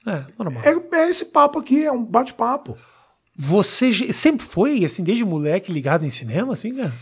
É, 0.06 0.24
normal. 0.38 0.62
é, 0.64 0.96
é 1.02 1.10
esse 1.10 1.26
papo 1.26 1.58
aqui, 1.58 1.84
é 1.84 1.92
um 1.92 2.02
bate-papo. 2.02 2.76
Você 3.36 4.12
sempre 4.12 4.44
foi, 4.46 4.84
assim, 4.84 5.02
desde 5.02 5.24
moleque 5.24 5.72
ligado 5.72 6.04
em 6.06 6.10
cinema, 6.10 6.52
assim, 6.52 6.72
né? 6.72 6.92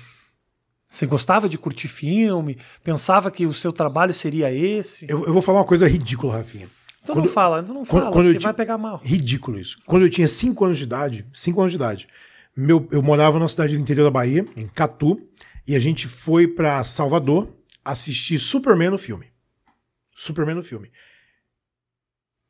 Você 0.89 1.07
gostava 1.07 1.49
de 1.49 1.57
curtir 1.59 1.89
filme? 1.89 2.59
Pensava 2.85 3.30
que 3.30 3.47
o 3.47 3.53
seu 3.53 3.72
trabalho 3.72 4.12
seria 4.12 4.53
esse? 4.53 5.07
Eu, 5.09 5.24
eu 5.26 5.33
vou 5.33 5.43
falar 5.43 5.59
uma 5.61 5.64
coisa 5.66 5.87
ridícula, 5.87 6.35
Rafinha. 6.37 6.68
Então 7.03 7.16
não 7.16 7.24
fala, 7.26 7.61
então 7.61 7.74
não 7.74 7.85
quando- 7.85 8.03
fala, 8.03 8.12
quando 8.12 8.26
eu 8.26 8.33
porque 8.35 8.45
vai 8.45 8.55
pegar 8.55 8.78
mal. 8.78 9.01
Ridículo 9.03 9.59
isso. 9.59 9.78
Quando 9.87 10.03
eu 10.05 10.11
tinha 10.11 10.28
5 10.28 10.64
anos 10.64 10.78
de 10.78 10.85
idade, 10.85 11.26
5 11.33 11.61
anos 11.61 11.72
de 11.72 11.76
idade, 11.76 12.09
meu, 12.57 12.87
eu 12.93 13.03
morava 13.03 13.39
numa 13.39 13.49
cidade 13.49 13.74
do 13.74 13.80
interior 13.80 14.05
da 14.05 14.11
Bahia, 14.11 14.47
em 14.57 14.66
Catu, 14.66 15.20
e 15.66 15.74
a 15.74 15.78
gente 15.78 16.07
foi 16.07 16.47
pra 16.47 16.85
Salvador 16.85 17.49
assistir 17.85 18.39
Superman 18.39 18.91
no 18.91 18.99
filme. 18.99 19.26
Superman 20.14 20.55
no 20.57 20.62
filme. 20.62 20.91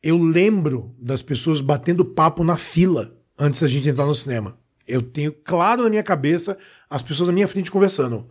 Eu 0.03 0.19
lembro 0.19 0.95
das 0.99 1.23
pessoas 1.23 1.61
batendo 1.61 2.05
papo 2.05 2.43
na 2.45 2.57
fila 2.57 3.17
antes 3.43 3.61
da 3.61 3.67
gente 3.67 3.89
entrar 3.89 4.07
no 4.07 4.15
cinema. 4.15 4.57
Eu 4.87 5.03
tenho 5.03 5.33
claro 5.33 5.83
na 5.83 5.91
minha 5.91 6.03
cabeça 6.03 6.57
as 6.89 7.03
pessoas 7.03 7.27
na 7.27 7.33
minha 7.33 7.49
frente 7.49 7.71
conversando. 7.71 8.29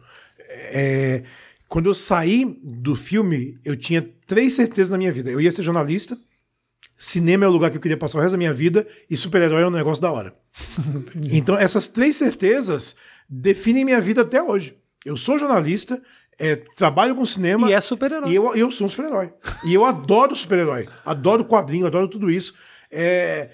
É, 0.49 1.23
quando 1.67 1.87
eu 1.87 1.93
saí 1.93 2.57
do 2.63 2.95
filme, 2.95 3.57
eu 3.63 3.75
tinha 3.75 4.07
três 4.25 4.53
certezas 4.53 4.89
na 4.89 4.97
minha 4.97 5.11
vida. 5.11 5.29
Eu 5.29 5.41
ia 5.41 5.51
ser 5.51 5.63
jornalista, 5.63 6.17
cinema 6.97 7.43
é 7.43 7.47
o 7.47 7.51
lugar 7.51 7.71
que 7.71 7.77
eu 7.77 7.81
queria 7.81 7.97
passar 7.97 8.19
o 8.19 8.21
resto 8.21 8.33
da 8.33 8.37
minha 8.37 8.53
vida 8.53 8.87
e 9.09 9.17
super-herói 9.17 9.63
é 9.63 9.67
um 9.67 9.71
negócio 9.71 10.01
da 10.01 10.11
hora. 10.11 10.33
então, 11.29 11.57
essas 11.57 11.87
três 11.89 12.15
certezas 12.15 12.95
definem 13.27 13.83
minha 13.83 13.99
vida 13.99 14.21
até 14.21 14.41
hoje. 14.41 14.77
Eu 15.03 15.17
sou 15.17 15.37
jornalista, 15.37 16.01
é, 16.39 16.55
trabalho 16.55 17.15
com 17.15 17.25
cinema. 17.25 17.69
E 17.69 17.73
é 17.73 17.81
super-herói. 17.81 18.29
E 18.29 18.35
eu, 18.35 18.55
eu 18.55 18.71
sou 18.71 18.87
um 18.87 18.89
super-herói. 18.89 19.33
E 19.65 19.73
eu 19.73 19.83
adoro 19.83 20.35
super-herói. 20.35 20.87
Adoro 21.05 21.43
quadrinho, 21.43 21.87
adoro 21.87 22.07
tudo 22.07 22.29
isso. 22.31 22.53
É, 22.89 23.49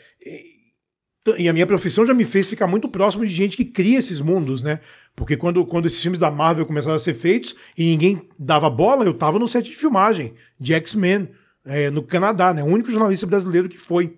e- 1.38 1.50
a 1.50 1.54
minha 1.54 1.66
profissão 1.68 2.06
já 2.06 2.14
me 2.14 2.24
fez 2.26 2.48
ficar 2.48 2.68
muito 2.68 2.88
próximo 2.88 3.26
de 3.26 3.32
gente 3.34 3.58
que 3.58 3.66
cria 3.66 3.98
esses 3.98 4.22
mundos, 4.22 4.62
né? 4.62 4.80
Porque 5.16 5.36
quando, 5.36 5.66
quando 5.66 5.88
esses 5.88 6.02
filmes 6.02 6.20
da 6.20 6.30
Marvel 6.30 6.66
começaram 6.66 6.96
a 6.96 7.00
ser 7.00 7.14
feitos 7.16 7.56
e 7.78 7.86
ninguém 7.86 8.22
dava 8.38 8.70
bola, 8.70 9.04
eu 9.06 9.14
tava 9.14 9.40
no 9.40 9.48
set 9.48 9.70
de 9.70 9.76
filmagem 9.76 10.34
de 10.60 10.74
X-Men, 10.74 11.30
é, 11.66 11.90
no 11.90 12.04
Canadá, 12.04 12.54
né? 12.54 12.62
O 12.64 12.68
único 12.68 12.92
jornalista 12.92 13.26
brasileiro 13.26 13.68
que 13.68 13.78
foi. 13.78 14.16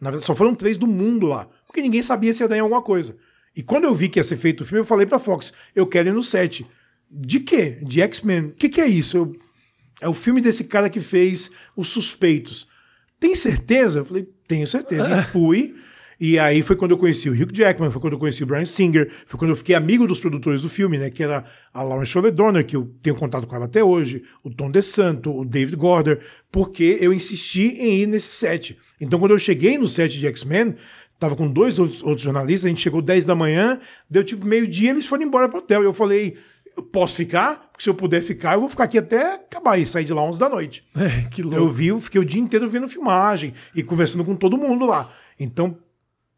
Na 0.00 0.10
verdade, 0.10 0.26
só 0.26 0.34
foram 0.34 0.54
três 0.54 0.76
do 0.76 0.86
mundo 0.86 1.26
lá. 1.28 1.48
Porque 1.66 1.80
ninguém 1.80 2.02
sabia 2.02 2.32
se 2.34 2.42
ia 2.42 2.48
dar 2.48 2.56
em 2.56 2.60
alguma 2.60 2.82
coisa. 2.82 3.16
E 3.56 3.62
quando 3.62 3.84
eu 3.84 3.94
vi 3.94 4.08
que 4.08 4.18
ia 4.18 4.24
ser 4.24 4.36
feito 4.36 4.62
o 4.62 4.64
filme, 4.66 4.80
eu 4.80 4.84
falei 4.86 5.06
pra 5.06 5.18
Fox: 5.18 5.52
eu 5.74 5.86
quero 5.86 6.08
ir 6.08 6.12
no 6.12 6.22
set. 6.24 6.66
De 7.10 7.38
quê? 7.40 7.78
De 7.82 8.00
X-Men. 8.02 8.46
O 8.46 8.50
que, 8.52 8.68
que 8.68 8.80
é 8.80 8.86
isso? 8.86 9.16
Eu- 9.16 9.36
é 10.00 10.08
o 10.08 10.12
filme 10.14 10.40
desse 10.40 10.64
cara 10.64 10.90
que 10.90 10.98
fez 11.00 11.50
Os 11.76 11.88
Suspeitos. 11.88 12.66
Tem 13.20 13.34
certeza? 13.36 14.00
Eu 14.00 14.04
falei: 14.04 14.28
tenho 14.48 14.66
certeza. 14.66 15.08
E 15.16 15.22
fui. 15.30 15.74
E 16.20 16.38
aí 16.38 16.62
foi 16.62 16.76
quando 16.76 16.92
eu 16.92 16.98
conheci 16.98 17.28
o 17.28 17.32
Hugh 17.32 17.52
Jackman, 17.52 17.90
foi 17.90 18.00
quando 18.00 18.14
eu 18.14 18.18
conheci 18.18 18.42
o 18.42 18.46
Brian 18.46 18.64
Singer, 18.64 19.10
foi 19.26 19.38
quando 19.38 19.50
eu 19.50 19.56
fiquei 19.56 19.74
amigo 19.74 20.06
dos 20.06 20.20
produtores 20.20 20.62
do 20.62 20.68
filme, 20.68 20.98
né? 20.98 21.10
Que 21.10 21.22
era 21.22 21.44
a 21.72 22.04
Schroeder 22.04 22.32
Donner, 22.32 22.64
que 22.64 22.76
eu 22.76 22.90
tenho 23.02 23.16
contato 23.16 23.46
com 23.46 23.56
ela 23.56 23.64
até 23.64 23.82
hoje, 23.82 24.22
o 24.42 24.50
Tom 24.50 24.70
DeSanto, 24.70 25.36
o 25.36 25.44
David 25.44 25.76
Gorder, 25.76 26.20
porque 26.50 26.98
eu 27.00 27.12
insisti 27.12 27.76
em 27.78 28.02
ir 28.02 28.06
nesse 28.06 28.30
set. 28.30 28.78
Então, 29.00 29.18
quando 29.18 29.32
eu 29.32 29.38
cheguei 29.38 29.76
no 29.76 29.88
set 29.88 30.18
de 30.18 30.26
X-Men, 30.26 30.76
tava 31.18 31.36
com 31.36 31.50
dois 31.50 31.78
outros, 31.78 32.02
outros 32.02 32.22
jornalistas, 32.22 32.66
a 32.66 32.68
gente 32.68 32.82
chegou 32.82 33.02
10 33.02 33.24
da 33.24 33.34
manhã, 33.34 33.80
deu 34.08 34.22
tipo 34.22 34.46
meio-dia, 34.46 34.90
eles 34.90 35.06
foram 35.06 35.24
embora 35.24 35.48
pro 35.48 35.58
hotel. 35.58 35.82
E 35.82 35.86
eu 35.86 35.92
falei, 35.92 36.36
eu 36.76 36.82
posso 36.82 37.16
ficar? 37.16 37.68
Porque 37.70 37.82
se 37.82 37.88
eu 37.88 37.94
puder 37.94 38.22
ficar, 38.22 38.54
eu 38.54 38.60
vou 38.60 38.68
ficar 38.68 38.84
aqui 38.84 38.98
até 38.98 39.34
acabar 39.34 39.78
e 39.78 39.86
sair 39.86 40.04
de 40.04 40.12
lá 40.12 40.22
11 40.22 40.38
da 40.38 40.48
noite. 40.48 40.84
É, 40.96 41.28
que 41.28 41.42
louco. 41.42 41.56
Eu 41.56 41.70
vi, 41.70 41.88
eu 41.88 42.00
fiquei 42.00 42.20
o 42.20 42.24
dia 42.24 42.40
inteiro 42.40 42.68
vendo 42.68 42.88
filmagem 42.88 43.52
e 43.74 43.82
conversando 43.82 44.24
com 44.24 44.34
todo 44.34 44.56
mundo 44.56 44.86
lá. 44.86 45.10
Então, 45.38 45.76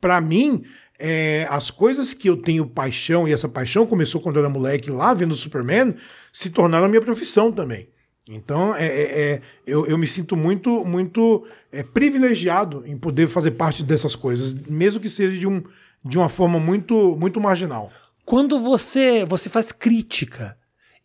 pra 0.01 0.21
mim, 0.21 0.63
é, 0.99 1.47
as 1.51 1.71
coisas 1.71 2.15
que 2.15 2.29
eu 2.29 2.37
tenho 2.37 2.67
paixão, 2.67 3.27
e 3.29 3.33
essa 3.33 3.49
paixão 3.49 3.87
começou 3.87 4.21
quando 4.21 4.37
eu 4.37 4.43
era 4.43 4.51
moleque 4.51 4.91
lá 4.91 5.13
vendo 5.15 5.35
Superman, 5.37 5.95
se 6.33 6.51
tornaram 6.51 6.87
a 6.87 6.89
minha 6.89 7.01
profissão 7.03 7.53
também. 7.53 7.89
Então, 8.29 8.75
é, 8.75 8.87
é- 8.87 9.21
é, 9.21 9.43
eu, 9.67 9.87
eu 9.87 9.97
me 9.97 10.07
sinto 10.07 10.35
muito, 10.37 10.85
muito 10.85 11.47
é, 11.71 11.83
privilegiado 11.83 12.83
em 12.85 12.99
poder 12.99 13.29
fazer 13.29 13.53
parte 13.53 13.85
dessas 13.85 14.17
coisas, 14.17 14.53
mesmo 14.55 15.01
que 15.01 15.09
seja 15.09 15.39
de, 15.39 15.47
um, 15.47 15.63
de 16.05 16.19
uma 16.19 16.29
forma 16.29 16.59
muito, 16.59 17.17
muito 17.17 17.41
marginal. 17.41 17.91
Quando 18.25 18.59
você, 18.59 19.25
você 19.25 19.49
faz 19.49 19.71
crítica 19.71 20.57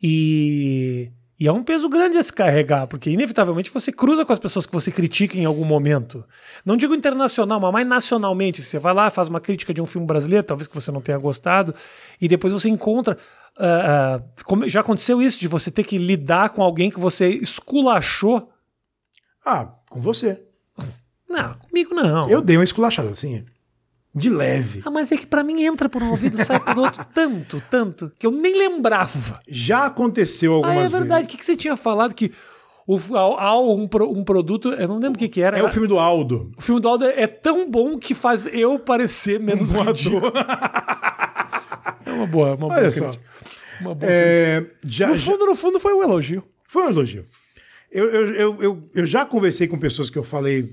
e, 0.01 1.11
e 1.41 1.47
é 1.47 1.51
um 1.51 1.63
peso 1.63 1.89
grande 1.89 2.17
a 2.17 2.23
se 2.23 2.31
carregar, 2.31 2.85
porque 2.85 3.09
inevitavelmente 3.09 3.71
você 3.71 3.91
cruza 3.91 4.23
com 4.23 4.31
as 4.31 4.37
pessoas 4.37 4.67
que 4.67 4.71
você 4.71 4.91
critica 4.91 5.35
em 5.37 5.45
algum 5.45 5.65
momento. 5.65 6.23
Não 6.63 6.77
digo 6.77 6.93
internacional, 6.93 7.59
mas 7.59 7.73
mais 7.73 7.87
nacionalmente. 7.87 8.61
Você 8.61 8.77
vai 8.77 8.93
lá, 8.93 9.09
faz 9.09 9.27
uma 9.27 9.41
crítica 9.41 9.73
de 9.73 9.81
um 9.81 9.87
filme 9.87 10.05
brasileiro, 10.05 10.45
talvez 10.45 10.67
que 10.67 10.75
você 10.75 10.91
não 10.91 11.01
tenha 11.01 11.17
gostado, 11.17 11.73
e 12.21 12.27
depois 12.27 12.53
você 12.53 12.69
encontra. 12.69 13.17
ah, 13.57 14.21
como- 14.45 14.67
já 14.69 14.79
aconteceu 14.79 15.21
isso, 15.21 15.39
de 15.39 15.47
você 15.47 15.69
ter 15.69 15.83
que 15.83 15.97
lidar 15.97 16.51
com 16.51 16.63
alguém 16.63 16.89
que 16.89 16.99
você 16.99 17.27
esculachou? 17.29 18.49
Ah, 19.45 19.67
com 19.89 19.99
você. 19.99 20.41
Não, 21.29 21.55
comigo 21.55 21.93
não. 21.93 22.29
Eu 22.29 22.41
dei 22.41 22.55
uma 22.57 22.63
esculachada 22.63 23.09
assim, 23.09 23.43
de 24.13 24.29
leve. 24.29 24.81
Ah, 24.85 24.91
mas 24.91 25.11
é 25.11 25.17
que 25.17 25.25
pra 25.25 25.43
mim 25.43 25.63
entra 25.63 25.87
por 25.87 26.01
um 26.03 26.09
ouvido 26.09 26.39
e 26.41 26.45
sai 26.45 26.59
por 26.59 26.77
outro 26.77 27.05
tanto, 27.13 27.61
tanto, 27.69 28.11
que 28.19 28.25
eu 28.27 28.31
nem 28.31 28.57
lembrava. 28.57 29.39
Já 29.47 29.85
aconteceu 29.85 30.53
algumas 30.53 30.75
Ah, 30.75 30.79
é 30.79 30.83
vezes. 30.83 30.91
verdade. 30.99 31.25
O 31.25 31.27
que, 31.29 31.37
que 31.37 31.45
você 31.45 31.55
tinha 31.55 31.75
falado 31.77 32.13
que 32.13 32.31
o, 32.87 32.99
ao, 33.15 33.77
um, 33.77 33.83
um 34.09 34.23
produto, 34.23 34.69
eu 34.73 34.87
não 34.87 34.95
lembro 34.99 35.15
o 35.15 35.17
que, 35.19 35.29
que 35.29 35.41
era. 35.41 35.57
É 35.57 35.63
o 35.63 35.69
filme 35.69 35.87
do 35.87 35.97
Aldo. 35.99 36.51
O 36.57 36.61
filme 36.61 36.81
do 36.81 36.89
Aldo 36.89 37.05
é 37.05 37.25
tão 37.27 37.69
bom 37.69 37.97
que 37.97 38.13
faz 38.13 38.47
eu 38.51 38.77
parecer 38.79 39.39
menos 39.39 39.71
Um 39.73 39.81
ridículo. 39.83 40.31
É 42.05 42.11
uma 42.11 42.27
boa, 42.27 42.49
uma 42.49 42.57
boa 42.57 42.75
Olha 42.75 42.91
só. 42.91 43.05
crítica. 43.09 43.25
Uma 43.81 43.95
boa 43.95 44.11
É, 44.11 44.65
já, 44.85 45.07
No 45.07 45.15
já- 45.15 45.31
fundo, 45.31 45.45
no 45.45 45.55
fundo, 45.55 45.79
foi 45.79 45.93
um 45.93 46.03
elogio. 46.03 46.43
foi 46.67 46.83
um 46.85 46.89
elogio. 46.89 47.25
Eu, 47.91 48.05
eu, 48.09 48.27
eu, 48.35 48.57
eu, 48.61 48.89
eu 48.93 49.05
já 49.05 49.25
conversei 49.25 49.67
com 49.67 49.77
pessoas 49.77 50.09
que 50.09 50.17
eu 50.17 50.23
falei 50.23 50.69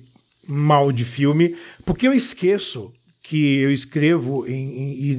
mal 0.46 0.90
de 0.90 1.04
filme, 1.04 1.56
porque 1.84 2.06
eu 2.08 2.12
esqueço 2.12 2.92
que 3.28 3.58
eu 3.58 3.70
escrevo 3.72 4.46
em, 4.46 4.52
em- 4.54 5.12
e 5.12 5.16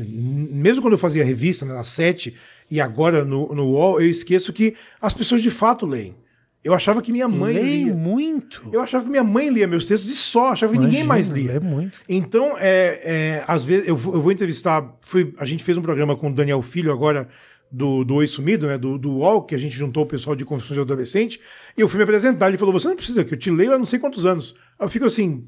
mesmo 0.51 0.82
quando 0.82 0.93
eu 0.93 0.97
fazia 0.97 1.24
revista 1.24 1.66
né, 1.66 1.74
na 1.74 1.84
Sete 1.84 2.36
e 2.72 2.82
agora 2.82 3.24
no, 3.24 3.53
no 3.53 3.66
UOL, 3.68 4.01
eu 4.01 4.10
esqueço 4.10 4.51
que 4.51 4.74
as 4.99 5.14
pessoas 5.14 5.41
de 5.43 5.51
fato 5.51 5.86
leem. 5.86 6.16
Eu 6.64 6.74
achava 6.74 7.01
que 7.01 7.12
minha 7.12 7.28
mãe 7.28 7.53
Leio 7.53 7.86
lia. 7.86 7.93
muito. 7.93 8.68
Eu 8.74 8.82
achava 8.82 9.03
que 9.05 9.10
minha 9.12 9.24
mãe 9.24 9.49
lia 9.49 9.66
meus 9.68 9.86
textos 9.88 10.10
e 10.12 10.16
só, 10.16 10.47
achava 10.47 10.74
que 10.74 10.80
ninguém 10.80 11.01
Imagina, 11.03 11.07
mais 11.07 11.30
lia. 11.30 11.53
lê 11.53 11.60
muito. 11.60 12.01
Então, 12.10 12.55
é, 12.57 12.99
é, 13.03 13.43
às 13.47 13.64
vezes, 13.64 13.88
eu, 13.88 13.95
vou- 13.95 14.16
eu 14.16 14.22
vou 14.22 14.32
entrevistar. 14.32 14.97
Fui, 15.05 15.34
a 15.38 15.45
gente 15.45 15.64
fez 15.64 15.78
um 15.78 15.82
programa 15.82 16.18
com 16.18 16.30
o 16.30 16.34
Daniel 16.34 16.62
Filho 16.62 16.91
agora, 16.91 17.30
do, 17.72 18.03
do 18.03 18.16
Oi 18.16 18.28
Sumido, 18.28 18.68
né? 18.68 18.78
Do, 18.78 18.97
do 18.97 19.10
UOL, 19.12 19.43
que 19.43 19.53
a 19.55 19.57
gente 19.57 19.76
juntou 19.76 20.03
o 20.03 20.07
pessoal 20.07 20.36
de 20.36 20.43
Confissões 20.43 20.76
de 20.76 20.82
Adolescente, 20.82 21.39
e 21.78 21.82
eu 21.82 21.88
fui 21.88 21.97
me 21.97 22.03
apresentar. 22.03 22.47
Ele 22.49 22.57
falou: 22.57 22.74
Você 22.74 22.88
não 22.89 22.95
precisa, 22.95 23.24
que 23.24 23.34
eu 23.34 23.38
te 23.38 23.49
leio 23.51 23.72
há 23.74 23.78
não 23.80 23.86
sei 23.86 23.97
quantos 23.99 24.26
anos. 24.26 24.53
Eu 24.80 24.89
fico 24.89 25.05
assim. 25.05 25.47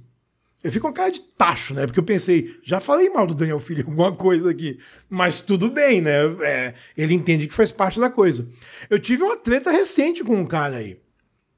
Eu 0.63 0.71
fico 0.71 0.87
com 0.87 0.93
cara 0.93 1.11
de 1.11 1.21
tacho, 1.21 1.73
né? 1.73 1.85
Porque 1.87 1.99
eu 1.99 2.03
pensei, 2.03 2.55
já 2.63 2.79
falei 2.79 3.09
mal 3.09 3.25
do 3.25 3.33
Daniel 3.33 3.59
Filho 3.59 3.83
alguma 3.87 4.15
coisa 4.15 4.51
aqui. 4.51 4.77
Mas 5.09 5.41
tudo 5.41 5.71
bem, 5.71 6.01
né? 6.01 6.17
É, 6.41 6.73
ele 6.95 7.13
entende 7.15 7.47
que 7.47 7.53
faz 7.53 7.71
parte 7.71 7.99
da 7.99 8.09
coisa. 8.09 8.47
Eu 8.89 8.99
tive 8.99 9.23
uma 9.23 9.37
treta 9.37 9.71
recente 9.71 10.23
com 10.23 10.35
um 10.35 10.45
cara 10.45 10.77
aí 10.77 10.99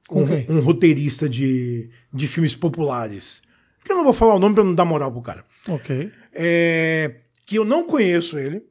Com 0.08 0.24
um, 0.24 0.28
quem? 0.28 0.46
um 0.50 0.62
roteirista 0.62 1.28
de, 1.28 1.90
de 2.14 2.28
filmes 2.28 2.56
populares. 2.56 3.42
Que 3.84 3.92
eu 3.92 3.98
não 3.98 4.06
vou 4.06 4.14
falar 4.14 4.36
o 4.36 4.40
nome 4.40 4.56
pra 4.56 4.64
não 4.64 4.74
dar 4.74 4.86
moral 4.86 5.12
pro 5.12 5.22
cara. 5.22 5.44
Ok. 5.68 6.10
É, 6.34 7.16
que 7.46 7.58
eu 7.58 7.66
não 7.66 7.86
conheço 7.86 8.40
ele. 8.40 8.64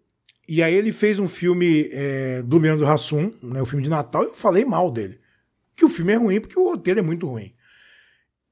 E 0.49 0.63
aí 0.63 0.75
ele 0.75 0.93
fez 0.93 1.19
um 1.19 1.29
filme 1.29 1.89
é, 1.93 2.43
do 2.43 2.59
Leandro 2.59 2.87
Hassum, 2.87 3.33
né, 3.43 3.61
o 3.61 3.67
filme 3.67 3.83
de 3.83 3.89
Natal, 3.91 4.23
e 4.25 4.27
eu 4.27 4.35
falei 4.35 4.65
mal 4.65 4.91
dele. 4.91 5.19
Que 5.77 5.85
o 5.85 5.89
filme 5.89 6.13
é 6.13 6.17
ruim 6.17 6.41
porque 6.41 6.59
o 6.59 6.65
roteiro 6.65 7.01
é 7.01 7.03
muito 7.03 7.27
ruim. 7.29 7.53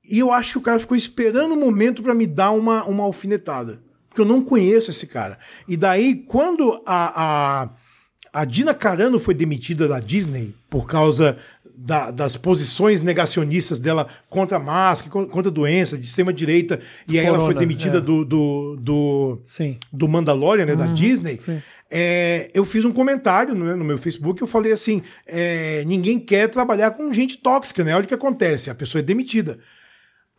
E 0.09 0.19
eu 0.19 0.33
acho 0.33 0.53
que 0.53 0.59
o 0.59 0.63
cara 0.63 0.81
ficou 0.81 0.97
esperando 0.97 1.53
o 1.55 1.61
momento 1.61 2.03
pra 2.03 2.15
me 2.15 2.27
dar 2.27 2.51
uma, 2.53 2.85
uma 2.85 3.05
alfinetada. 3.05 3.81
Porque 4.09 4.21
eu 4.21 4.25
não 4.27 4.43
conheço 4.43 4.91
esse 4.91 5.07
cara. 5.07 5.39
E 5.69 5.77
daí, 5.77 6.17
quando 6.27 6.83
a, 6.85 7.63
a, 7.63 8.41
a 8.41 8.45
Dina 8.45 8.75
Carano 8.75 9.19
foi 9.21 9.35
demitida 9.35 9.87
da 9.87 10.01
Disney 10.01 10.53
por 10.69 10.87
causa 10.87 11.37
da- 11.77 12.11
das 12.11 12.37
posições 12.37 13.01
negacionistas 13.01 13.79
dela 13.79 14.07
contra 14.29 14.57
a 14.57 14.61
máscara, 14.61 15.11
con- 15.13 15.27
contra 15.29 15.49
a 15.51 15.55
doença, 15.55 15.97
de 15.97 16.05
extrema-direita, 16.05 16.81
e 17.09 17.19
aí 17.19 17.25
ela 17.25 17.37
foi 17.39 17.55
Corona, 17.55 17.61
demitida 17.61 17.99
é. 17.99 18.01
do, 18.01 18.25
do, 18.25 18.77
do, 18.81 19.41
Sim. 19.45 19.79
do 19.93 20.07
Mandalorian, 20.09 20.67
né, 20.67 20.75
da 20.77 20.87
Disney, 20.89 21.39
sim. 21.39 21.63
é, 21.91 22.51
eu 22.53 22.65
fiz 22.67 22.85
um 22.85 22.93
comentário 22.93 23.55
né, 23.55 23.75
no 23.77 23.85
meu 23.85 23.97
Facebook, 23.97 24.43
eu 24.43 24.47
falei 24.49 24.73
assim, 24.73 25.03
é, 25.27 25.83
ninguém 25.87 26.19
quer 26.19 26.49
trabalhar 26.49 26.91
com 26.91 27.11
gente 27.15 27.39
tóxica, 27.39 27.83
né? 27.85 27.95
Olha 27.95 28.05
o 28.05 28.09
que 28.09 28.13
acontece, 28.15 28.69
a 28.69 28.75
pessoa 28.75 29.01
é 29.01 29.03
demitida. 29.03 29.59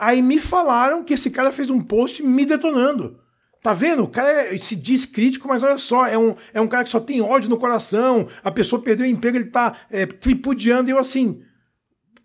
Aí 0.02 0.20
me 0.20 0.40
falaram 0.40 1.04
que 1.04 1.14
esse 1.14 1.30
cara 1.30 1.52
fez 1.52 1.70
um 1.70 1.80
post 1.80 2.24
me 2.24 2.44
detonando. 2.44 3.20
Tá 3.62 3.72
vendo? 3.72 4.02
O 4.02 4.08
cara 4.08 4.28
é- 4.28 4.58
se 4.58 4.76
diz 4.76 5.06
crítico, 5.06 5.48
mas 5.48 5.62
olha 5.62 5.78
só, 5.78 6.08
é 6.08 6.18
um, 6.18 6.36
é 6.52 6.60
um 6.60 6.68
cara 6.68 6.84
que 6.84 6.90
só 6.90 7.00
tem 7.00 7.22
ódio 7.22 7.48
no 7.48 7.56
coração, 7.56 8.28
a 8.44 8.50
pessoa 8.50 8.82
perdeu 8.82 9.06
o 9.06 9.10
emprego, 9.10 9.38
ele 9.38 9.52
tá 9.52 9.76
é, 9.92 10.08
tripudiando, 10.08 10.90
e 10.90 10.92
eu 10.92 10.98
assim, 10.98 11.44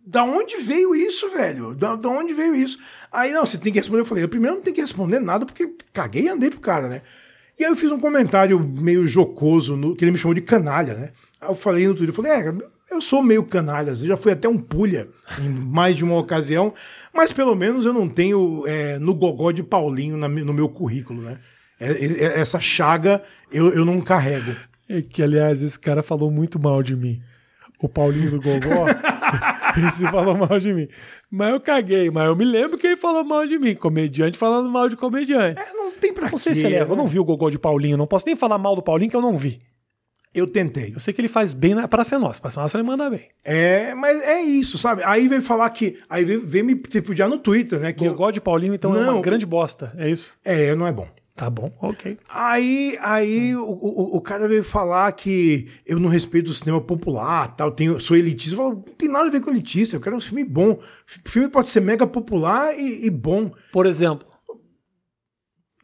da 0.07 0.25
onde 0.25 0.57
veio 0.57 0.95
isso, 0.95 1.29
velho? 1.29 1.75
Da, 1.75 1.97
da 1.97 2.09
onde 2.09 2.33
veio 2.33 2.55
isso? 2.55 2.79
Aí, 3.13 3.31
não, 3.31 3.45
você 3.45 3.59
tem 3.59 3.71
que 3.71 3.79
responder. 3.79 4.01
Eu 4.01 4.07
falei, 4.07 4.25
eu 4.25 4.29
primeiro 4.31 4.57
não 4.57 4.63
tenho 4.63 4.75
que 4.75 4.81
responder 4.81 5.21
nada, 5.21 5.45
porque 5.45 5.75
caguei 5.93 6.23
e 6.23 6.29
andei 6.31 6.49
pro 6.49 6.61
cara, 6.61 6.89
né? 6.89 7.03
E 7.59 7.65
aí 7.65 7.71
eu 7.71 7.77
fiz 7.77 7.93
um 7.93 8.01
comentário 8.01 8.59
meio 8.59 9.07
jocoso, 9.07 9.77
no, 9.77 9.95
que 9.95 10.03
ele 10.03 10.13
me 10.13 10.19
chamou 10.19 10.33
de 10.33 10.41
canalha, 10.41 10.95
né? 10.95 11.13
Aí 11.39 11.51
eu 11.51 11.55
falei 11.55 11.87
no 11.87 11.95
Twitter, 11.95 12.09
eu 12.09 12.15
falei, 12.15 12.33
é, 12.33 12.55
eu 12.91 13.01
sou 13.01 13.23
meio 13.23 13.43
canalha, 13.45 13.91
eu 13.91 13.97
já 13.97 14.17
fui 14.17 14.33
até 14.33 14.49
um 14.49 14.59
pulha 14.59 15.09
em 15.41 15.49
mais 15.49 15.97
de 15.97 16.05
uma 16.05 16.17
ocasião, 16.19 16.73
mas 17.13 17.33
pelo 17.33 17.55
menos 17.55 17.85
eu 17.85 17.93
não 17.93 18.09
tenho 18.09 18.65
é, 18.67 18.99
no 18.99 19.15
gogó 19.15 19.51
de 19.53 19.63
Paulinho 19.63 20.17
na 20.17 20.29
no 20.29 20.53
meu 20.55 20.69
currículo, 20.69 21.21
né? 21.23 21.39
É- 21.81 21.93
é- 22.05 22.41
essa 22.41 22.59
chaga 22.61 23.23
eu, 23.53 23.73
eu 23.73 23.85
não 23.85 24.01
carrego. 24.01 24.55
É 24.89 25.03
que, 25.03 25.23
aliás, 25.23 25.63
esse 25.63 25.79
cara 25.79 26.03
falou 26.03 26.31
muito 26.31 26.59
mal 26.61 26.83
de 26.83 26.95
mim. 26.95 27.21
O 27.81 27.89
Paulinho 27.89 28.31
do 28.31 28.41
Gogó, 28.41 28.87
esse 29.89 30.03
falou 30.11 30.35
mal 30.37 30.59
de 30.59 30.73
mim. 30.73 30.89
Mas 31.31 31.51
eu 31.53 31.61
caguei, 31.61 32.11
mas 32.11 32.27
eu 32.27 32.37
me 32.37 32.45
lembro 32.45 32.79
que 32.79 32.87
ele 32.87 32.97
falou 32.97 33.23
mal 33.25 33.47
de 33.47 33.59
mim. 33.59 33.75
Comediante 33.75 34.39
falando 34.39 34.71
mal 34.71 34.89
de 34.89 34.97
comediante. 34.97 35.61
É, 35.61 35.73
não 35.75 35.91
tem 35.93 36.15
pra 36.15 36.31
Não 36.31 36.39
sei 36.39 36.55
quê, 36.55 36.61
se 36.61 36.67
ele 36.67 36.77
é. 36.77 36.83
Eu 36.83 36.89
né? 36.89 36.97
não 36.97 37.07
vi 37.07 37.19
o 37.19 37.25
Gogó 37.25 37.51
de 37.51 37.59
Paulinho. 37.59 37.97
Não 37.99 38.07
posso 38.07 38.25
nem 38.25 38.35
falar 38.37 38.57
mal 38.57 38.75
do 38.75 38.81
Paulinho 38.83 39.11
que 39.11 39.17
eu 39.17 39.21
não 39.21 39.37
vi. 39.37 39.61
Eu 40.37 40.47
tentei. 40.47 40.93
Eu 40.95 41.01
sei 41.01 41.15
que 41.15 41.21
ele 41.21 41.29
faz 41.29 41.55
bem 41.55 41.75
na 41.75 41.89
Praça 41.89 42.19
Nossa. 42.19 42.41
Praça 42.41 42.61
Nossa 42.61 42.77
ele 42.77 42.87
manda 42.87 43.09
bem. 43.09 43.29
É, 43.45 43.95
mas 43.95 44.21
é 44.23 44.43
isso, 44.43 44.77
sabe? 44.77 45.03
Aí 45.05 45.27
vem 45.29 45.41
falar 45.41 45.71
que. 45.71 45.99
Aí 46.09 46.25
vem, 46.25 46.39
vem 46.39 46.63
me 46.63 46.75
tripudiar 46.77 47.29
no 47.29 47.39
Twitter, 47.39 47.81
né? 47.81 47.93
Que 47.93 48.05
eu- 48.07 48.13
Gogó 48.13 48.31
de 48.31 48.41
Paulinho, 48.41 48.75
então, 48.75 48.95
é 48.95 48.99
uma 49.01 49.13
Não. 49.13 49.21
grande 49.23 49.47
bosta. 49.47 49.93
É 49.97 50.09
isso? 50.11 50.37
é, 50.45 50.75
não 50.75 50.87
é 50.87 50.93
bom. 50.93 51.09
Tá 51.35 51.51
bom, 51.51 51.71
ok. 51.83 52.17
Aí, 52.31 52.97
aí 52.99 53.55
o, 53.55 53.63
o, 53.63 54.17
o 54.17 54.21
cara 54.23 54.49
veio 54.49 54.65
falar 54.65 55.13
que 55.13 55.67
eu 55.85 55.99
não 56.01 56.09
respeito 56.09 56.49
o 56.51 56.55
cinema 56.55 56.81
popular, 56.81 57.55
tal, 57.55 57.71
tenho, 57.71 58.01
sou 58.01 58.17
elitista. 58.17 58.55
Eu 58.55 58.57
falo, 58.57 58.83
não 58.87 58.95
tem 58.95 59.07
nada 59.07 59.27
a 59.27 59.31
ver 59.31 59.43
com 59.43 59.51
elitista, 59.51 59.97
eu 59.97 60.01
quero 60.01 60.17
um 60.17 60.21
filme 60.21 60.43
bom. 60.45 60.71
O 60.73 61.29
filme 61.29 61.49
pode 61.51 61.69
ser 61.69 61.81
mega 61.81 62.07
popular 62.07 62.75
e, 62.75 63.05
e 63.05 63.11
bom. 63.11 63.51
Por 63.71 63.85
exemplo. 63.85 64.27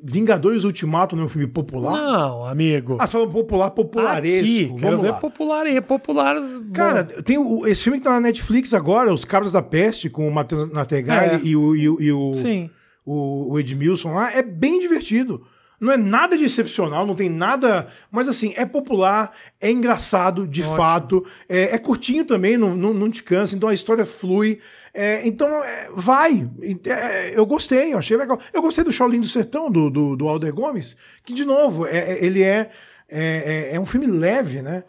Vingadores 0.04 0.64
Ultimato 0.64 1.14
não 1.14 1.22
é 1.22 1.26
um 1.26 1.28
filme 1.28 1.46
popular? 1.46 1.92
Não, 1.96 2.44
amigo. 2.44 2.96
Ah, 2.98 3.06
você 3.06 3.12
fala 3.12 3.28
popular, 3.30 3.70
popularesco. 3.70 4.44
Aqui, 4.44 4.66
quero 4.66 4.78
Vamos 4.80 5.00
ver 5.02 5.10
lá. 5.10 5.16
popular 5.18 5.66
e 5.66 5.80
populares. 5.80 6.60
Cara, 6.74 7.04
bom. 7.04 7.22
tem 7.22 7.38
o, 7.38 7.66
esse 7.66 7.84
filme 7.84 7.98
que 7.98 8.04
tá 8.04 8.10
na 8.10 8.20
Netflix 8.20 8.74
agora, 8.74 9.14
Os 9.14 9.24
Cabras 9.24 9.52
da 9.52 9.62
Peste, 9.62 10.10
com 10.10 10.26
o 10.26 10.32
Matheus 10.34 10.70
Nategari 10.72 11.36
É. 11.36 11.40
e 11.44 11.54
o, 11.56 11.76
e, 11.76 11.88
o- 11.88 12.02
e 12.02 12.12
o, 12.12 12.34
Sim. 12.34 12.68
o, 13.06 13.52
o 13.52 13.60
Edmilson 13.60 14.12
lá, 14.14 14.32
é 14.32 14.42
bem 14.42 14.80
divertido. 14.80 15.46
Não 15.80 15.90
é 15.90 15.96
nada 15.96 16.38
de 16.38 16.44
excepcional, 16.44 17.04
não 17.04 17.14
tem 17.14 17.28
nada. 17.28 17.88
Mas 18.10 18.28
assim, 18.28 18.52
é 18.56 18.64
popular, 18.64 19.32
é 19.60 19.68
engraçado, 19.68 20.46
de 20.46 20.62
fato. 20.62 21.24
É, 21.48 21.74
é 21.74 21.78
curtinho 21.78 22.24
também, 22.24 22.56
não, 22.56 22.76
não, 22.76 22.94
não 22.94 23.10
te 23.10 23.20
cansa, 23.22 23.56
então 23.56 23.68
a 23.68 23.74
história 23.74 24.06
flui. 24.06 24.60
É, 24.94 25.26
então, 25.26 25.48
é, 25.64 25.88
vai. 25.94 26.48
É, 26.86 27.38
eu 27.38 27.46
gostei, 27.46 27.94
eu 27.94 27.98
achei 27.98 28.16
legal. 28.16 28.38
Eu 28.52 28.60
gostei 28.60 28.84
do 28.84 28.92
Shaolin 28.92 29.20
do 29.20 29.26
Sertão, 29.26 29.70
do, 29.70 29.88
do, 29.88 30.16
do 30.16 30.28
Alder 30.28 30.52
Gomes, 30.54 30.96
que, 31.24 31.32
de 31.32 31.44
novo, 31.44 31.86
é, 31.86 32.12
é- 32.12 32.24
ele 32.24 32.42
é, 32.42 32.68
é, 33.08 33.70
é- 33.74 33.80
um 33.80 33.86
filme 33.86 34.06
leve, 34.06 34.60
né? 34.60 34.84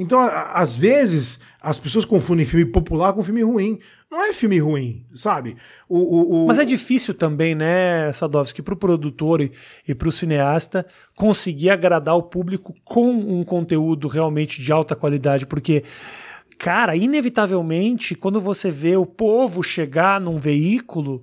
Então, 0.00 0.20
a- 0.20 0.52
às 0.52 0.76
vezes, 0.76 1.40
as 1.60 1.76
pessoas 1.76 2.04
confundem 2.04 2.46
filme 2.46 2.64
popular 2.66 3.12
com 3.12 3.24
filme 3.24 3.42
ruim. 3.42 3.80
Não 4.08 4.22
é 4.22 4.32
filme 4.32 4.58
ruim, 4.60 5.04
sabe? 5.12 5.56
O, 5.88 5.98
o, 5.98 6.44
o- 6.44 6.46
Mas 6.46 6.58
é 6.60 6.64
difícil 6.64 7.12
também, 7.12 7.54
né, 7.56 8.12
Sadovski, 8.12 8.62
para 8.62 8.74
o 8.74 8.76
produtor 8.76 9.40
e, 9.40 9.50
e 9.88 9.94
para 9.94 10.08
o 10.08 10.12
cineasta 10.12 10.86
conseguir 11.16 11.70
agradar 11.70 12.16
o 12.16 12.22
público 12.22 12.74
com 12.84 13.10
um 13.10 13.42
conteúdo 13.44 14.06
realmente 14.06 14.62
de 14.62 14.70
alta 14.72 14.94
qualidade, 14.94 15.44
porque, 15.46 15.82
cara, 16.58 16.96
inevitavelmente, 16.96 18.14
quando 18.14 18.40
você 18.40 18.70
vê 18.70 18.96
o 18.96 19.06
povo 19.06 19.62
chegar 19.62 20.20
num 20.20 20.36
veículo, 20.36 21.22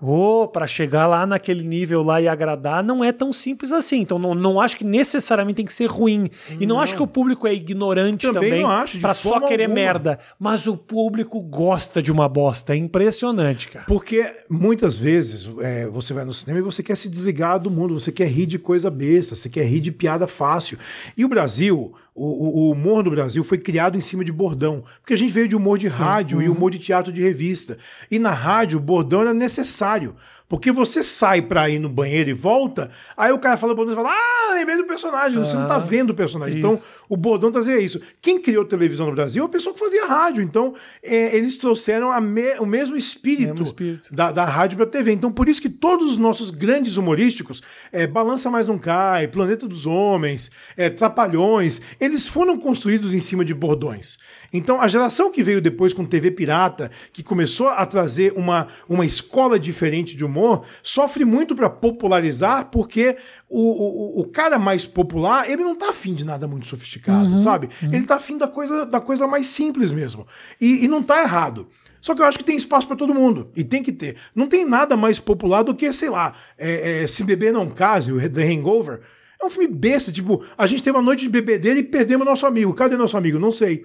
ou 0.00 0.46
para 0.46 0.66
chegar 0.66 1.06
lá 1.06 1.26
naquele 1.26 1.64
nível 1.64 2.02
lá 2.02 2.20
e 2.20 2.28
agradar, 2.28 2.84
não 2.84 3.02
é 3.02 3.12
tão 3.12 3.32
simples 3.32 3.72
assim. 3.72 4.00
Então, 4.00 4.18
não, 4.18 4.34
não 4.34 4.60
acho 4.60 4.76
que 4.76 4.84
necessariamente 4.84 5.56
tem 5.56 5.64
que 5.64 5.72
ser 5.72 5.86
ruim. 5.86 6.26
E 6.60 6.66
não, 6.66 6.80
acho 6.80 6.94
que 6.94 7.02
o 7.02 7.06
público 7.06 7.46
é 7.46 7.54
ignorante 7.54 8.26
Também 8.26 8.50
também, 8.50 8.62
não 8.62 9.00
para 9.00 9.14
só 9.14 9.40
querer 9.40 9.64
alguma. 9.64 9.80
merda. 9.80 10.18
Mas 10.38 10.66
o 10.66 10.76
público 10.76 11.40
gosta 11.40 12.02
de 12.02 12.12
uma 12.12 12.28
bosta. 12.28 12.74
É 12.74 12.76
impressionante, 12.76 13.68
cara. 13.68 13.86
Porque 13.86 14.30
muitas 14.50 14.96
vezes 14.96 15.48
é, 15.60 15.86
você 15.86 16.12
vai 16.12 16.24
no 16.24 16.34
cinema 16.34 16.58
e 16.58 16.62
você 16.62 16.82
quer 16.82 16.96
se 16.96 17.08
desligar 17.08 17.58
do 17.58 17.70
mundo, 17.70 17.98
você 17.98 18.12
quer 18.12 18.28
rir 18.28 18.46
de 18.46 18.58
coisa 18.58 18.90
besta, 18.90 19.34
você 19.34 19.48
quer 19.48 19.64
rir 19.64 19.80
de 19.80 19.92
piada 19.92 20.26
fácil. 20.26 20.78
E 21.16 21.24
o 21.24 21.28
Brasil, 21.28 21.94
o, 22.16 22.68
o- 22.68 22.70
humor 22.72 23.02
do 23.02 23.10
Brasil 23.10 23.44
foi 23.44 23.58
criado 23.58 23.96
em 23.96 24.00
cima 24.00 24.24
de 24.24 24.32
bordão. 24.32 24.82
Porque 25.00 25.14
a 25.14 25.18
gente 25.18 25.32
veio 25.32 25.46
de 25.48 25.54
humor 25.54 25.78
de 25.78 25.86
rádio 25.86 26.40
e 26.42 26.48
humor 26.48 26.70
de 26.70 26.78
teatro 26.78 27.12
de 27.12 27.20
revista. 27.22 27.76
E 28.10 28.18
na 28.18 28.30
rádio, 28.30 28.78
o 28.78 28.82
bordão 28.82 29.20
era 29.20 29.34
necessário. 29.34 30.14
Porque 30.48 30.70
você 30.70 31.02
sai 31.02 31.42
pra 31.42 31.68
ir 31.68 31.80
no 31.80 31.88
banheiro 31.88 32.30
e 32.30 32.32
volta, 32.32 32.88
aí 33.16 33.32
o 33.32 33.38
cara 33.38 33.56
fala 33.56 33.74
bordão 33.74 33.94
e 33.94 33.96
fala: 33.96 34.12
Ah, 34.12 34.54
lembrei 34.54 34.76
do 34.76 34.84
personagem. 34.84 35.38
Você 35.40 35.56
não 35.56 35.66
tá 35.66 35.76
vendo 35.78 36.10
o 36.10 36.14
personagem. 36.14 36.58
Então, 36.58 36.70
isso. 36.72 36.86
o 37.08 37.16
bordão 37.16 37.50
trazia 37.50 37.80
isso. 37.80 38.00
Quem 38.22 38.40
criou 38.40 38.64
televisão 38.64 39.06
no 39.06 39.12
Brasil 39.12 39.42
é 39.42 39.46
a 39.46 39.48
pessoa 39.48 39.74
que 39.74 39.80
fazia 39.80 40.06
rádio. 40.06 40.42
Então, 40.44 40.72
é, 41.02 41.36
eles 41.36 41.56
trouxeram 41.56 42.12
a 42.12 42.20
me- 42.20 42.58
o 42.60 42.66
mesmo 42.66 42.96
espírito, 42.96 43.50
Mesmo 43.54 43.66
espírito. 43.66 44.14
Da, 44.14 44.30
da 44.30 44.44
rádio 44.44 44.76
pra 44.76 44.86
TV. 44.86 45.10
Então, 45.12 45.32
por 45.32 45.48
isso 45.48 45.60
que 45.60 45.68
todos 45.68 46.10
os 46.10 46.16
nossos 46.16 46.50
grandes 46.52 46.96
humorísticos, 46.96 47.60
é, 47.92 48.06
Balança 48.06 48.48
Mais 48.48 48.68
Não 48.68 48.78
Cai, 48.78 49.26
Planeta 49.26 49.66
dos 49.66 49.84
Homens, 49.84 50.50
é, 50.76 50.88
Trapalhões, 50.88 51.80
eles 52.00 52.26
foram 52.28 52.56
construídos 52.58 53.14
em 53.14 53.18
cima 53.18 53.44
de 53.44 53.52
bordões. 53.52 54.16
Então, 54.52 54.80
a 54.80 54.86
geração 54.86 55.30
que 55.32 55.42
veio 55.42 55.60
depois 55.60 55.92
com 55.92 56.04
TV 56.04 56.30
Pirata, 56.30 56.90
que 57.12 57.22
começou 57.22 57.66
a 57.68 57.84
trazer 57.84 58.32
uma, 58.36 58.68
uma 58.88 59.04
escola 59.04 59.58
diferente 59.58 60.16
de 60.16 60.24
humor, 60.24 60.35
humor 60.36 60.64
sofre 60.82 61.24
muito 61.24 61.54
pra 61.54 61.70
popularizar, 61.70 62.66
porque 62.70 63.16
o, 63.48 64.18
o, 64.18 64.20
o 64.20 64.28
cara 64.28 64.58
mais 64.58 64.86
popular, 64.86 65.48
ele 65.50 65.62
não 65.64 65.74
tá 65.74 65.90
afim 65.90 66.14
de 66.14 66.24
nada 66.24 66.46
muito 66.46 66.66
sofisticado, 66.66 67.38
sabe? 67.38 67.68
Ele 67.82 68.04
tá 68.04 68.16
afim 68.16 68.36
da 68.36 68.48
coisa, 68.48 68.84
da 68.84 69.00
coisa 69.00 69.26
mais 69.26 69.46
simples 69.48 69.92
mesmo. 69.92 70.26
E, 70.60 70.84
e 70.84 70.88
não 70.88 71.02
tá 71.02 71.22
errado. 71.22 71.68
Só 72.00 72.14
que 72.14 72.22
eu 72.22 72.26
acho 72.26 72.38
que 72.38 72.44
tem 72.44 72.56
espaço 72.56 72.86
pra 72.86 72.96
todo 72.96 73.12
mundo. 73.12 73.50
E 73.56 73.64
tem 73.64 73.82
que 73.82 73.90
ter. 73.90 74.16
Não 74.32 74.46
tem 74.46 74.64
nada 74.64 74.96
mais 74.96 75.18
popular 75.18 75.64
do 75.64 75.74
que, 75.74 75.92
sei 75.92 76.08
lá, 76.08 76.34
é, 76.56 77.02
é, 77.02 77.06
Se 77.08 77.24
Beber 77.24 77.52
Não 77.52 77.68
Case, 77.68 78.12
o 78.12 78.30
The 78.30 78.44
Hangover. 78.44 79.00
É 79.42 79.44
um 79.44 79.50
filme 79.50 79.74
besta, 79.74 80.12
tipo, 80.12 80.44
a 80.56 80.66
gente 80.68 80.84
teve 80.84 80.96
uma 80.96 81.02
noite 81.02 81.22
de 81.22 81.28
bebedeira 81.28 81.78
e 81.78 81.82
perdemos 81.82 82.24
nosso 82.24 82.46
amigo. 82.46 82.72
Cadê 82.74 82.96
nosso 82.96 83.16
amigo? 83.16 83.40
Não 83.40 83.50
sei. 83.50 83.84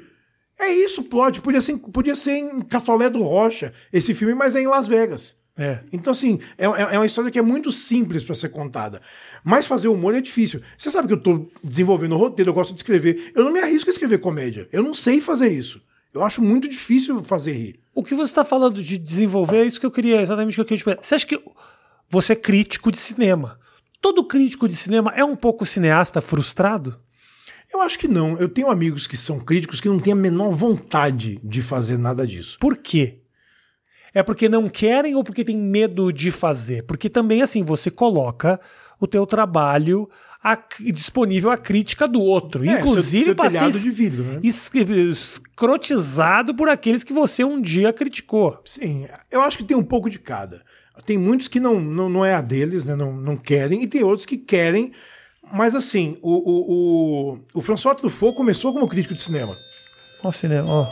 É 0.59 0.71
isso 0.71 1.03
plot. 1.03 1.41
Podia 1.41 1.61
ser, 1.61 1.77
podia 1.77 2.15
ser 2.15 2.33
em 2.33 2.61
Catolé 2.61 3.09
do 3.09 3.23
Rocha 3.23 3.73
esse 3.91 4.13
filme, 4.13 4.35
mas 4.35 4.55
é 4.55 4.61
em 4.61 4.67
Las 4.67 4.87
Vegas. 4.87 5.40
É. 5.57 5.79
Então, 5.91 6.11
assim, 6.11 6.39
é, 6.57 6.65
é- 6.65 6.95
é 6.95 6.97
uma 6.99 7.05
história 7.05 7.29
que 7.29 7.37
é 7.37 7.41
muito 7.41 7.71
simples 7.71 8.23
pra 8.23 8.33
ser 8.35 8.49
contada. 8.49 9.01
Mas 9.43 9.65
fazer 9.65 9.89
humor 9.89 10.15
é 10.15 10.21
difícil. 10.21 10.61
Você 10.77 10.89
sabe 10.89 11.07
que 11.07 11.13
eu 11.13 11.21
tô 11.21 11.49
desenvolvendo 11.63 12.15
roteiro, 12.15 12.49
eu 12.49 12.53
gosto 12.53 12.73
de 12.73 12.79
escrever. 12.79 13.31
Eu 13.35 13.43
não 13.43 13.51
me 13.53 13.59
arrisco 13.59 13.89
a 13.89 13.93
escrever 13.93 14.19
comédia. 14.19 14.67
Eu 14.71 14.81
não 14.81 14.93
sei 14.93 15.19
fazer 15.19 15.49
isso. 15.49 15.81
Eu 16.13 16.23
acho 16.23 16.41
muito 16.41 16.67
difícil 16.67 17.23
fazer 17.23 17.53
rir. 17.53 17.79
O 17.93 18.03
que 18.03 18.15
você 18.15 18.31
está 18.31 18.43
falando 18.43 18.81
de 18.83 18.97
desenvolver 18.97 19.57
é 19.57 19.65
isso 19.65 19.79
que 19.79 19.85
eu 19.85 19.91
queria, 19.91 20.21
exatamente 20.21 20.53
o 20.53 20.55
que 20.55 20.61
eu 20.61 20.65
queria 20.65 20.77
te 20.77 20.83
perguntar. 20.85 21.05
Você 21.07 21.15
acha 21.15 21.27
que 21.27 21.41
você 22.09 22.33
é 22.33 22.35
crítico 22.35 22.91
de 22.91 22.97
cinema? 22.97 23.59
Todo 24.01 24.23
crítico 24.25 24.67
de 24.67 24.75
cinema 24.75 25.13
é 25.15 25.23
um 25.23 25.35
pouco 25.35 25.65
cineasta 25.65 26.19
frustrado? 26.21 26.99
Eu 27.73 27.79
acho 27.81 27.97
que 27.99 28.07
não. 28.07 28.37
Eu 28.37 28.49
tenho 28.49 28.69
amigos 28.69 29.07
que 29.07 29.15
são 29.15 29.39
críticos 29.39 29.79
que 29.79 29.87
não 29.87 29.99
têm 29.99 30.11
a 30.11 30.15
menor 30.15 30.51
vontade 30.51 31.39
de 31.43 31.61
fazer 31.61 31.97
nada 31.97 32.27
disso. 32.27 32.57
Por 32.59 32.75
quê? 32.77 33.20
É 34.13 34.21
porque 34.21 34.49
não 34.49 34.67
querem 34.67 35.15
ou 35.15 35.23
porque 35.23 35.43
tem 35.45 35.57
medo 35.57 36.11
de 36.11 36.31
fazer? 36.31 36.83
Porque 36.83 37.09
também, 37.09 37.41
assim, 37.41 37.63
você 37.63 37.89
coloca 37.89 38.59
o 38.99 39.07
teu 39.07 39.25
trabalho 39.25 40.09
a- 40.43 40.57
disponível 40.93 41.49
à 41.51 41.57
crítica 41.57 42.07
do 42.07 42.19
outro. 42.21 42.67
É, 42.67 42.79
Inclusive 42.79 43.23
seu- 43.23 43.35
seu 43.35 43.35
de 43.79 43.89
vidro, 43.89 44.23
né? 44.23 44.39
es- 44.43 44.69
escrotizado 45.11 46.53
por 46.55 46.67
aqueles 46.69 47.03
que 47.03 47.13
você 47.13 47.43
um 47.43 47.61
dia 47.61 47.93
criticou. 47.93 48.59
Sim, 48.65 49.05
eu 49.29 49.41
acho 49.41 49.57
que 49.57 49.63
tem 49.63 49.77
um 49.77 49.83
pouco 49.83 50.09
de 50.09 50.19
cada. 50.19 50.61
Tem 51.05 51.17
muitos 51.17 51.47
que 51.47 51.59
não, 51.59 51.79
não, 51.79 52.09
não 52.09 52.25
é 52.25 52.33
a 52.33 52.41
deles, 52.41 52.83
né? 52.85 52.95
não, 52.95 53.13
não 53.15 53.37
querem, 53.37 53.81
e 53.83 53.87
tem 53.87 54.03
outros 54.03 54.25
que 54.25 54.37
querem. 54.37 54.91
Mas 55.53 55.73
assim, 55.75 56.17
o, 56.21 56.31
o, 56.31 57.33
o, 57.33 57.39
o 57.55 57.61
François 57.61 57.95
Truffaut 57.95 58.35
começou 58.35 58.71
como 58.73 58.87
crítico 58.87 59.13
de 59.15 59.21
cinema. 59.21 59.55
Ó, 60.23 60.31
cinema, 60.31 60.67
ó, 60.69 60.85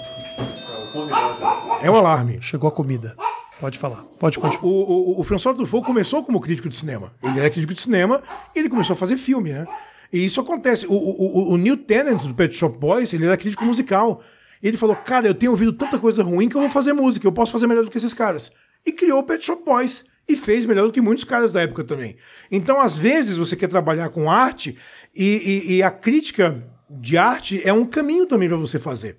É 1.81 1.89
o 1.89 1.95
alarme. 1.95 2.39
chegou 2.41 2.67
a 2.67 2.71
comida. 2.71 3.15
Pode 3.59 3.77
falar. 3.77 4.03
Pode 4.17 4.39
continuar. 4.39 4.65
O, 4.65 5.17
o, 5.17 5.19
o 5.19 5.23
François 5.23 5.55
Truffaut 5.55 5.85
começou 5.85 6.23
como 6.23 6.39
crítico 6.39 6.69
de 6.69 6.77
cinema. 6.77 7.11
Ele 7.21 7.39
era 7.39 7.49
crítico 7.49 7.73
de 7.73 7.81
cinema 7.81 8.21
e 8.55 8.59
ele 8.59 8.69
começou 8.69 8.93
a 8.93 8.97
fazer 8.97 9.17
filme, 9.17 9.51
né? 9.51 9.65
E 10.13 10.23
isso 10.23 10.39
acontece. 10.39 10.87
O, 10.87 10.93
o, 10.93 11.49
o, 11.49 11.53
o 11.53 11.57
Neil 11.57 11.77
Tennant 11.77 12.23
do 12.23 12.33
Pet 12.33 12.55
Shop 12.55 12.77
Boys, 12.77 13.13
ele 13.13 13.25
era 13.25 13.35
crítico 13.37 13.65
musical. 13.65 14.21
E 14.63 14.67
ele 14.67 14.77
falou, 14.77 14.95
cara, 14.95 15.27
eu 15.27 15.33
tenho 15.33 15.51
ouvido 15.51 15.73
tanta 15.73 15.97
coisa 15.99 16.23
ruim 16.23 16.47
que 16.49 16.55
eu 16.55 16.61
vou 16.61 16.69
fazer 16.69 16.93
música, 16.93 17.25
eu 17.27 17.31
posso 17.31 17.51
fazer 17.51 17.67
melhor 17.67 17.83
do 17.83 17.91
que 17.91 17.97
esses 17.97 18.13
caras. 18.13 18.51
E 18.85 18.91
criou 18.91 19.19
o 19.19 19.23
Pet 19.23 19.45
Shop 19.45 19.61
Boys. 19.63 20.05
E 20.27 20.35
fez 20.35 20.65
melhor 20.65 20.85
do 20.85 20.91
que 20.93 21.01
muitos 21.01 21.23
caras 21.23 21.51
da 21.51 21.61
época 21.61 21.83
também. 21.83 22.15
Então, 22.51 22.79
às 22.79 22.95
vezes, 22.95 23.35
você 23.35 23.55
quer 23.55 23.67
trabalhar 23.67 24.09
com 24.09 24.29
arte 24.29 24.77
e, 25.15 25.25
e- 25.67 25.73
e 25.77 25.83
a 25.83 25.89
crítica 25.89 26.63
de 26.89 27.17
arte 27.17 27.59
é 27.67 27.73
um 27.73 27.83
caminho 27.85 28.25
também 28.27 28.47
para 28.47 28.57
você 28.57 28.77
fazer. 28.77 29.17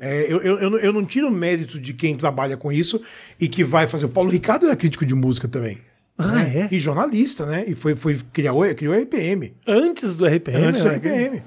É, 0.00 0.26
eu, 0.28 0.40
eu, 0.40 0.78
eu 0.78 0.92
não- 0.92 1.04
tiro 1.04 1.30
mérito 1.30 1.78
de 1.78 1.92
quem 1.92 2.16
trabalha 2.16 2.56
com 2.56 2.70
isso 2.70 3.00
e 3.40 3.48
que 3.48 3.64
vai 3.64 3.88
fazer. 3.88 4.06
O 4.06 4.08
Paulo 4.08 4.30
Ricardo 4.30 4.66
era 4.66 4.76
crítico 4.76 5.04
de 5.04 5.14
música 5.14 5.48
também. 5.48 5.78
Ah, 6.16 6.32
né? 6.32 6.68
é? 6.70 6.74
E 6.74 6.80
jornalista, 6.80 7.46
né? 7.46 7.64
E 7.66 7.74
foi, 7.74 7.94
foi 7.94 8.18
criou, 8.32 8.62
criou 8.74 8.94
a 8.94 8.98
RPM. 8.98 9.54
Antes 9.66 10.16
do 10.16 10.26
RPM? 10.26 10.64
antes 10.64 10.82
do 10.82 10.88
né? 10.88 10.96
RPM. 10.96 11.42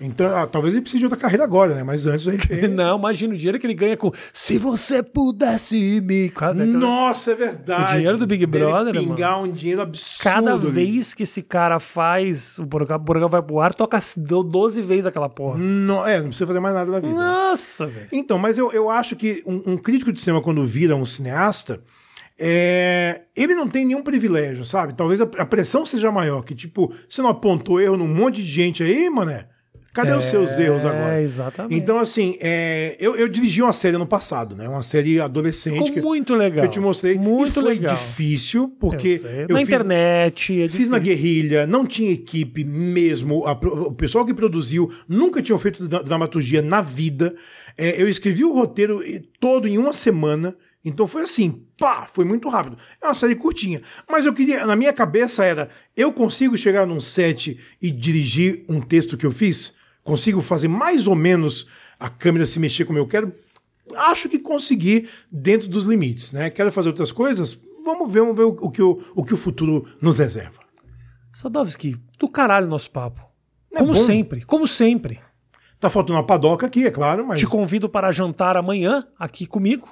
Então, 0.00 0.34
ah, 0.34 0.46
talvez 0.46 0.72
ele 0.74 0.80
precise 0.80 0.98
de 1.00 1.04
outra 1.04 1.18
carreira 1.20 1.44
agora, 1.44 1.74
né? 1.74 1.82
Mas 1.82 2.06
antes 2.06 2.26
RPM. 2.26 2.68
Não, 2.74 2.98
imagina 2.98 3.34
o 3.34 3.36
dinheiro 3.36 3.58
que 3.58 3.66
ele 3.66 3.74
ganha 3.74 3.96
com 3.98 4.10
Se 4.32 4.56
você 4.56 5.02
pudesse 5.02 6.00
me. 6.00 6.32
Nossa, 6.72 7.32
é 7.32 7.34
verdade. 7.34 7.92
O 7.92 7.96
dinheiro 7.98 8.16
do 8.18 8.26
Big 8.26 8.46
Brother, 8.46 8.94
né, 8.94 9.00
pingar 9.00 9.42
um 9.42 9.52
dinheiro 9.52 9.82
absurdo. 9.82 10.22
cada 10.22 10.56
vez 10.56 11.12
que 11.12 11.24
esse 11.24 11.42
cara 11.42 11.78
faz, 11.78 12.58
o 12.58 12.66
programa, 12.66 13.02
o 13.02 13.04
programa 13.04 13.28
vai 13.30 13.42
pro 13.42 13.60
ar, 13.60 13.74
toca 13.74 13.98
12 14.16 14.80
vezes 14.80 15.06
aquela 15.06 15.28
porra. 15.28 15.58
No- 15.58 16.06
é, 16.06 16.16
não 16.18 16.28
precisa 16.28 16.46
fazer 16.46 16.60
mais 16.60 16.74
nada 16.74 16.90
na 16.90 16.98
vida. 17.00 17.12
Nossa, 17.14 17.86
velho. 17.86 18.08
Então, 18.10 18.38
mas 18.38 18.56
eu, 18.56 18.72
eu 18.72 18.88
acho 18.88 19.14
que 19.16 19.42
um, 19.46 19.72
um 19.72 19.76
crítico 19.76 20.10
de 20.12 20.20
cinema, 20.20 20.40
quando 20.42 20.64
vira 20.64 20.96
um 20.96 21.04
cineasta, 21.04 21.82
é, 22.38 23.20
ele 23.36 23.54
não 23.54 23.68
tem 23.68 23.84
nenhum 23.84 24.02
privilégio, 24.02 24.64
sabe? 24.64 24.94
Talvez 24.94 25.20
a, 25.20 25.24
a 25.24 25.44
pressão 25.44 25.84
seja 25.84 26.10
maior, 26.10 26.42
que 26.42 26.54
tipo, 26.54 26.90
você 27.06 27.20
não 27.20 27.28
apontou 27.28 27.78
erro 27.78 27.98
num 27.98 28.08
monte 28.08 28.36
de 28.42 28.48
gente 28.48 28.82
aí, 28.82 29.10
mané? 29.10 29.46
Cadê 29.92 30.12
os 30.12 30.24
seus 30.26 30.56
erros 30.56 30.84
agora? 30.86 31.18
É, 31.18 31.22
exatamente. 31.22 31.74
Então, 31.74 31.98
assim, 31.98 32.36
é, 32.40 32.96
eu, 33.00 33.16
eu 33.16 33.26
dirigi 33.28 33.60
uma 33.60 33.72
série 33.72 33.96
no 33.96 34.06
passado, 34.06 34.54
né? 34.54 34.68
Uma 34.68 34.82
série 34.84 35.18
adolescente. 35.20 35.78
Ficou 35.78 35.92
que, 35.92 36.00
muito 36.00 36.32
legal. 36.34 36.60
que 36.60 36.66
eu 36.66 36.70
te 36.70 36.78
mostrei. 36.80 37.16
Muito 37.16 37.48
e 37.50 37.52
foi 37.54 37.62
legal. 37.64 37.96
difícil, 37.96 38.68
porque 38.78 39.20
Eu 39.22 39.30
eu 39.30 39.48
Na 39.48 39.58
fiz, 39.58 39.68
internet. 39.68 40.62
é 40.62 40.68
Fiz 40.68 40.88
na 40.88 40.98
guerrilha, 41.00 41.66
não 41.66 41.84
tinha 41.84 42.12
equipe 42.12 42.62
mesmo. 42.64 43.44
a 43.46 43.52
o 43.52 43.92
pessoal 43.92 44.24
que 44.24 44.32
produziu 44.32 44.88
nunca 45.08 45.42
tinha 45.42 45.58
feito 45.58 45.88
dra- 45.88 46.02
dramaturgia 46.02 46.62
na 46.62 46.80
vida. 46.80 47.34
É, 47.76 48.00
eu 48.00 48.08
escrevi 48.08 48.44
o 48.44 48.52
roteiro 48.54 49.02
todo 49.40 49.66
em 49.66 49.76
uma 49.76 49.92
semana. 49.92 50.54
Então 50.84 51.06
foi 51.06 51.22
assim, 51.22 51.62
pá, 51.76 52.08
foi 52.12 52.24
muito 52.24 52.48
rápido. 52.48 52.76
É 53.02 53.06
uma 53.06 53.14
série 53.14 53.34
curtinha. 53.34 53.82
Mas 54.08 54.24
eu 54.24 54.32
queria, 54.32 54.64
na 54.66 54.76
minha 54.76 54.92
cabeça 54.92 55.44
era, 55.44 55.68
eu 55.96 56.12
consigo 56.12 56.56
chegar 56.56 56.86
num 56.86 57.00
set 57.00 57.58
e 57.82 57.90
dirigir 57.90 58.64
um 58.68 58.80
texto 58.80 59.16
que 59.16 59.26
eu 59.26 59.32
fiz? 59.32 59.74
Consigo 60.10 60.40
fazer 60.40 60.66
mais 60.66 61.06
ou 61.06 61.14
menos 61.14 61.68
a 61.96 62.10
câmera 62.10 62.44
se 62.44 62.58
mexer 62.58 62.84
como 62.84 62.98
eu 62.98 63.06
quero? 63.06 63.32
Acho 63.94 64.28
que 64.28 64.40
consegui 64.40 65.08
dentro 65.30 65.68
dos 65.68 65.84
limites, 65.84 66.32
né? 66.32 66.50
Quero 66.50 66.72
fazer 66.72 66.88
outras 66.88 67.12
coisas? 67.12 67.56
Vamos 67.84 68.12
ver, 68.12 68.18
vamos 68.18 68.36
ver 68.36 68.42
o, 68.42 68.48
o 68.60 68.70
que, 68.72 68.82
o, 68.82 69.00
o 69.14 69.24
que 69.24 69.32
o 69.32 69.36
futuro 69.36 69.86
nos 70.02 70.18
reserva. 70.18 70.62
Sadovski, 71.32 71.96
do 72.18 72.28
caralho 72.28 72.66
nosso 72.66 72.90
papo. 72.90 73.22
é 73.72 73.78
Como 73.78 73.92
bom? 73.92 74.00
sempre, 74.00 74.42
como 74.42 74.66
sempre. 74.66 75.20
Tá 75.78 75.88
faltando 75.88 76.18
uma 76.18 76.26
padoca 76.26 76.66
aqui, 76.66 76.84
é 76.84 76.90
claro, 76.90 77.24
mas 77.28 77.38
Te 77.38 77.46
convido 77.46 77.88
para 77.88 78.10
jantar 78.10 78.56
amanhã 78.56 79.06
aqui 79.16 79.46
comigo. 79.46 79.88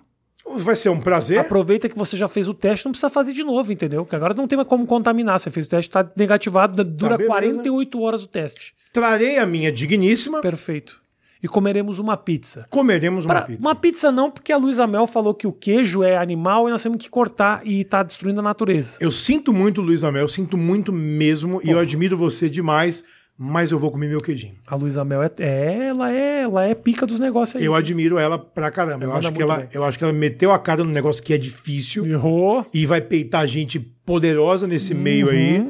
Vai 0.56 0.76
ser 0.76 0.88
um 0.88 1.00
prazer. 1.00 1.38
Aproveita 1.38 1.88
que 1.88 1.98
você 1.98 2.16
já 2.16 2.28
fez 2.28 2.48
o 2.48 2.54
teste, 2.54 2.84
não 2.86 2.92
precisa 2.92 3.10
fazer 3.10 3.32
de 3.32 3.42
novo, 3.44 3.72
entendeu? 3.72 4.04
Que 4.06 4.16
agora 4.16 4.32
não 4.34 4.46
tem 4.48 4.56
mais 4.56 4.68
como 4.68 4.86
contaminar. 4.86 5.38
Você 5.40 5.50
fez 5.50 5.66
o 5.66 5.68
teste, 5.68 5.90
tá 5.90 6.08
negativado, 6.16 6.82
dura 6.84 7.16
beleza. 7.16 7.28
48 7.34 8.00
horas 8.00 8.22
o 8.24 8.28
teste. 8.28 8.74
Trarei 8.92 9.38
a 9.38 9.46
minha 9.46 9.70
digníssima. 9.70 10.40
Perfeito. 10.40 11.00
E 11.40 11.46
comeremos 11.46 12.00
uma 12.00 12.16
pizza. 12.16 12.66
Comeremos 12.68 13.24
uma 13.24 13.34
Pra- 13.34 13.42
pizza. 13.44 13.60
Uma 13.68 13.74
pizza 13.76 14.10
não, 14.10 14.28
porque 14.28 14.52
a 14.52 14.56
Luísa 14.56 14.88
Mel 14.88 15.06
falou 15.06 15.32
que 15.32 15.46
o 15.46 15.52
queijo 15.52 16.02
é 16.02 16.16
animal 16.16 16.68
e 16.68 16.72
nós 16.72 16.82
temos 16.82 16.98
que 16.98 17.08
cortar 17.08 17.60
e 17.64 17.84
tá 17.84 18.02
destruindo 18.02 18.40
a 18.40 18.42
natureza. 18.42 18.96
Eu 19.00 19.12
sinto 19.12 19.52
muito, 19.52 19.80
Luiz 19.80 20.02
Amel, 20.02 20.26
sinto 20.26 20.56
muito 20.58 20.92
mesmo, 20.92 21.60
e 21.62 21.70
eu 21.70 21.78
admiro 21.78 22.16
você 22.16 22.50
demais, 22.50 23.04
mas 23.40 23.70
eu 23.70 23.78
vou 23.78 23.90
comer 23.92 24.08
meu 24.08 24.18
queijinho. 24.20 24.54
A 24.66 24.74
Luísa 24.74 25.04
Mel 25.04 25.22
é, 25.22 25.30
é, 25.38 25.86
ela 25.88 26.12
é, 26.12 26.40
ela 26.42 26.64
é 26.64 26.74
pica 26.74 27.06
dos 27.06 27.20
negócios 27.20 27.56
aí. 27.60 27.64
Eu 27.64 27.74
admiro 27.74 28.18
ela 28.18 28.36
pra 28.36 28.68
caramba. 28.70 29.04
Eu 29.04 29.12
acho, 29.12 29.32
que 29.32 29.40
ela, 29.40 29.58
bem. 29.58 29.68
eu 29.72 29.84
acho 29.84 29.96
que 29.96 30.02
ela 30.02 30.12
meteu 30.12 30.50
a 30.50 30.58
cara 30.58 30.82
num 30.82 30.90
negócio 30.90 31.22
que 31.22 31.32
é 31.32 31.38
difícil 31.38 32.04
Errou. 32.04 32.66
e 32.74 32.84
vai 32.84 33.00
peitar 33.00 33.46
gente 33.46 33.78
poderosa 33.78 34.66
nesse 34.66 34.92
Uhum, 34.92 35.00
meio 35.00 35.30
aí. 35.30 35.62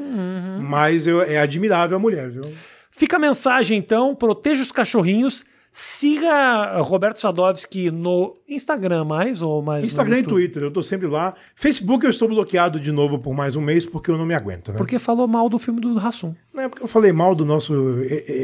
Mas 0.61 1.05
eu- 1.07 1.21
é 1.21 1.37
admirável 1.37 1.95
a 1.97 1.99
mulher, 1.99 2.29
viu? 2.29 2.43
Fica 2.91 3.15
a 3.15 3.19
mensagem, 3.19 3.77
então, 3.77 4.13
proteja 4.15 4.61
os 4.61 4.71
cachorrinhos. 4.71 5.45
Siga 5.71 6.81
Roberto 6.81 7.19
Sadovski 7.19 7.91
no 7.91 8.35
Instagram 8.47 9.05
mais 9.05 9.41
ou 9.41 9.61
mais 9.61 9.85
Instagram 9.85 10.19
e? 10.19 10.23
Twitter, 10.23 10.63
eu 10.63 10.71
tô 10.71 10.81
sempre 10.81 11.07
lá. 11.07 11.35
Facebook 11.55 12.03
eu 12.03 12.09
estou 12.09 12.27
bloqueado 12.27 12.79
de 12.79 12.91
novo 12.91 13.19
por 13.19 13.35
mais 13.35 13.55
um 13.55 13.61
mês 13.61 13.85
porque 13.85 14.09
eu 14.09 14.17
não 14.17 14.25
me 14.25 14.33
aguento, 14.33 14.71
né? 14.71 14.77
Porque 14.77 14.97
falou 14.97 15.27
mal 15.27 15.47
do 15.47 15.59
filme 15.59 15.79
do 15.79 15.93
Rassum. 15.95 16.33
Não 16.51 16.63
é 16.63 16.69
porque 16.69 16.83
eu 16.83 16.87
falei 16.87 17.11
mal 17.11 17.35
do 17.35 17.45
nosso 17.45 18.01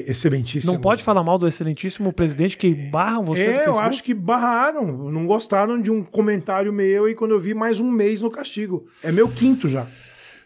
excelentíssimo. 0.07 0.73
Não 0.73 0.79
pode 0.79 1.01
falar 1.03 1.23
mal 1.23 1.39
do 1.39 1.47
excelentíssimo 1.47 2.13
presidente 2.13 2.57
que 2.57 2.73
barra 2.73 3.21
você 3.21 3.41
É, 3.41 3.67
eu 3.67 3.79
acho 3.79 4.03
que 4.03 4.13
barraram, 4.13 4.85
não 5.09 5.25
gostaram 5.25 5.81
de 5.81 5.89
um 5.89 6.03
comentário 6.03 6.71
meu 6.71 7.09
e 7.09 7.15
quando 7.15 7.31
eu 7.31 7.39
vi 7.39 7.53
mais 7.53 7.79
um 7.79 7.89
mês 7.89 8.21
no 8.21 8.29
castigo. 8.29 8.85
É 9.01 9.11
meu 9.11 9.27
quinto 9.27 9.67
já. 9.67 9.87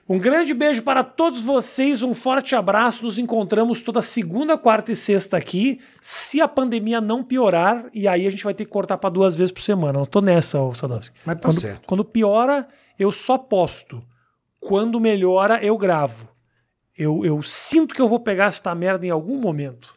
Um 0.09 0.17
grande 0.17 0.55
beijo 0.55 0.81
para 0.81 1.03
todos 1.03 1.39
vocês, 1.39 2.01
um 2.01 2.15
forte 2.15 2.55
abraço. 2.55 3.05
Nos 3.05 3.19
encontramos 3.19 3.83
toda 3.83 4.01
segunda, 4.01 4.57
quarta 4.57 4.91
e 4.91 4.95
sexta 4.95 5.37
aqui. 5.37 5.79
Se 6.01 6.41
a 6.41 6.47
pandemia 6.47 6.99
não 6.99 7.23
piorar, 7.23 7.85
e 7.93 8.07
aí 8.07 8.25
a 8.25 8.29
gente 8.31 8.43
vai 8.43 8.55
ter 8.55 8.65
que 8.65 8.71
cortar 8.71 8.97
para 8.97 9.11
duas 9.11 9.35
vezes 9.35 9.51
por 9.51 9.61
semana. 9.61 9.99
Eu 9.99 10.07
tô 10.07 10.19
nessa, 10.19 10.59
ô 10.59 10.73
Sadowski. 10.73 11.15
Mas 11.23 11.35
tá 11.35 11.49
quando, 11.49 11.59
certo. 11.59 11.85
Quando 11.85 12.03
piora, 12.03 12.67
eu 12.97 13.11
só 13.11 13.37
posto. 13.37 14.03
Quando 14.59 14.99
melhora, 14.99 15.63
eu 15.63 15.77
gravo. 15.77 16.27
Eu, 16.97 17.23
eu 17.23 17.43
sinto 17.43 17.93
que 17.93 18.01
eu 18.01 18.07
vou 18.07 18.19
pegar 18.19 18.45
esta 18.45 18.73
merda 18.73 19.05
em 19.05 19.11
algum 19.11 19.39
momento. 19.39 19.93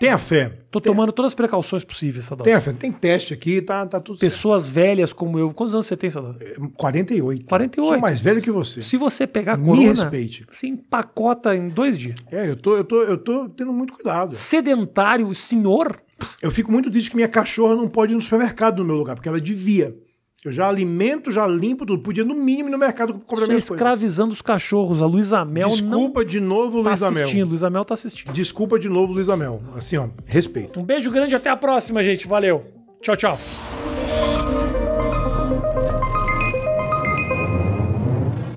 Tenha 0.00 0.16
fé. 0.16 0.50
Tô 0.70 0.80
tomando 0.80 1.12
todas 1.12 1.32
as 1.32 1.34
precauções 1.34 1.84
possíveis, 1.84 2.24
Sadal. 2.24 2.42
Tenha 2.44 2.58
fé. 2.58 2.72
Tem 2.72 2.90
teste 2.90 3.34
aqui, 3.34 3.60
tá, 3.60 3.84
tá 3.84 4.00
tudo 4.00 4.18
certo. 4.18 4.32
Pessoas 4.32 4.66
velhas 4.66 5.12
como 5.12 5.38
eu. 5.38 5.52
Quantos 5.52 5.74
anos 5.74 5.84
você 5.84 5.94
tem, 5.94 6.08
Sadal? 6.08 6.34
48. 6.74 7.44
48. 7.44 7.86
Sou 7.86 8.00
mais 8.00 8.18
velho 8.18 8.40
que 8.40 8.50
você. 8.50 8.80
Se 8.80 8.96
você 8.96 9.26
pegar 9.26 9.58
Me 9.58 9.66
corona, 9.66 9.88
respeite. 9.90 10.46
você 10.50 10.68
empacota 10.68 11.54
em 11.54 11.68
dois 11.68 11.98
dias. 11.98 12.16
É, 12.32 12.48
eu 12.48 12.56
tô, 12.56 12.78
eu, 12.78 12.84
tô, 12.84 13.02
eu 13.02 13.18
tô 13.18 13.46
tendo 13.50 13.74
muito 13.74 13.92
cuidado. 13.92 14.34
Sedentário, 14.34 15.34
senhor, 15.34 16.00
Eu 16.40 16.50
fico 16.50 16.72
muito 16.72 16.90
triste 16.90 17.10
que 17.10 17.16
minha 17.16 17.28
cachorra 17.28 17.74
não 17.74 17.86
pode 17.86 18.14
ir 18.14 18.16
no 18.16 18.22
supermercado 18.22 18.78
no 18.78 18.84
meu 18.86 18.96
lugar, 18.96 19.14
porque 19.16 19.28
ela 19.28 19.40
devia. 19.40 19.94
Eu 20.44 20.50
já 20.52 20.66
alimento, 20.68 21.30
já 21.30 21.46
limpo 21.46 21.84
tudo. 21.84 22.02
Podia, 22.02 22.24
no 22.24 22.34
mínimo, 22.34 22.70
ir 22.70 22.72
no 22.72 22.78
mercado 22.78 23.12
comprar 23.12 23.44
você 23.44 23.48
minhas 23.48 23.68
coisas. 23.68 23.86
escravizando 23.86 24.32
os 24.32 24.40
cachorros. 24.40 25.02
A 25.02 25.06
Luísa 25.06 25.44
Mel 25.44 25.68
Desculpa 25.68 26.24
de 26.24 26.40
novo, 26.40 26.82
tá 26.82 26.90
Luísa 26.90 27.10
Mel. 27.10 27.22
assistindo. 27.24 27.48
Luísa 27.48 27.68
Mel 27.70 27.84
tá 27.84 27.94
assistindo. 27.94 28.32
Desculpa 28.32 28.78
de 28.78 28.88
novo, 28.88 29.12
Luísa 29.12 29.36
Mel. 29.36 29.60
Assim, 29.76 29.98
ó, 29.98 30.08
respeito. 30.24 30.80
Um 30.80 30.84
beijo 30.84 31.10
grande, 31.10 31.34
até 31.34 31.50
a 31.50 31.56
próxima, 31.56 32.02
gente. 32.02 32.26
Valeu. 32.26 32.64
Tchau, 33.02 33.16
tchau. 33.16 33.38